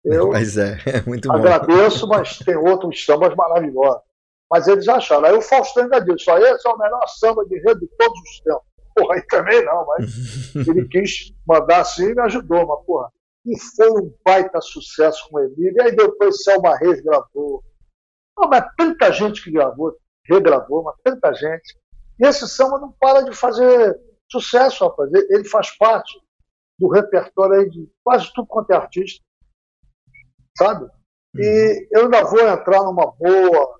Eu 0.05 0.29
mas 0.29 0.57
é, 0.57 0.79
é 0.87 1.03
muito 1.03 1.31
agradeço, 1.31 2.07
mas 2.07 2.39
tem 2.39 2.57
outros 2.57 3.05
sambas 3.05 3.35
maravilhosos. 3.35 4.03
Mas 4.51 4.69
eles 4.69 4.87
acharam. 4.89 5.27
Aí 5.27 5.35
o 5.35 5.43
Faustão 5.43 5.85
ainda 5.85 6.01
disse: 6.01 6.25
só 6.25 6.39
esse 6.39 6.67
é 6.67 6.71
o 6.71 6.79
melhor 6.79 7.07
samba 7.09 7.45
de 7.47 7.59
rede 7.61 7.81
de 7.81 7.89
todos 7.99 8.19
os 8.21 8.41
tempos. 8.41 8.63
Porra, 8.95 9.15
aí 9.15 9.23
também 9.27 9.65
não, 9.65 9.87
mas 9.87 10.55
ele 10.69 10.89
quis 10.89 11.35
mandar 11.47 11.81
assim 11.81 12.11
e 12.11 12.15
me 12.15 12.23
ajudou, 12.23 12.67
mas 12.67 12.87
porra. 12.87 13.13
E 13.45 13.59
foi 13.77 13.91
um 13.91 14.13
baita 14.25 14.61
sucesso 14.61 15.29
com 15.29 15.37
o 15.37 15.41
Emílio. 15.41 15.75
E 15.77 15.83
aí 15.83 15.95
depois 15.95 16.43
Selma 16.43 16.77
Reis 16.77 17.01
gravou. 17.01 17.63
Não, 18.37 18.49
mas 18.49 18.65
tanta 18.77 19.13
gente 19.13 19.43
que 19.43 19.51
gravou. 19.51 19.95
regravou, 20.25 20.83
mas 20.83 20.97
tanta 21.03 21.33
gente. 21.35 21.77
E 22.19 22.27
esse 22.27 22.49
samba 22.49 22.79
não 22.79 22.93
para 22.93 23.23
de 23.23 23.35
fazer 23.37 23.99
sucesso, 24.31 24.85
rapaz. 24.85 25.11
Ele 25.13 25.45
faz 25.45 25.77
parte 25.77 26.19
do 26.79 26.89
repertório 26.89 27.61
aí 27.61 27.71
de 27.71 27.89
quase 28.03 28.33
tudo 28.35 28.47
quanto 28.47 28.71
é 28.71 28.77
artista, 28.77 29.25
sabe? 30.57 30.87
E 31.35 31.41
uhum. 31.41 31.87
eu 31.93 32.05
ainda 32.05 32.25
vou 32.25 32.41
entrar 32.41 32.83
numa 32.83 33.07
boa 33.13 33.77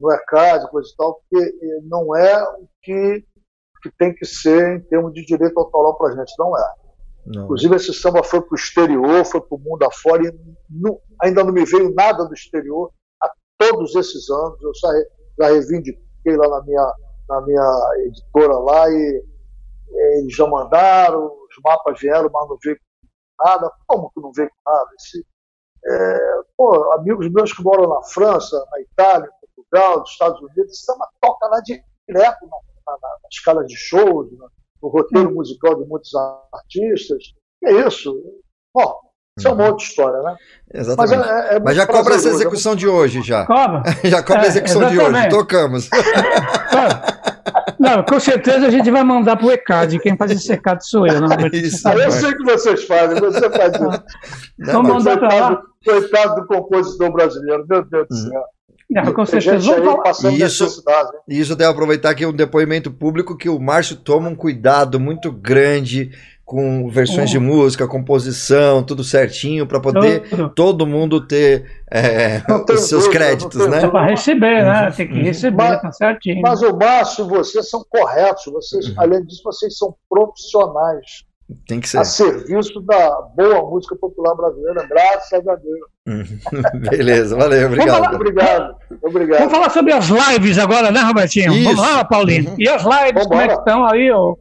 no 0.00 0.12
ECAD, 0.12 0.70
coisa 0.70 0.88
e 0.92 0.96
tal, 0.96 1.14
porque 1.14 1.80
não 1.84 2.14
é 2.14 2.42
o 2.42 2.68
que, 2.82 3.24
que 3.82 3.90
tem 3.98 4.14
que 4.14 4.24
ser 4.24 4.76
em 4.76 4.80
termos 4.80 5.12
de 5.12 5.24
direito 5.24 5.58
autoral 5.58 5.96
para 5.96 6.12
a 6.12 6.16
gente, 6.16 6.34
não 6.38 6.56
é. 6.56 6.74
Não. 7.26 7.44
Inclusive, 7.44 7.74
esse 7.74 7.92
samba 7.92 8.22
foi 8.22 8.40
para 8.40 8.52
o 8.52 8.56
exterior, 8.56 9.24
foi 9.24 9.40
para 9.40 9.56
o 9.56 9.60
mundo 9.60 9.82
afora, 9.84 10.22
e 10.22 10.32
não, 10.70 11.00
ainda 11.20 11.42
não 11.42 11.52
me 11.52 11.64
veio 11.64 11.92
nada 11.92 12.24
do 12.24 12.32
exterior 12.32 12.92
há 13.20 13.30
todos 13.58 13.94
esses 13.96 14.30
anos. 14.30 14.62
Eu 14.62 14.72
já, 14.74 14.88
já 15.40 15.52
reivindiquei 15.52 16.36
lá 16.36 16.48
na 16.48 16.62
minha, 16.64 16.94
na 17.28 17.40
minha 17.42 17.94
editora 18.06 18.58
lá 18.58 18.88
e 18.90 19.24
eles 20.18 20.34
já 20.34 20.46
mandaram, 20.46 21.26
os 21.26 21.56
mapas 21.64 21.98
vieram, 22.00 22.30
mas 22.32 22.48
não 22.48 22.58
veio 22.62 22.78
nada. 23.44 23.72
Como 23.88 24.10
que 24.10 24.20
não 24.20 24.30
veio 24.32 24.50
nada? 24.64 24.88
Esse, 25.00 25.26
é, 25.88 26.18
pô, 26.56 26.92
amigos 26.92 27.28
meus 27.32 27.52
que 27.52 27.62
moram 27.62 27.88
na 27.88 28.02
França, 28.04 28.56
na 28.70 28.80
Itália, 28.80 29.28
Portugal, 29.70 30.00
nos 30.00 30.10
Estados 30.10 30.40
Unidos, 30.40 30.84
samba 30.84 31.08
toca 31.20 31.46
lá 31.48 31.60
direto 31.60 32.46
na, 32.46 32.56
na, 32.86 32.92
na, 32.92 33.28
escala 33.30 33.64
de 33.64 33.76
shows, 33.76 34.30
na, 34.38 34.46
no 34.82 34.88
roteiro 34.88 35.34
musical 35.34 35.74
de 35.76 35.88
muitos 35.88 36.12
artistas. 36.52 37.22
É 37.64 37.72
isso. 37.86 38.14
Bom, 38.74 39.00
isso 39.38 39.48
é 39.48 39.52
uma 39.52 39.64
uhum. 39.64 39.70
outra 39.70 39.84
história, 39.84 40.22
né? 40.22 40.36
Exatamente. 40.72 41.16
Mas, 41.18 41.28
é, 41.28 41.56
é 41.56 41.60
Mas 41.60 41.76
já 41.76 41.86
cobra 41.86 42.14
essa 42.14 42.28
execução 42.28 42.74
de 42.76 42.88
hoje, 42.88 43.22
já. 43.22 43.44
Cobra? 43.46 43.82
já 44.04 44.22
cobra 44.22 44.42
a 44.42 44.46
é, 44.46 44.48
execução 44.48 44.82
é, 44.82 44.90
de 44.90 44.98
hoje, 44.98 45.28
tocamos. 45.28 45.90
Não, 47.78 48.02
com 48.02 48.18
certeza 48.18 48.66
a 48.66 48.70
gente 48.70 48.90
vai 48.90 49.04
mandar 49.04 49.36
para 49.36 49.46
o 49.46 49.50
ECAD. 49.50 49.98
Quem 50.00 50.16
faz 50.16 50.30
esse 50.30 50.50
ECAD 50.50 50.88
sou 50.88 51.06
eu. 51.06 51.20
Não, 51.20 51.28
isso, 51.52 51.86
eu 51.88 52.10
sei 52.10 52.34
que 52.34 52.42
vocês 52.42 52.84
fazem, 52.84 53.20
você 53.20 53.50
faz 53.50 53.74
isso. 53.74 54.04
Vamos 54.58 54.94
mandar 54.94 55.18
para 55.18 55.34
lá. 55.34 55.62
Coitado 55.84 56.40
do 56.40 56.46
compositor 56.46 57.12
brasileiro, 57.12 57.66
meu 57.68 57.84
Deus 57.84 58.08
do 58.08 58.14
uhum. 58.14 58.30
céu. 58.30 58.44
Não, 58.88 59.12
com 59.12 59.26
certeza. 59.26 59.72
Isso, 60.30 60.84
isso 61.28 61.56
deve 61.56 61.70
aproveitar 61.70 62.10
aqui 62.10 62.24
um 62.24 62.32
depoimento 62.32 62.90
público 62.90 63.36
que 63.36 63.48
o 63.48 63.58
Márcio 63.58 63.96
toma 63.96 64.28
um 64.28 64.34
cuidado 64.34 65.00
muito 65.00 65.32
grande 65.32 66.10
com 66.46 66.88
versões 66.88 67.28
de 67.28 67.40
música, 67.40 67.88
composição, 67.88 68.80
tudo 68.80 69.02
certinho, 69.02 69.66
para 69.66 69.80
poder 69.80 70.28
tudo. 70.28 70.48
todo 70.50 70.86
mundo 70.86 71.26
ter 71.26 71.82
é, 71.90 72.40
os 72.72 72.82
seus 72.82 73.04
dúvida, 73.06 73.10
créditos, 73.10 73.66
né? 73.66 73.88
Para 73.88 74.06
receber, 74.06 74.64
né? 74.64 74.86
Uhum. 74.86 74.92
Tem 74.92 75.08
que 75.08 75.22
receber, 75.22 75.56
mas, 75.56 75.82
tá 75.82 75.90
certinho. 75.90 76.40
Mas 76.40 76.62
o 76.62 76.76
Márcio 76.76 77.24
e 77.24 77.28
você 77.28 77.64
são 77.64 77.84
corretos, 77.90 78.44
vocês, 78.52 78.86
uhum. 78.90 78.94
além 78.96 79.24
disso, 79.24 79.42
vocês 79.44 79.76
são 79.76 79.96
profissionais. 80.08 81.25
Tem 81.68 81.78
que 81.78 81.88
ser. 81.88 81.98
A 81.98 82.04
serviço 82.04 82.80
da 82.80 83.20
boa 83.36 83.70
música 83.70 83.94
popular 83.96 84.34
brasileira, 84.34 84.84
graças 84.88 85.46
a 85.46 85.54
Deus. 85.54 85.80
Uhum. 86.06 86.80
Beleza, 86.90 87.36
valeu, 87.36 87.66
obrigado. 87.68 88.04
Falar, 88.04 88.14
obrigado. 88.14 88.76
Obrigado. 89.02 89.38
Vamos 89.38 89.52
falar 89.52 89.70
sobre 89.70 89.92
as 89.92 90.08
lives 90.08 90.58
agora, 90.58 90.90
né, 90.90 91.00
Robertinho? 91.02 91.52
Isso. 91.52 91.76
Vamos 91.76 91.80
lá, 91.80 92.04
Paulinho. 92.04 92.50
Uhum. 92.50 92.56
E 92.58 92.68
as 92.68 92.82
lives, 92.82 93.24
Vambora. 93.24 93.28
como 93.28 93.40
é 93.40 93.46
que 93.48 93.54
estão 93.54 93.86
aí, 93.86 94.10
ô, 94.10 94.36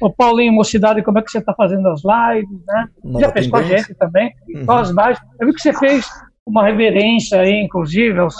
ô 0.00 0.12
Paulinho, 0.12 0.52
mocidade, 0.52 1.02
como 1.02 1.18
é 1.18 1.22
que 1.22 1.30
você 1.30 1.38
está 1.38 1.52
fazendo 1.54 1.88
as 1.88 2.02
lives, 2.04 2.60
né? 2.66 2.88
Já 3.20 3.32
fez 3.32 3.48
com 3.48 3.56
a 3.56 3.62
gente 3.62 3.94
também. 3.94 4.32
Uhum. 4.54 4.66
Qual 4.66 4.78
as 4.78 4.90
lives? 4.90 5.18
Eu 5.40 5.48
vi 5.48 5.54
que 5.54 5.60
você 5.60 5.72
fez 5.72 6.06
uma 6.46 6.64
reverência 6.66 7.40
aí, 7.40 7.64
inclusive, 7.64 8.16
aos, 8.20 8.36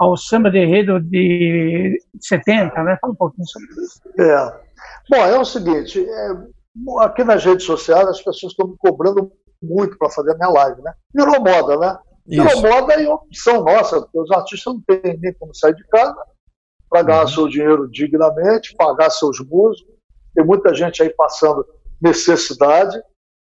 ao 0.00 0.18
samba 0.18 0.50
de 0.50 0.58
enredo 0.58 1.00
de 1.00 1.98
70, 2.20 2.82
né? 2.82 2.98
Fala 3.00 3.14
um 3.14 3.16
pouquinho 3.16 3.46
sobre 3.46 3.68
isso. 3.70 4.02
É. 4.18 4.64
Bom, 5.08 5.24
é 5.24 5.38
o 5.38 5.44
seguinte, 5.44 6.00
é, 6.00 6.28
Aqui 7.00 7.22
nas 7.22 7.44
redes 7.44 7.64
sociais 7.64 8.08
as 8.08 8.18
pessoas 8.18 8.52
estão 8.52 8.68
me 8.68 8.76
cobrando 8.78 9.30
muito 9.62 9.96
para 9.96 10.10
fazer 10.10 10.32
a 10.32 10.34
minha 10.36 10.48
live, 10.48 10.82
né? 10.82 10.92
Virou 11.14 11.40
moda, 11.40 11.76
né? 11.78 11.98
Virou 12.26 12.46
Isso. 12.46 12.62
moda 12.62 13.00
e 13.00 13.06
opção 13.06 13.62
nossa, 13.62 14.00
porque 14.00 14.18
os 14.18 14.30
artistas 14.30 14.74
não 14.74 14.80
têm 14.82 15.18
nem 15.18 15.32
como 15.34 15.54
sair 15.54 15.74
de 15.74 15.86
casa 15.88 16.16
para 16.88 17.02
ganhar 17.02 17.22
uhum. 17.22 17.28
seu 17.28 17.48
dinheiro 17.48 17.88
dignamente, 17.90 18.74
pagar 18.76 19.10
seus 19.10 19.38
músicos. 19.40 19.94
Tem 20.34 20.44
muita 20.44 20.74
gente 20.74 21.02
aí 21.02 21.10
passando 21.10 21.64
necessidade 22.00 23.00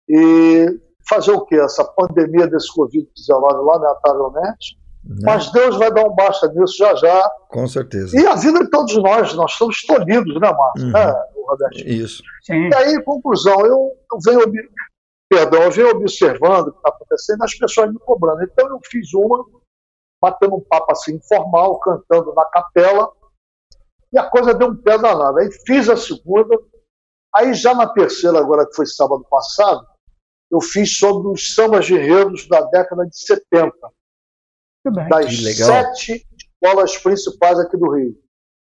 e 0.08 0.66
fazer 1.08 1.32
o 1.32 1.44
quê? 1.44 1.56
Essa 1.56 1.84
pandemia 1.84 2.46
desse 2.46 2.68
Covid-19, 2.76 3.64
lamentavelmente. 3.64 4.78
Uhum. 5.04 5.18
Mas 5.22 5.50
Deus 5.50 5.76
vai 5.76 5.92
dar 5.92 6.04
um 6.04 6.14
basta 6.14 6.48
nisso 6.48 6.76
já 6.78 6.94
já. 6.94 7.30
Com 7.48 7.66
certeza. 7.66 8.18
E 8.18 8.26
a 8.26 8.36
vida 8.36 8.60
de 8.60 8.70
todos 8.70 8.96
nós, 8.96 9.34
nós 9.34 9.52
estamos 9.52 9.82
tolhidos, 9.82 10.40
né, 10.40 10.52
Márcio? 10.52 10.86
Uhum. 10.86 10.92
Né? 10.92 11.14
Isso. 11.84 12.22
Sim. 12.42 12.68
E 12.68 12.74
aí, 12.74 13.02
conclusão, 13.02 13.66
eu, 13.66 13.92
eu 14.12 14.18
venho, 14.24 14.40
perdão, 15.28 15.62
eu 15.62 15.70
venho 15.70 15.90
observando 15.90 16.68
o 16.68 16.72
que 16.72 16.78
está 16.78 16.88
acontecendo, 16.90 17.42
as 17.42 17.54
pessoas 17.54 17.92
me 17.92 17.98
cobrando. 17.98 18.42
Então 18.44 18.68
eu 18.68 18.78
fiz 18.84 19.12
uma, 19.12 19.44
batendo 20.20 20.54
um 20.54 20.60
papo 20.60 20.92
assim 20.92 21.16
informal, 21.16 21.78
cantando 21.80 22.32
na 22.34 22.44
capela, 22.44 23.10
e 24.12 24.18
a 24.18 24.28
coisa 24.30 24.54
deu 24.54 24.68
um 24.68 24.76
pé 24.76 24.98
danado. 24.98 25.38
Aí 25.38 25.50
fiz 25.66 25.88
a 25.88 25.96
segunda, 25.96 26.56
aí 27.34 27.54
já 27.54 27.74
na 27.74 27.88
terceira, 27.88 28.38
agora 28.38 28.66
que 28.66 28.74
foi 28.74 28.86
sábado 28.86 29.26
passado, 29.28 29.84
eu 30.50 30.60
fiz 30.60 30.96
sobre 30.96 31.28
os 31.28 31.54
sambas 31.54 31.88
guerreiros 31.88 32.46
da 32.46 32.60
década 32.60 33.06
de 33.06 33.18
70. 33.18 33.72
Das 35.08 35.56
sete 35.56 36.26
escolas 36.36 36.98
principais 36.98 37.58
aqui 37.58 37.76
do 37.76 37.90
Rio. 37.90 38.16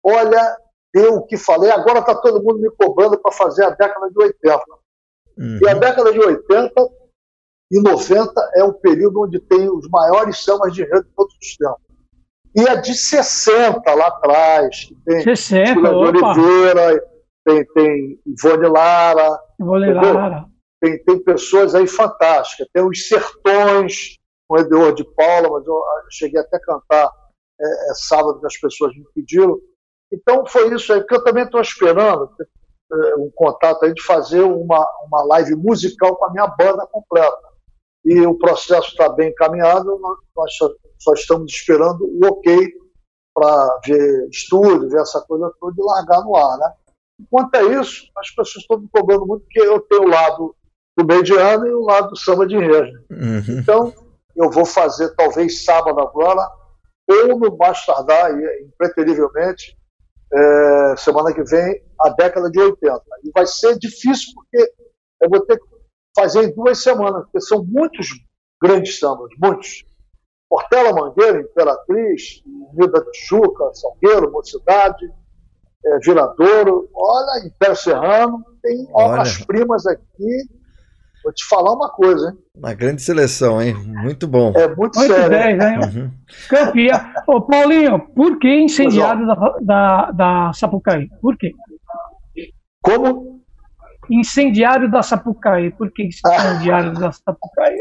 Olha, 0.05 0.57
deu 0.95 1.15
o 1.15 1.27
que 1.27 1.37
falei, 1.37 1.71
agora 1.71 2.01
está 2.01 2.15
todo 2.15 2.43
mundo 2.43 2.61
me 2.61 2.71
cobrando 2.71 3.19
para 3.19 3.33
fazer 3.33 3.65
a 3.65 3.71
década 3.71 4.09
de 4.11 4.19
80. 4.19 4.65
Uhum. 5.39 5.59
E 5.63 5.69
a 5.69 5.75
década 5.75 6.13
de 6.13 6.19
80 6.19 6.73
e 7.71 7.81
90 7.81 8.33
é 8.55 8.65
o 8.65 8.73
período 8.73 9.23
onde 9.23 9.41
tem 9.41 9.69
os 9.69 9.89
maiores 9.89 10.43
sambas 10.43 10.73
de 10.73 10.83
enredo 10.83 11.05
de 11.05 11.15
todos 11.15 11.35
os 11.35 11.57
tempos. 11.57 11.87
E 12.55 12.69
a 12.69 12.77
de 12.77 12.95
60 12.95 13.95
lá 13.95 14.07
atrás, 14.07 14.85
que 14.85 14.95
tem 15.05 15.23
60, 15.23 15.81
de 15.81 15.89
Oliveira, 15.89 17.03
tem, 17.45 17.65
tem 17.67 18.21
Ivone 18.27 18.69
Lara, 18.69 19.39
Ivone 19.61 19.93
Lara. 19.93 20.47
Tem, 20.81 21.03
tem 21.05 21.23
pessoas 21.23 21.75
aí 21.75 21.87
fantásticas. 21.87 22.67
Tem 22.73 22.83
os 22.83 23.09
Sertões, 23.09 24.17
com 24.49 24.57
o 24.57 24.59
Eduardo 24.59 24.97
de 24.97 25.05
Paula, 25.15 25.51
mas 25.51 25.67
eu 25.67 25.83
cheguei 26.11 26.41
até 26.41 26.57
a 26.57 26.61
cantar 26.61 27.11
é, 27.61 27.91
é, 27.91 27.95
sábado 27.95 28.41
que 28.41 28.47
as 28.47 28.59
pessoas 28.59 28.95
me 28.95 29.05
pediram. 29.15 29.59
Então 30.13 30.47
foi 30.47 30.73
isso 30.75 30.93
aí, 30.93 31.03
que 31.05 31.15
eu 31.15 31.25
também 31.25 31.45
estou 31.45 31.61
esperando 31.61 32.31
é, 32.93 33.17
um 33.17 33.31
contato 33.35 33.85
aí 33.85 33.93
de 33.93 34.03
fazer 34.03 34.43
uma, 34.43 34.87
uma 35.07 35.25
live 35.25 35.57
musical 35.57 36.17
com 36.17 36.27
a 36.27 36.31
minha 36.31 36.47
banda 36.47 36.87
completa. 36.87 37.47
E 38.05 38.21
o 38.21 38.39
processo 38.39 38.89
está 38.91 39.09
bem 39.09 39.31
encaminhado, 39.31 39.99
nós 40.37 40.57
só, 40.57 40.71
só, 40.99 41.13
estamos 41.13 41.53
esperando 41.53 42.05
o 42.05 42.27
ok 42.27 42.73
para 43.35 43.81
ver 43.85 44.29
estúdio, 44.31 44.89
ver 44.89 45.01
essa 45.01 45.21
coisa 45.23 45.53
toda 45.59 45.75
e 45.77 45.85
largar 45.85 46.23
no 46.23 46.37
ar. 46.37 46.57
Né? 46.57 46.73
Enquanto 47.21 47.55
é 47.57 47.81
isso, 47.81 48.05
as 48.17 48.31
pessoas 48.31 48.63
estão 48.63 48.79
me 48.79 48.89
cobrando 48.89 49.27
muito, 49.27 49.43
porque 49.43 49.61
eu 49.61 49.81
tenho 49.81 50.03
o 50.03 50.09
lado 50.09 50.55
do 50.97 51.05
mediano 51.05 51.67
e 51.67 51.75
o 51.75 51.83
lado 51.83 52.11
do 52.11 52.17
samba 52.17 52.47
de 52.47 52.55
enredo. 52.55 52.93
Uhum. 53.11 53.59
Então, 53.61 53.93
eu 54.37 54.51
vou 54.51 54.65
fazer 54.65 55.15
talvez 55.15 55.65
sábado 55.65 55.99
agora, 56.01 56.47
ou 57.09 57.39
no 57.39 57.57
mais 57.57 57.85
tardar, 57.87 58.33
impreterivelmente, 58.63 59.77
é, 60.33 60.97
semana 60.97 61.33
que 61.33 61.43
vem, 61.45 61.83
a 62.01 62.11
década 62.11 62.51
de 62.51 62.61
80. 62.61 63.03
E 63.25 63.31
vai 63.35 63.47
ser 63.47 63.79
difícil 63.79 64.33
porque 64.35 64.73
eu 65.23 65.31
vou 65.31 65.41
ter 65.41 65.57
que 65.59 65.67
fazer 66.15 66.43
em 66.45 66.55
duas 66.55 66.83
semanas, 66.83 67.25
porque 67.25 67.41
são 67.41 67.65
muitos 67.65 68.09
grandes 68.61 68.99
sambas, 68.99 69.31
muitos. 69.39 69.85
Portela 70.49 70.93
Mangueira, 70.93 71.41
Imperatriz, 71.41 72.43
Unida 72.47 73.05
Tijuca, 73.13 73.73
Salgueiro, 73.75 74.31
Mocidade, 74.31 75.13
é, 75.85 75.99
Viradouro, 75.99 76.89
olha, 76.95 77.47
Império 77.47 77.77
Serrano, 77.77 78.45
tem 78.63 78.89
obras-primas 78.93 79.87
aqui 79.87 80.49
Vou 81.27 81.33
te 81.33 81.45
falar 81.49 81.73
uma 81.73 81.91
coisa, 81.91 82.29
hein? 82.29 82.39
Uma 82.57 82.73
grande 82.73 83.03
seleção, 83.03 83.61
hein? 83.61 83.75
Muito 83.75 84.29
bom. 84.29 84.53
É 84.55 84.69
muito, 84.69 84.97
muito 84.97 85.13
sério. 85.13 85.29
Bem, 85.29 85.55
hein? 85.55 85.81
Uhum. 85.83 86.11
Campeão. 86.49 87.01
Ô, 87.27 87.41
Paulinho, 87.41 87.99
por 88.15 88.39
que 88.39 88.47
incendiário 88.47 89.27
da, 89.27 89.35
da, 89.61 90.11
da 90.13 90.53
Sapucaí? 90.53 91.09
Por 91.21 91.37
quê? 91.37 91.51
Como? 92.81 93.43
Incendiário 94.09 94.89
da 94.89 95.03
Sapucaí. 95.03 95.73
Por 95.73 95.91
que 95.91 96.05
incendiário 96.05 96.95
da 96.95 97.11
Sapucaí? 97.11 97.77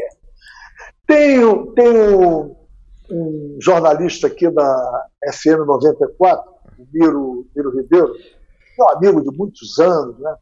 Tem, 1.06 1.38
tem 1.74 2.16
um, 2.16 2.56
um, 3.08 3.58
jornalista 3.62 4.26
aqui 4.26 4.50
da 4.50 5.06
FM 5.32 5.64
94, 5.64 6.50
o 6.80 6.86
Miro, 6.92 7.46
Miro 7.54 7.76
Ribeiro, 7.76 8.12
é 8.76 8.82
um 8.82 8.88
amigo 8.88 9.22
de 9.22 9.38
muitos 9.38 9.78
anos, 9.78 10.18
né? 10.18 10.34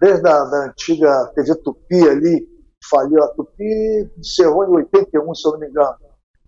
Desde 0.00 0.28
a 0.28 0.44
da 0.44 0.66
antiga 0.66 1.32
TV 1.34 1.54
Tupi 1.56 2.08
ali, 2.08 2.48
faliu 2.88 3.22
a 3.22 3.28
Tupi, 3.28 4.10
encerrou 4.18 4.64
em 4.64 4.76
81, 4.76 5.34
se 5.34 5.46
eu 5.46 5.52
não 5.52 5.60
me 5.60 5.68
engano. 5.68 5.96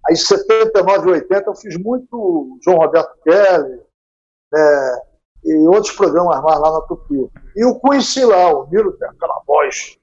Aí, 0.06 0.14
em 0.14 0.16
79 0.16 1.08
e 1.08 1.12
80, 1.12 1.50
eu 1.50 1.54
fiz 1.54 1.76
muito 1.76 2.58
João 2.64 2.78
Roberto 2.78 3.14
Kelly, 3.22 3.80
né, 4.52 4.98
e 5.44 5.68
outros 5.68 5.92
programas 5.92 6.42
mais 6.42 6.58
lá 6.58 6.72
na 6.72 6.80
Tupi. 6.82 7.30
E 7.56 7.64
o 7.64 7.78
Conheci 7.78 8.24
lá, 8.24 8.52
o 8.52 8.68
Miro 8.68 8.92
tem 8.92 9.08
aquela 9.08 9.40
voz 9.46 9.98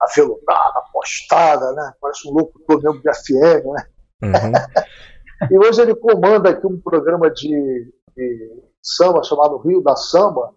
aveludada, 0.00 0.78
apostada, 0.78 1.72
né? 1.72 1.92
parece 2.00 2.28
um 2.28 2.32
locutor 2.32 2.82
mesmo 2.82 3.00
de 3.00 3.14
FM. 3.14 3.64
Né? 3.66 3.86
Uhum. 4.22 5.48
e 5.50 5.58
hoje 5.58 5.80
ele 5.80 5.94
comanda 5.94 6.50
aqui 6.50 6.66
um 6.66 6.80
programa 6.80 7.30
de, 7.30 7.92
de 8.16 8.62
samba 8.82 9.22
chamado 9.22 9.58
Rio 9.58 9.82
da 9.82 9.96
Samba, 9.96 10.54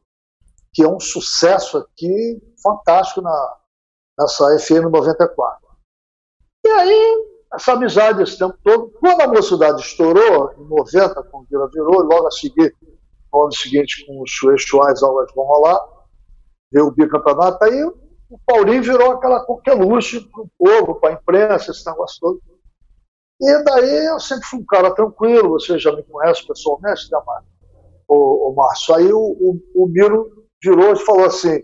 que 0.78 0.84
é 0.84 0.88
um 0.88 1.00
sucesso 1.00 1.80
aqui 1.80 2.40
fantástico 2.62 3.20
na, 3.20 3.58
nessa 4.20 4.60
FM 4.60 4.92
94. 4.92 5.68
E 6.64 6.70
aí, 6.70 7.28
essa 7.52 7.74
amizade 7.74 8.22
esse 8.22 8.38
tempo 8.38 8.56
todo, 8.64 8.92
quando 9.00 9.22
a 9.22 9.28
mocidade 9.28 9.82
estourou, 9.82 10.52
em 10.52 10.68
90, 10.70 11.16
quando 11.32 11.46
o 11.46 11.48
Vila 11.50 11.68
virou, 11.74 12.04
logo 12.04 12.28
a 12.28 12.32
seguir, 12.32 12.76
no 13.34 13.42
ano 13.42 13.56
seguinte, 13.56 14.06
com 14.06 14.22
os 14.22 14.32
as 14.88 15.02
aulas 15.02 15.32
vão 15.34 15.46
rolar, 15.46 15.80
veio 16.72 16.86
o 16.86 16.92
bicampeonato, 16.92 17.64
aí 17.64 17.84
o 17.84 18.40
Paulinho 18.46 18.84
virou 18.84 19.14
aquela 19.14 19.44
coqueluche 19.46 20.30
para 20.30 20.44
o 20.44 20.50
povo, 20.60 21.00
para 21.00 21.10
a 21.10 21.14
imprensa, 21.14 21.72
esse 21.72 21.90
negócio 21.90 22.20
todo. 22.20 22.40
E 23.42 23.64
daí 23.64 24.06
eu 24.06 24.20
sempre 24.20 24.46
fui 24.46 24.60
um 24.60 24.66
cara 24.66 24.94
tranquilo, 24.94 25.50
você 25.50 25.80
já 25.80 25.92
me 25.92 26.04
conhece 26.04 26.46
pessoalmente, 26.46 27.12
né, 27.12 27.20
Márcio? 27.26 27.52
O, 28.08 28.52
o 28.52 28.56
Márcio. 28.56 28.94
Aí 28.94 29.12
o, 29.12 29.20
o, 29.20 29.60
o 29.76 29.88
Miro 29.88 30.38
virou 30.68 30.94
e 30.94 31.06
falou 31.06 31.26
assim: 31.26 31.62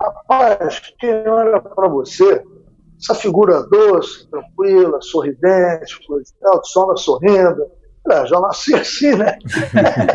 rapaz, 0.00 0.80
quem 0.98 1.28
olha 1.28 1.60
para 1.60 1.88
você, 1.88 2.42
essa 2.98 3.14
figura 3.14 3.62
doce, 3.64 4.28
tranquila, 4.30 5.00
sorridente, 5.00 5.98
tal, 6.40 6.64
só 6.64 6.96
sorrindo. 6.96 7.66
É, 8.10 8.26
já 8.26 8.40
nasci 8.40 8.74
assim, 8.74 9.14
né? 9.14 9.38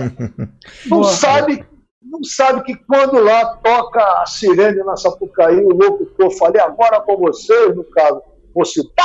não 0.88 1.04
sabe 1.04 1.66
não 2.10 2.24
sabe 2.24 2.64
que 2.64 2.76
quando 2.86 3.22
lá 3.22 3.58
toca 3.58 4.00
a 4.22 4.26
sirene 4.26 4.82
na 4.84 4.96
Sapucaí, 4.96 5.58
o 5.58 5.74
locutor 5.74 6.32
falei 6.38 6.62
agora 6.62 7.02
com 7.02 7.18
vocês, 7.18 7.76
no 7.76 7.84
caso, 7.84 8.22
Mocidade 8.56 8.96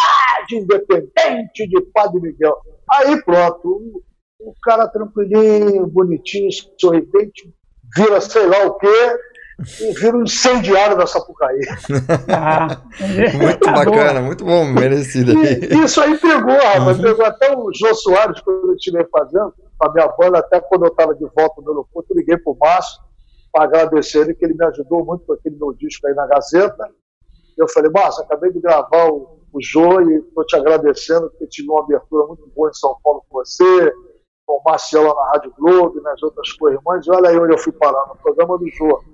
Independente 0.53 1.67
de 1.67 1.81
Padre 1.93 2.21
Miguel. 2.21 2.57
Aí 2.91 3.21
pronto, 3.23 3.69
o, 3.69 4.03
o 4.41 4.55
cara 4.63 4.87
tranquilinho, 4.89 5.87
bonitinho, 5.89 6.49
sorridente, 6.79 7.53
vira 7.97 8.21
sei 8.21 8.47
lá 8.47 8.67
o 8.67 8.75
quê, 8.75 9.19
e 9.81 9.93
vira 9.93 10.17
um 10.17 10.23
incendiário 10.23 10.97
da 10.97 11.07
Sapucaí. 11.07 11.61
Ah, 12.29 12.81
muito 13.37 13.71
bacana, 13.71 14.21
bom. 14.21 14.27
muito 14.27 14.45
bom, 14.45 14.65
merecido. 14.65 15.33
E, 15.45 15.85
isso 15.85 16.01
aí 16.01 16.19
pegou, 16.19 16.55
rapaz, 16.55 16.97
uhum. 16.97 17.03
pegou 17.03 17.25
até 17.25 17.57
o 17.57 17.71
Jô 17.73 17.95
Soares, 17.95 18.41
quando 18.41 18.69
eu 18.69 18.75
estive 18.75 19.07
fazendo, 19.11 19.55
a 19.81 19.93
minha 19.93 20.09
banda, 20.09 20.39
até 20.39 20.61
quando 20.61 20.85
eu 20.85 20.91
estava 20.91 21.15
de 21.15 21.25
volta 21.25 21.61
no 21.61 21.69
aeroporto, 21.71 22.13
eu 22.13 22.17
liguei 22.17 22.37
para 22.39 22.53
o 22.53 22.57
Márcio 22.59 23.01
para 23.53 23.65
agradecer 23.65 24.21
ele, 24.21 24.35
que 24.35 24.45
ele 24.45 24.55
me 24.55 24.65
ajudou 24.67 25.05
muito 25.05 25.25
com 25.27 25.35
aquele 25.35 25.57
meu 25.57 25.73
disco 25.75 26.07
aí 26.07 26.15
na 26.15 26.27
Gazeta. 26.27 26.89
Eu 27.59 27.69
falei, 27.69 27.91
Márcio, 27.91 28.23
acabei 28.23 28.51
de 28.51 28.61
gravar 28.61 29.11
o, 29.11 29.39
o 29.53 29.61
Jô 29.61 30.01
e 30.01 30.17
estou 30.17 30.47
te 30.47 30.57
agradecendo, 30.57 31.29
porque 31.31 31.47
tive 31.49 31.69
uma 31.69 31.83
abertura 31.83 32.27
muito 32.27 32.51
boa 32.57 32.71
em 32.71 32.75
São 32.75 32.97
Paulo 33.05 33.23
com 33.29 33.39
você, 33.39 33.93
com 34.47 34.59
o 34.59 34.63
Marcelo 34.65 35.15
na 35.15 35.31
Rádio 35.33 35.53
Globo 35.59 35.99
e 35.99 36.03
nas 36.03 36.23
outras 36.23 36.53
co-irmãs. 36.53 37.07
Olha 37.09 37.31
aí 37.31 37.39
onde 37.39 37.53
eu 37.53 37.59
fui 37.59 37.73
parar, 37.73 38.07
no 38.09 38.17
programa 38.17 38.59
do 38.59 38.69
Jô. 38.71 39.12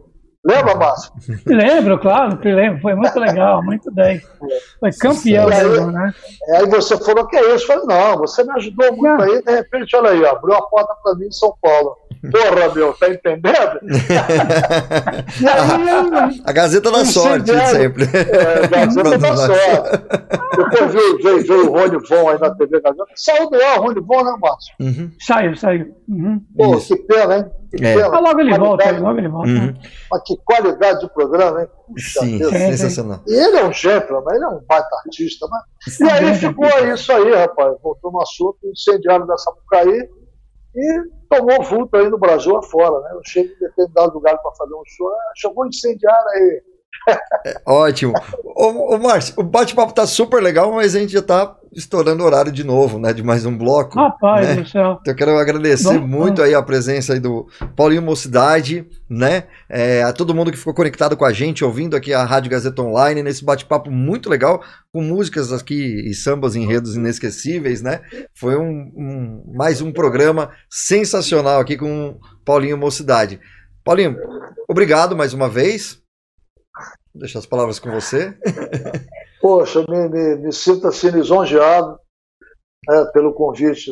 Lembra, 0.49 0.75
Márcio? 0.77 1.13
Lembro, 1.47 1.99
claro 1.99 2.39
que 2.39 2.51
lembro. 2.51 2.81
Foi 2.81 2.95
muito 2.95 3.21
legal, 3.21 3.63
muito 3.63 3.93
bem. 3.93 4.23
Foi 4.81 4.91
campeão 4.93 5.47
aí, 5.49 5.63
mesmo, 5.63 5.91
né? 5.93 6.15
Aí 6.55 6.67
você 6.67 6.97
falou 6.97 7.27
que 7.27 7.37
é 7.37 7.55
isso. 7.55 7.71
Eu 7.71 7.83
falei, 7.83 7.85
não, 7.99 8.17
você 8.17 8.43
me 8.43 8.53
ajudou 8.53 8.97
muito 8.97 9.23
aí. 9.23 9.43
De 9.43 9.53
repente, 9.53 9.95
olha 9.95 10.11
aí, 10.11 10.25
abriu 10.25 10.55
a 10.55 10.63
porta 10.63 10.95
para 11.03 11.15
mim 11.17 11.27
em 11.27 11.33
São 11.33 11.55
Paulo. 11.61 11.99
Porra, 12.33 12.75
meu, 12.75 12.95
tá 12.95 13.11
entendendo? 13.11 13.53
aí, 15.45 16.43
a 16.45 16.53
Gazeta 16.53 16.91
da 16.91 17.05
Sorte, 17.05 17.53
sempre. 17.71 18.05
É, 18.05 18.65
a 18.65 18.67
Gazeta 18.67 19.19
da 19.19 19.37
Sorte. 19.37 20.01
Depois 20.57 20.93
veio, 20.93 21.23
veio, 21.23 21.47
veio 21.47 21.71
o 21.71 21.73
Rony 21.73 21.99
Von 22.09 22.29
aí 22.31 22.41
na 22.41 22.51
TV 22.55 22.81
Gazeta. 22.81 23.05
Saiu 23.15 23.51
do 23.51 23.57
ar, 23.63 23.79
Rony 23.79 24.01
Von, 24.01 24.25
né, 24.25 24.35
Márcio? 24.41 24.75
Uhum. 24.81 25.13
Saiu, 25.21 25.57
saiu. 25.57 25.95
Uhum. 26.09 26.41
Pô, 26.57 26.75
Isso. 26.77 26.97
que 26.97 27.03
pena, 27.03 27.37
hein? 27.37 27.45
É. 27.75 27.95
pena. 27.95 28.07
Ah, 28.07 28.21
logo 28.21 28.41
ele 28.41 28.57
volta, 28.57 28.91
logo 28.99 29.19
ele 29.19 29.29
volta. 29.29 29.49
Uhum. 29.51 29.75
Mas 30.11 30.23
que 30.25 30.37
qualidade 30.45 31.01
de 31.01 31.13
programa, 31.13 31.63
hein? 31.63 31.69
Puxa 31.87 32.21
Sim, 32.21 32.39
Deus. 32.39 32.53
sensacional. 32.53 33.21
E 33.27 33.35
ele 33.35 33.57
é 33.57 33.65
um 33.65 33.73
gentleman, 33.73 34.35
ele 34.35 34.45
é 34.45 34.49
um 34.49 34.61
baita 34.67 34.89
artista, 35.05 35.47
mas... 35.51 36.01
E 36.01 36.05
aí 36.05 36.35
ficou 36.35 36.67
isso 36.93 37.13
aí, 37.13 37.35
rapaz. 37.35 37.77
Voltou 37.83 38.13
no 38.13 38.23
assunto, 38.23 38.59
incendiário 38.65 39.27
da 39.27 39.37
Sapucaí 39.37 40.09
e 40.75 41.03
tomou 41.29 41.63
vulto 41.63 41.97
aí 41.97 42.09
no 42.09 42.19
Brasil 42.19 42.57
afora, 42.57 43.01
né? 43.01 43.11
Eu 43.13 43.21
chego 43.25 43.49
em 43.49 43.59
determinado 43.59 44.15
lugar 44.15 44.39
para 44.39 44.53
fazer 44.53 44.75
um 44.75 44.83
show, 44.87 45.09
ah, 45.09 45.33
chamou 45.37 45.67
incendiário 45.67 46.29
aí. 46.31 46.63
Ótimo. 47.67 48.13
Ô, 48.45 48.95
ô 48.95 48.99
Márcio, 48.99 49.35
o 49.37 49.43
bate-papo 49.43 49.93
tá 49.93 50.07
super 50.07 50.43
legal, 50.43 50.73
mas 50.73 50.95
a 50.95 51.01
gente 51.01 51.13
já 51.13 51.23
tá 51.23 51.57
estourando 51.73 52.23
o 52.23 52.27
horário 52.27 52.51
de 52.51 52.65
novo, 52.65 52.99
né? 52.99 53.13
De 53.13 53.23
mais 53.23 53.47
um 53.47 53.57
bloco. 53.57 53.99
Rapaz 53.99 54.49
né? 54.49 54.55
do 54.57 54.69
céu. 54.69 54.99
Então 55.01 55.13
eu 55.13 55.17
quero 55.17 55.39
agradecer 55.39 55.99
muito 55.99 56.43
aí 56.43 56.55
a 56.55 56.63
presença 56.63 57.13
aí 57.13 57.21
do 57.21 57.47
Paulinho 57.77 58.03
Mocidade, 58.03 58.87
né? 59.09 59.45
É, 59.69 60.03
a 60.03 60.13
todo 60.13 60.35
mundo 60.35 60.51
que 60.51 60.59
ficou 60.59 60.75
conectado 60.75 61.17
com 61.17 61.25
a 61.25 61.33
gente, 61.33 61.65
ouvindo 61.65 61.97
aqui 61.97 62.13
a 62.13 62.25
Rádio 62.25 62.51
Gazeta 62.51 62.83
Online, 62.83 63.23
nesse 63.23 63.45
bate-papo 63.45 63.91
muito 63.91 64.29
legal, 64.29 64.63
com 64.93 65.03
músicas 65.03 65.53
aqui 65.53 66.09
e 66.09 66.15
sambas 66.15 66.57
enredos 66.57 66.97
inesquecíveis, 66.97 67.83
né? 67.83 68.01
Foi 68.35 68.57
um, 68.57 68.93
um 68.97 69.53
mais 69.55 69.81
um 69.81 69.93
programa 69.93 70.51
sensacional 70.69 71.61
aqui 71.61 71.77
com 71.77 72.19
Paulinho 72.45 72.79
Mocidade. 72.79 73.41
Paulinho, 73.85 74.17
obrigado 74.69 75.17
mais 75.17 75.33
uma 75.33 75.49
vez. 75.49 75.99
Deixar 77.19 77.41
as 77.41 77.47
palavras 77.47 77.79
com 77.79 77.91
você. 77.91 78.37
Poxa, 79.41 79.85
me, 79.89 80.09
me, 80.09 80.37
me 80.37 80.53
sinto 80.53 80.87
assim 80.87 81.11
lisonjeado 81.11 81.99
né, 82.89 83.05
pelo 83.13 83.35
convite 83.35 83.91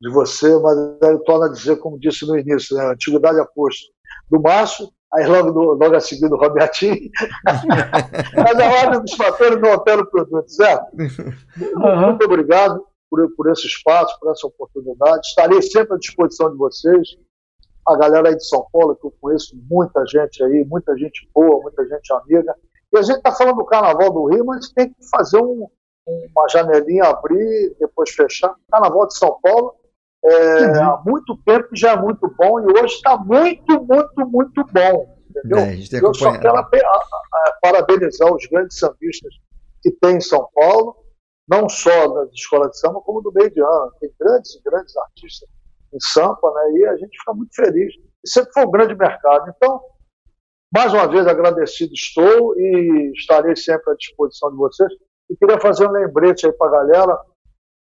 de 0.00 0.10
você, 0.10 0.58
mas 0.58 0.76
eu 1.02 1.18
torno 1.24 1.44
a 1.44 1.52
dizer, 1.52 1.76
como 1.76 1.98
disse 1.98 2.26
no 2.26 2.38
início, 2.38 2.76
né, 2.76 2.84
a 2.84 2.92
antiguidade 2.92 3.40
aposto 3.40 3.86
do 4.30 4.40
Márcio, 4.40 4.88
aí 5.14 5.26
logo, 5.26 5.74
logo 5.74 5.94
a 5.94 6.00
seguir 6.00 6.28
do 6.28 6.36
Robertinho, 6.36 7.10
mas 7.44 8.58
a 8.58 8.86
ordem 8.86 9.00
dos 9.00 9.14
fatores 9.14 9.60
não 9.60 9.72
altera 9.72 10.02
o 10.02 10.10
produto, 10.10 10.50
certo? 10.50 10.86
Uhum. 10.96 12.00
Muito 12.00 12.24
obrigado 12.24 12.84
por, 13.10 13.26
por 13.36 13.50
esse 13.50 13.66
espaço, 13.66 14.18
por 14.20 14.30
essa 14.30 14.46
oportunidade. 14.46 15.26
Estarei 15.26 15.62
sempre 15.62 15.94
à 15.94 15.98
disposição 15.98 16.50
de 16.50 16.58
vocês. 16.58 17.08
A 17.86 17.96
galera 17.96 18.28
aí 18.28 18.36
de 18.36 18.46
São 18.46 18.66
Paulo, 18.72 18.96
que 18.96 19.06
eu 19.06 19.14
conheço 19.20 19.56
muita 19.70 20.04
gente 20.06 20.42
aí, 20.42 20.64
muita 20.64 20.96
gente 20.96 21.28
boa, 21.34 21.62
muita 21.62 21.86
gente 21.86 22.12
amiga. 22.12 22.54
E 22.92 22.98
a 22.98 23.02
gente 23.02 23.18
está 23.18 23.32
falando 23.32 23.56
do 23.56 23.64
Carnaval 23.64 24.10
do 24.10 24.26
Rio, 24.26 24.44
mas 24.44 24.70
tem 24.72 24.88
que 24.88 25.08
fazer 25.08 25.38
um, 25.38 25.68
uma 26.06 26.48
janelinha 26.48 27.04
abrir, 27.04 27.76
depois 27.78 28.10
fechar. 28.10 28.54
Carnaval 28.70 29.06
de 29.06 29.16
São 29.16 29.38
Paulo 29.42 29.74
é, 30.24 30.66
uhum. 30.66 30.82
há 30.82 31.02
muito 31.06 31.36
tempo 31.44 31.68
já 31.74 31.92
é 31.92 31.96
muito 31.96 32.28
bom 32.36 32.60
e 32.60 32.64
hoje 32.64 32.94
está 32.94 33.16
muito, 33.16 33.84
muito, 33.84 34.26
muito 34.26 34.64
bom. 34.72 35.16
Entendeu? 35.30 35.58
É, 35.58 35.74
Eu 36.02 36.14
só 36.14 36.38
quero 36.38 36.56
a, 36.56 36.60
a, 36.60 36.62
a, 36.62 37.58
parabenizar 37.60 38.34
os 38.34 38.46
grandes 38.46 38.78
sambistas 38.78 39.32
que 39.82 39.90
tem 39.92 40.16
em 40.16 40.20
São 40.20 40.48
Paulo, 40.54 40.96
não 41.48 41.68
só 41.68 42.08
das 42.08 42.32
escolas 42.32 42.72
de 42.72 42.78
samba, 42.78 43.00
como 43.02 43.20
do 43.20 43.32
meio 43.32 43.50
de 43.50 43.60
ano. 43.60 43.92
Tem 44.00 44.10
grandes 44.18 44.60
grandes 44.64 44.96
artistas 44.96 45.48
em 45.92 46.00
Sampa, 46.00 46.50
né? 46.52 46.78
e 46.78 46.86
a 46.86 46.96
gente 46.96 47.18
fica 47.18 47.32
muito 47.34 47.54
feliz. 47.54 47.94
E 48.24 48.28
sempre 48.28 48.52
foi 48.52 48.66
um 48.66 48.70
grande 48.70 48.94
mercado. 48.94 49.52
Então, 49.54 49.80
mais 50.74 50.92
uma 50.92 51.06
vez 51.06 51.26
agradecido 51.26 51.92
estou 51.94 52.54
e 52.58 53.12
estarei 53.14 53.56
sempre 53.56 53.92
à 53.92 53.96
disposição 53.96 54.50
de 54.50 54.56
vocês. 54.56 54.92
E 55.30 55.36
queria 55.36 55.60
fazer 55.60 55.88
um 55.88 55.92
lembrete 55.92 56.46
aí 56.46 56.52
para 56.52 56.68
a 56.68 56.70
galera, 56.70 57.20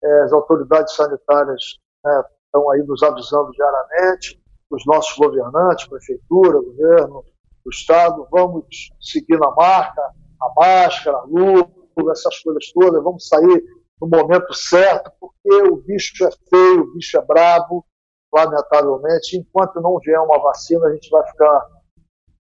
é, 0.03 0.21
as 0.23 0.33
autoridades 0.33 0.95
sanitárias 0.95 1.61
né, 2.03 2.23
estão 2.45 2.69
aí 2.71 2.81
nos 2.83 3.01
avisando 3.03 3.51
diariamente, 3.51 4.41
os 4.71 4.85
nossos 4.85 5.17
governantes, 5.17 5.87
prefeitura, 5.87 6.61
governo, 6.61 7.23
o 7.65 7.69
Estado, 7.69 8.27
vamos 8.31 8.65
seguir 8.99 9.37
na 9.37 9.51
marca, 9.51 10.01
a 10.41 10.53
máscara, 10.55 11.17
a 11.17 11.23
luva, 11.23 11.69
essas 12.11 12.39
coisas 12.39 12.71
todas, 12.73 13.03
vamos 13.03 13.27
sair 13.27 13.63
no 14.01 14.07
momento 14.07 14.53
certo, 14.53 15.11
porque 15.19 15.63
o 15.69 15.77
bicho 15.77 16.25
é 16.25 16.29
feio, 16.49 16.81
o 16.81 16.93
bicho 16.93 17.17
é 17.17 17.21
brabo, 17.21 17.85
lamentavelmente. 18.33 19.37
Enquanto 19.37 19.81
não 19.81 19.99
vier 19.99 20.19
uma 20.19 20.39
vacina, 20.39 20.87
a 20.87 20.93
gente 20.93 21.09
vai 21.09 21.25
ficar 21.27 21.67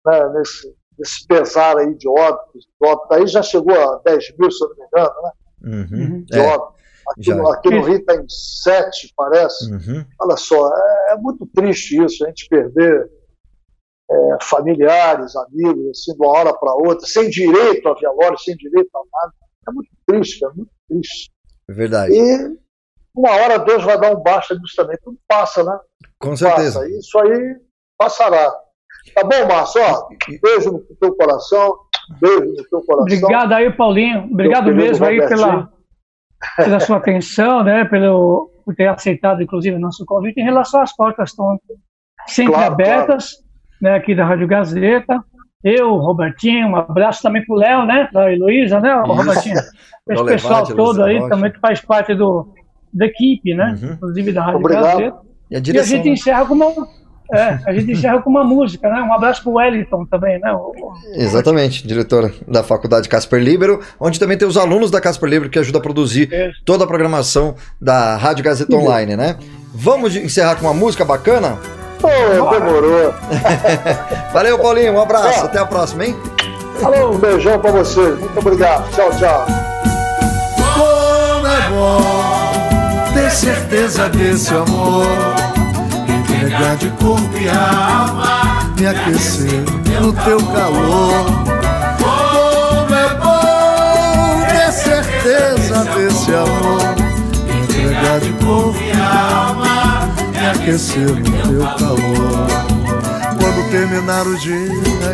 né, 0.06 0.30
nesse, 0.30 0.76
nesse 0.98 1.28
pesar 1.28 1.78
aí 1.78 1.96
de 1.96 2.08
óbitos. 2.08 2.68
óbito. 2.82 3.14
Aí 3.14 3.28
já 3.28 3.42
chegou 3.42 3.78
a 3.78 4.02
10 4.06 4.38
mil, 4.38 4.52
se 4.52 4.64
eu 4.64 4.70
não 4.70 4.76
me 4.76 4.86
engano, 4.86 5.22
né? 5.22 5.32
Uhum. 5.66 6.24
De 6.26 6.40
é. 6.40 6.48
óbitos. 6.48 6.84
Aqui, 7.10 7.34
no, 7.34 7.52
aqui 7.52 7.70
no 7.70 7.82
Rio 7.82 7.98
está 7.98 8.16
em 8.16 8.26
7, 8.28 9.14
parece. 9.16 9.72
Uhum. 9.72 10.06
Olha 10.22 10.38
só, 10.38 10.70
é, 10.70 11.14
é, 11.14 11.18
muito 11.18 11.46
triste 11.48 12.02
isso, 12.02 12.24
a 12.24 12.30
gente 12.30 12.48
perder 12.48 13.12
é, 14.10 14.38
familiares, 14.42 15.36
amigos, 15.36 15.90
assim, 15.90 16.14
de 16.14 16.18
uma 16.18 16.32
hora 16.32 16.54
para 16.54 16.74
outra, 16.74 17.06
sem 17.06 17.30
direito 17.30 17.88
a 17.90 17.94
velório, 17.94 18.38
sem 18.40 18.56
direito 18.56 18.90
a 18.96 19.02
nada. 19.12 19.34
É 19.68 19.72
muito 19.72 19.90
triste, 20.08 20.46
é 20.46 20.48
muito 20.50 20.72
triste. 20.88 21.32
É 21.70 21.74
verdade. 21.74 22.14
E 22.14 22.58
uma 23.16 23.32
hora 23.32 23.60
Deus 23.60 23.84
vai 23.84 24.00
dar 24.00 24.12
um 24.12 24.22
basta 24.22 24.56
nisso 24.56 24.76
também. 24.76 24.98
Tudo 25.04 25.18
passa, 25.28 25.64
né? 25.64 25.78
Com 26.20 26.36
certeza. 26.36 26.80
Passa. 26.80 26.92
Isso 26.92 27.20
aí 27.20 27.56
passará. 27.98 28.52
Tá 29.14 29.24
bom, 29.24 29.48
Márcio? 29.48 29.82
Ó, 29.82 30.08
beijo 30.42 30.72
no 30.72 30.80
teu 30.96 31.16
coração. 31.16 31.76
Beijo 32.20 32.46
no 32.46 32.64
teu 32.70 32.82
coração. 32.82 33.02
Obrigado 33.02 33.54
aí, 33.54 33.72
Paulinho. 33.72 34.26
Obrigado 34.32 34.74
mesmo 34.74 35.06
aí 35.06 35.18
pela, 35.28 35.70
pela 36.56 36.80
sua 36.80 36.98
atenção, 36.98 37.64
né? 37.64 37.86
Pelo, 37.86 38.50
por 38.66 38.76
ter 38.76 38.88
aceitado, 38.88 39.42
inclusive, 39.42 39.76
o 39.76 39.80
nosso 39.80 40.06
convite. 40.06 40.40
Em 40.40 40.44
relação 40.44 40.82
às 40.82 40.96
portas, 40.96 41.30
estão 41.30 41.60
sempre 42.28 42.54
claro, 42.54 42.74
abertas, 42.74 43.32
claro. 43.34 43.48
né? 43.82 43.96
Aqui 43.96 44.16
da 44.16 44.26
Rádio 44.26 44.48
Gazeta. 44.48 45.24
Eu, 45.64 45.96
Robertinho, 45.96 46.68
um 46.68 46.76
abraço 46.76 47.22
também 47.22 47.46
pro 47.46 47.56
Léo, 47.56 47.86
né? 47.86 48.10
Pra 48.12 48.34
Heloísa, 48.34 48.82
né, 48.82 48.94
Isso. 48.94 49.14
Robertinho? 49.14 49.60
Esse 50.10 50.26
pessoal 50.26 50.66
todo 50.76 51.04
aí 51.04 51.30
também 51.30 51.52
que 51.52 51.60
faz 51.60 51.80
parte 51.80 52.14
do, 52.14 52.54
da 52.94 53.06
equipe, 53.06 53.54
né? 53.56 53.78
Uhum. 53.82 53.94
Inclusive 53.94 54.32
da 54.32 54.44
Rádio 54.44 54.60
Obrigado. 54.60 54.98
Gazeta. 55.00 55.18
E 55.50 55.56
a, 55.56 55.60
direção, 55.60 55.88
e 55.88 55.94
a 55.94 55.96
gente 55.98 56.08
né? 56.08 56.14
encerra 56.14 56.46
com 56.46 56.54
uma, 56.54 56.88
é, 57.34 57.60
a 57.66 57.74
gente 57.74 57.92
encerra 57.92 58.22
com 58.22 58.30
uma 58.30 58.44
música, 58.44 58.90
né? 58.90 59.02
Um 59.02 59.14
abraço 59.14 59.42
pro 59.42 59.54
Wellington 59.54 60.06
também, 60.06 60.40
né? 60.40 60.52
O... 60.54 60.94
Exatamente, 61.16 61.86
diretora 61.88 62.32
da 62.48 62.64
Faculdade 62.64 63.10
Casper 63.10 63.42
Libero, 63.42 63.80
onde 64.00 64.20
também 64.20 64.38
tem 64.38 64.48
os 64.48 64.58
alunos 64.58 64.92
da 64.92 65.02
Casper 65.02 65.30
Libero 65.30 65.50
que 65.50 65.58
ajudam 65.58 65.80
a 65.80 65.82
produzir 65.82 66.32
Isso. 66.32 66.62
toda 66.66 66.84
a 66.84 66.88
programação 66.88 67.56
da 67.82 68.18
Rádio 68.18 68.44
Gazeta 68.44 68.76
Online, 68.76 69.16
né? 69.16 69.38
Vamos 69.74 70.16
encerrar 70.16 70.56
com 70.58 70.66
uma 70.66 70.74
música 70.74 71.04
bacana? 71.04 71.58
Pô, 72.00 72.10
demorou. 72.52 73.14
Valeu, 74.34 74.60
Paulinho. 74.60 74.94
Um 74.94 75.02
abraço. 75.02 75.44
É. 75.44 75.46
Até 75.46 75.60
a 75.60 75.66
próxima, 75.66 76.06
hein? 76.06 76.16
Falou, 76.80 77.16
um 77.16 77.18
beijão 77.18 77.60
pra 77.60 77.72
vocês. 77.72 78.20
Muito 78.20 78.38
obrigado. 78.38 78.92
Tchau, 78.92 79.10
tchau. 79.18 79.46
Como 80.76 81.48
é 81.48 81.70
bom 81.70 82.33
certeza 83.34 84.10
desse 84.10 84.54
amor. 84.54 85.06
Entregar 86.08 86.76
de 86.78 86.90
corpo 86.92 87.38
e 87.38 87.50
alma. 87.50 88.74
Me 88.80 88.88
aquecer 88.88 89.64
no 90.02 90.14
teu 90.14 90.40
calor. 90.48 91.26
Como 92.00 92.96
é 92.96 93.10
bom 93.16 94.46
ter 94.48 94.72
certeza 94.72 95.86
desse 95.96 96.32
amor. 96.32 96.82
Entregar 97.64 98.20
de 98.20 98.34
corpo 98.44 98.80
e 98.82 98.92
alma 98.92 99.74
me 100.44 100.50
aquecer 100.50 101.10
no 101.10 101.24
teu 101.24 101.66
calor. 101.78 102.33
Terminar 103.74 104.28
o 104.28 104.38
dia, 104.38 104.54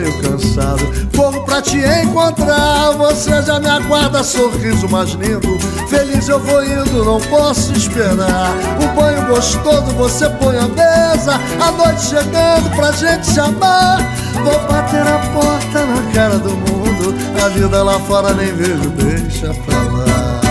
eu 0.01 0.22
cansado, 0.22 0.84
corro 1.16 1.45
pra 1.45 1.62
te 1.62 1.78
encontrar. 1.78 2.91
Você 2.97 3.41
já 3.41 3.57
me 3.57 3.70
aguarda, 3.70 4.22
sorriso 4.22 4.86
mais 4.89 5.12
lindo. 5.12 5.57
Feliz 5.88 6.28
eu 6.28 6.41
vou 6.41 6.62
indo, 6.62 7.05
não 7.05 7.22
posso 7.22 7.72
esperar. 7.72 8.51
Um 8.82 8.95
banho 8.95 9.26
gostoso 9.28 9.86
você 9.95 10.30
põe 10.32 10.57
à 10.57 10.68
mesa. 10.68 11.39
A 11.57 11.72
noite 11.72 12.01
chegando 12.01 12.70
pra 12.76 12.91
gente 12.91 13.28
se 13.28 13.39
amar. 13.39 13.99
Vou 14.34 14.60
bater 14.68 15.07
a 15.07 15.20
porta 15.34 15.86
na 15.86 16.12
cara 16.12 16.38
do 16.38 16.49
mundo. 16.49 17.16
A 17.41 17.47
vida 17.47 17.82
lá 17.82 17.97
fora 18.01 18.34
nem 18.34 18.53
vejo, 18.53 18.89
deixa 18.89 19.53
pra 19.53 19.84
lá. 19.84 20.41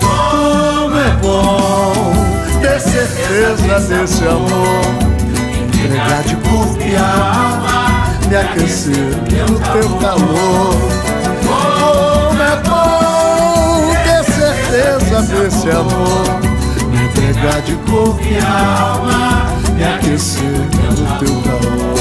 Como 0.00 0.98
é 0.98 1.10
bom 1.22 2.12
ter 2.60 2.80
certeza 2.80 3.78
desse 3.86 4.24
amor. 4.24 5.05
Entregar 5.86 6.24
de 6.24 6.34
corpo 6.34 6.82
e 6.82 6.96
alma, 6.96 8.10
me 8.28 8.36
aquecer 8.36 8.92
no 9.48 9.60
teu 9.60 9.88
calor. 10.00 10.74
Como 11.46 12.42
é 12.42 12.56
bom 12.64 13.94
ter 14.02 14.24
certeza 14.24 15.22
desse 15.22 15.70
amor. 15.70 16.26
Me 16.90 17.04
entregar 17.04 17.62
de 17.62 17.76
corpo 17.88 18.20
e 18.20 18.36
alma, 18.36 19.46
me 19.76 19.84
aquecer 19.84 20.58
no 20.98 21.18
teu 21.20 21.40
calor. 21.42 21.96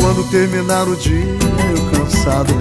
Quando 0.00 0.28
terminar 0.32 0.88
o 0.88 0.96
dia, 0.96 1.38
eu 1.70 1.84
cansado, 1.92 2.52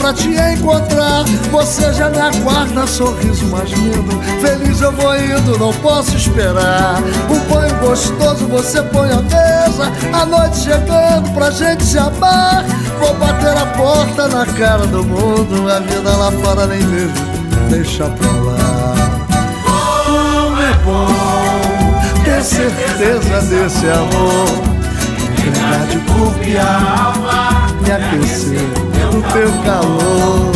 pra 0.00 0.12
te 0.14 0.28
encontrar. 0.28 1.24
Você 1.52 1.92
já 1.92 2.08
me 2.08 2.18
aguarda, 2.18 2.86
sorriso 2.86 3.46
mais 3.46 3.70
lindo. 3.70 4.20
Feliz 4.40 4.80
eu 4.80 4.90
vou 4.92 5.14
indo, 5.14 5.58
não 5.58 5.72
posso 5.74 6.16
esperar. 6.16 7.00
Um 7.30 7.38
banho 7.52 7.74
gostoso 7.76 8.46
você 8.48 8.82
põe 8.82 9.10
à 9.10 9.22
mesa. 9.22 9.92
A 10.12 10.26
noite 10.26 10.58
chegando 10.58 11.30
pra 11.34 11.50
gente 11.50 11.84
se 11.84 11.98
amar. 11.98 12.64
Vou 12.98 13.14
bater 13.14 13.56
a 13.56 13.66
porta 13.66 14.28
na 14.28 14.46
cara 14.46 14.86
do 14.86 15.04
mundo. 15.04 15.70
A 15.70 15.78
vida 15.80 16.10
lá 16.16 16.32
fora 16.32 16.66
nem 16.66 16.80
vejo, 16.80 17.12
deixa 17.68 18.04
pra 18.04 18.30
lá. 18.30 18.94
Como 20.06 20.60
é 20.60 20.74
bom 20.84 21.60
ter 22.24 22.42
certeza 22.42 23.40
desse 23.42 23.86
amor 23.86 24.48
Entregar 25.38 25.86
de 25.86 25.98
corpo 26.00 26.44
e 26.44 26.58
alma 26.58 27.68
Me 27.80 27.92
aquecer 27.92 28.99
no 29.12 29.22
teu 29.32 29.52
calor. 29.64 30.52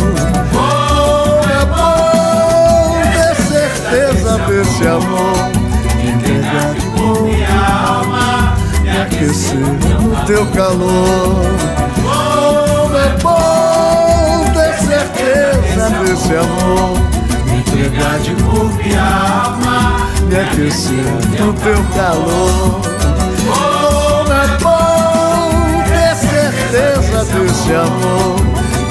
Como 0.51 1.51
é 1.51 1.65
bom 1.65 3.01
ter 3.13 3.35
certeza 3.35 4.37
desse 4.47 4.87
amor. 4.87 5.35
Entregar 6.05 6.73
de 6.73 6.85
corpo 6.87 7.27
e 7.27 7.45
alma 7.45 8.55
Me 8.81 9.01
aquecer 9.01 9.59
no 9.59 10.25
teu 10.25 10.45
calor. 10.47 11.41
Como 12.01 12.97
é 12.97 13.09
bom 13.21 14.45
ter 14.53 14.73
certeza 14.85 15.89
desse 15.89 16.33
amor. 16.35 16.97
Entregar 17.57 18.19
de 18.19 18.35
corpo 18.43 18.79
e 18.81 18.95
alma, 18.95 20.07
me 20.29 20.39
aquecer 20.39 21.05
no 21.39 21.53
teu 21.53 21.83
calor. 21.95 23.74
Desse 27.39 27.73
amor 27.73 28.35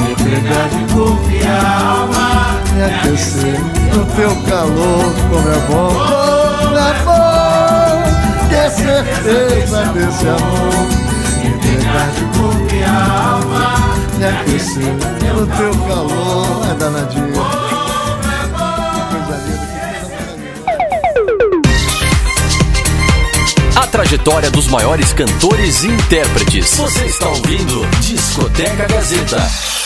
Me 0.01 0.13
entregar 0.13 0.69
de 0.69 0.93
corpo 0.93 1.31
e 1.31 1.47
alma 1.47 2.61
Me 2.75 2.85
aquecer 2.85 3.61
no 3.95 4.05
teu 4.15 4.35
calor 4.43 5.15
Como 5.31 5.49
é 5.49 5.59
bom, 5.69 5.93
como 6.61 6.79
é 6.79 6.95
bom 7.05 8.49
Ter 8.49 8.71
certeza 8.71 9.85
desse 9.93 10.29
amor. 10.29 10.87
Me 11.39 11.49
entregar 11.49 12.09
de 12.11 12.25
corpo 12.39 12.75
e 12.75 12.85
alma 12.85 13.65
Me 14.19 14.25
aquecer 14.27 14.93
no 15.35 15.47
teu 15.47 15.75
calor 15.87 16.71
É 16.71 16.75
danadinho 16.75 17.64
trajetória 24.05 24.51
dos 24.51 24.69
maiores 24.69 25.15
cantores 25.15 25.83
e 25.83 25.89
intérpretes. 25.89 26.77
Você 26.77 27.07
está 27.07 27.27
ouvindo 27.27 27.87
Discoteca 28.01 28.87
Gazeta. 28.87 29.84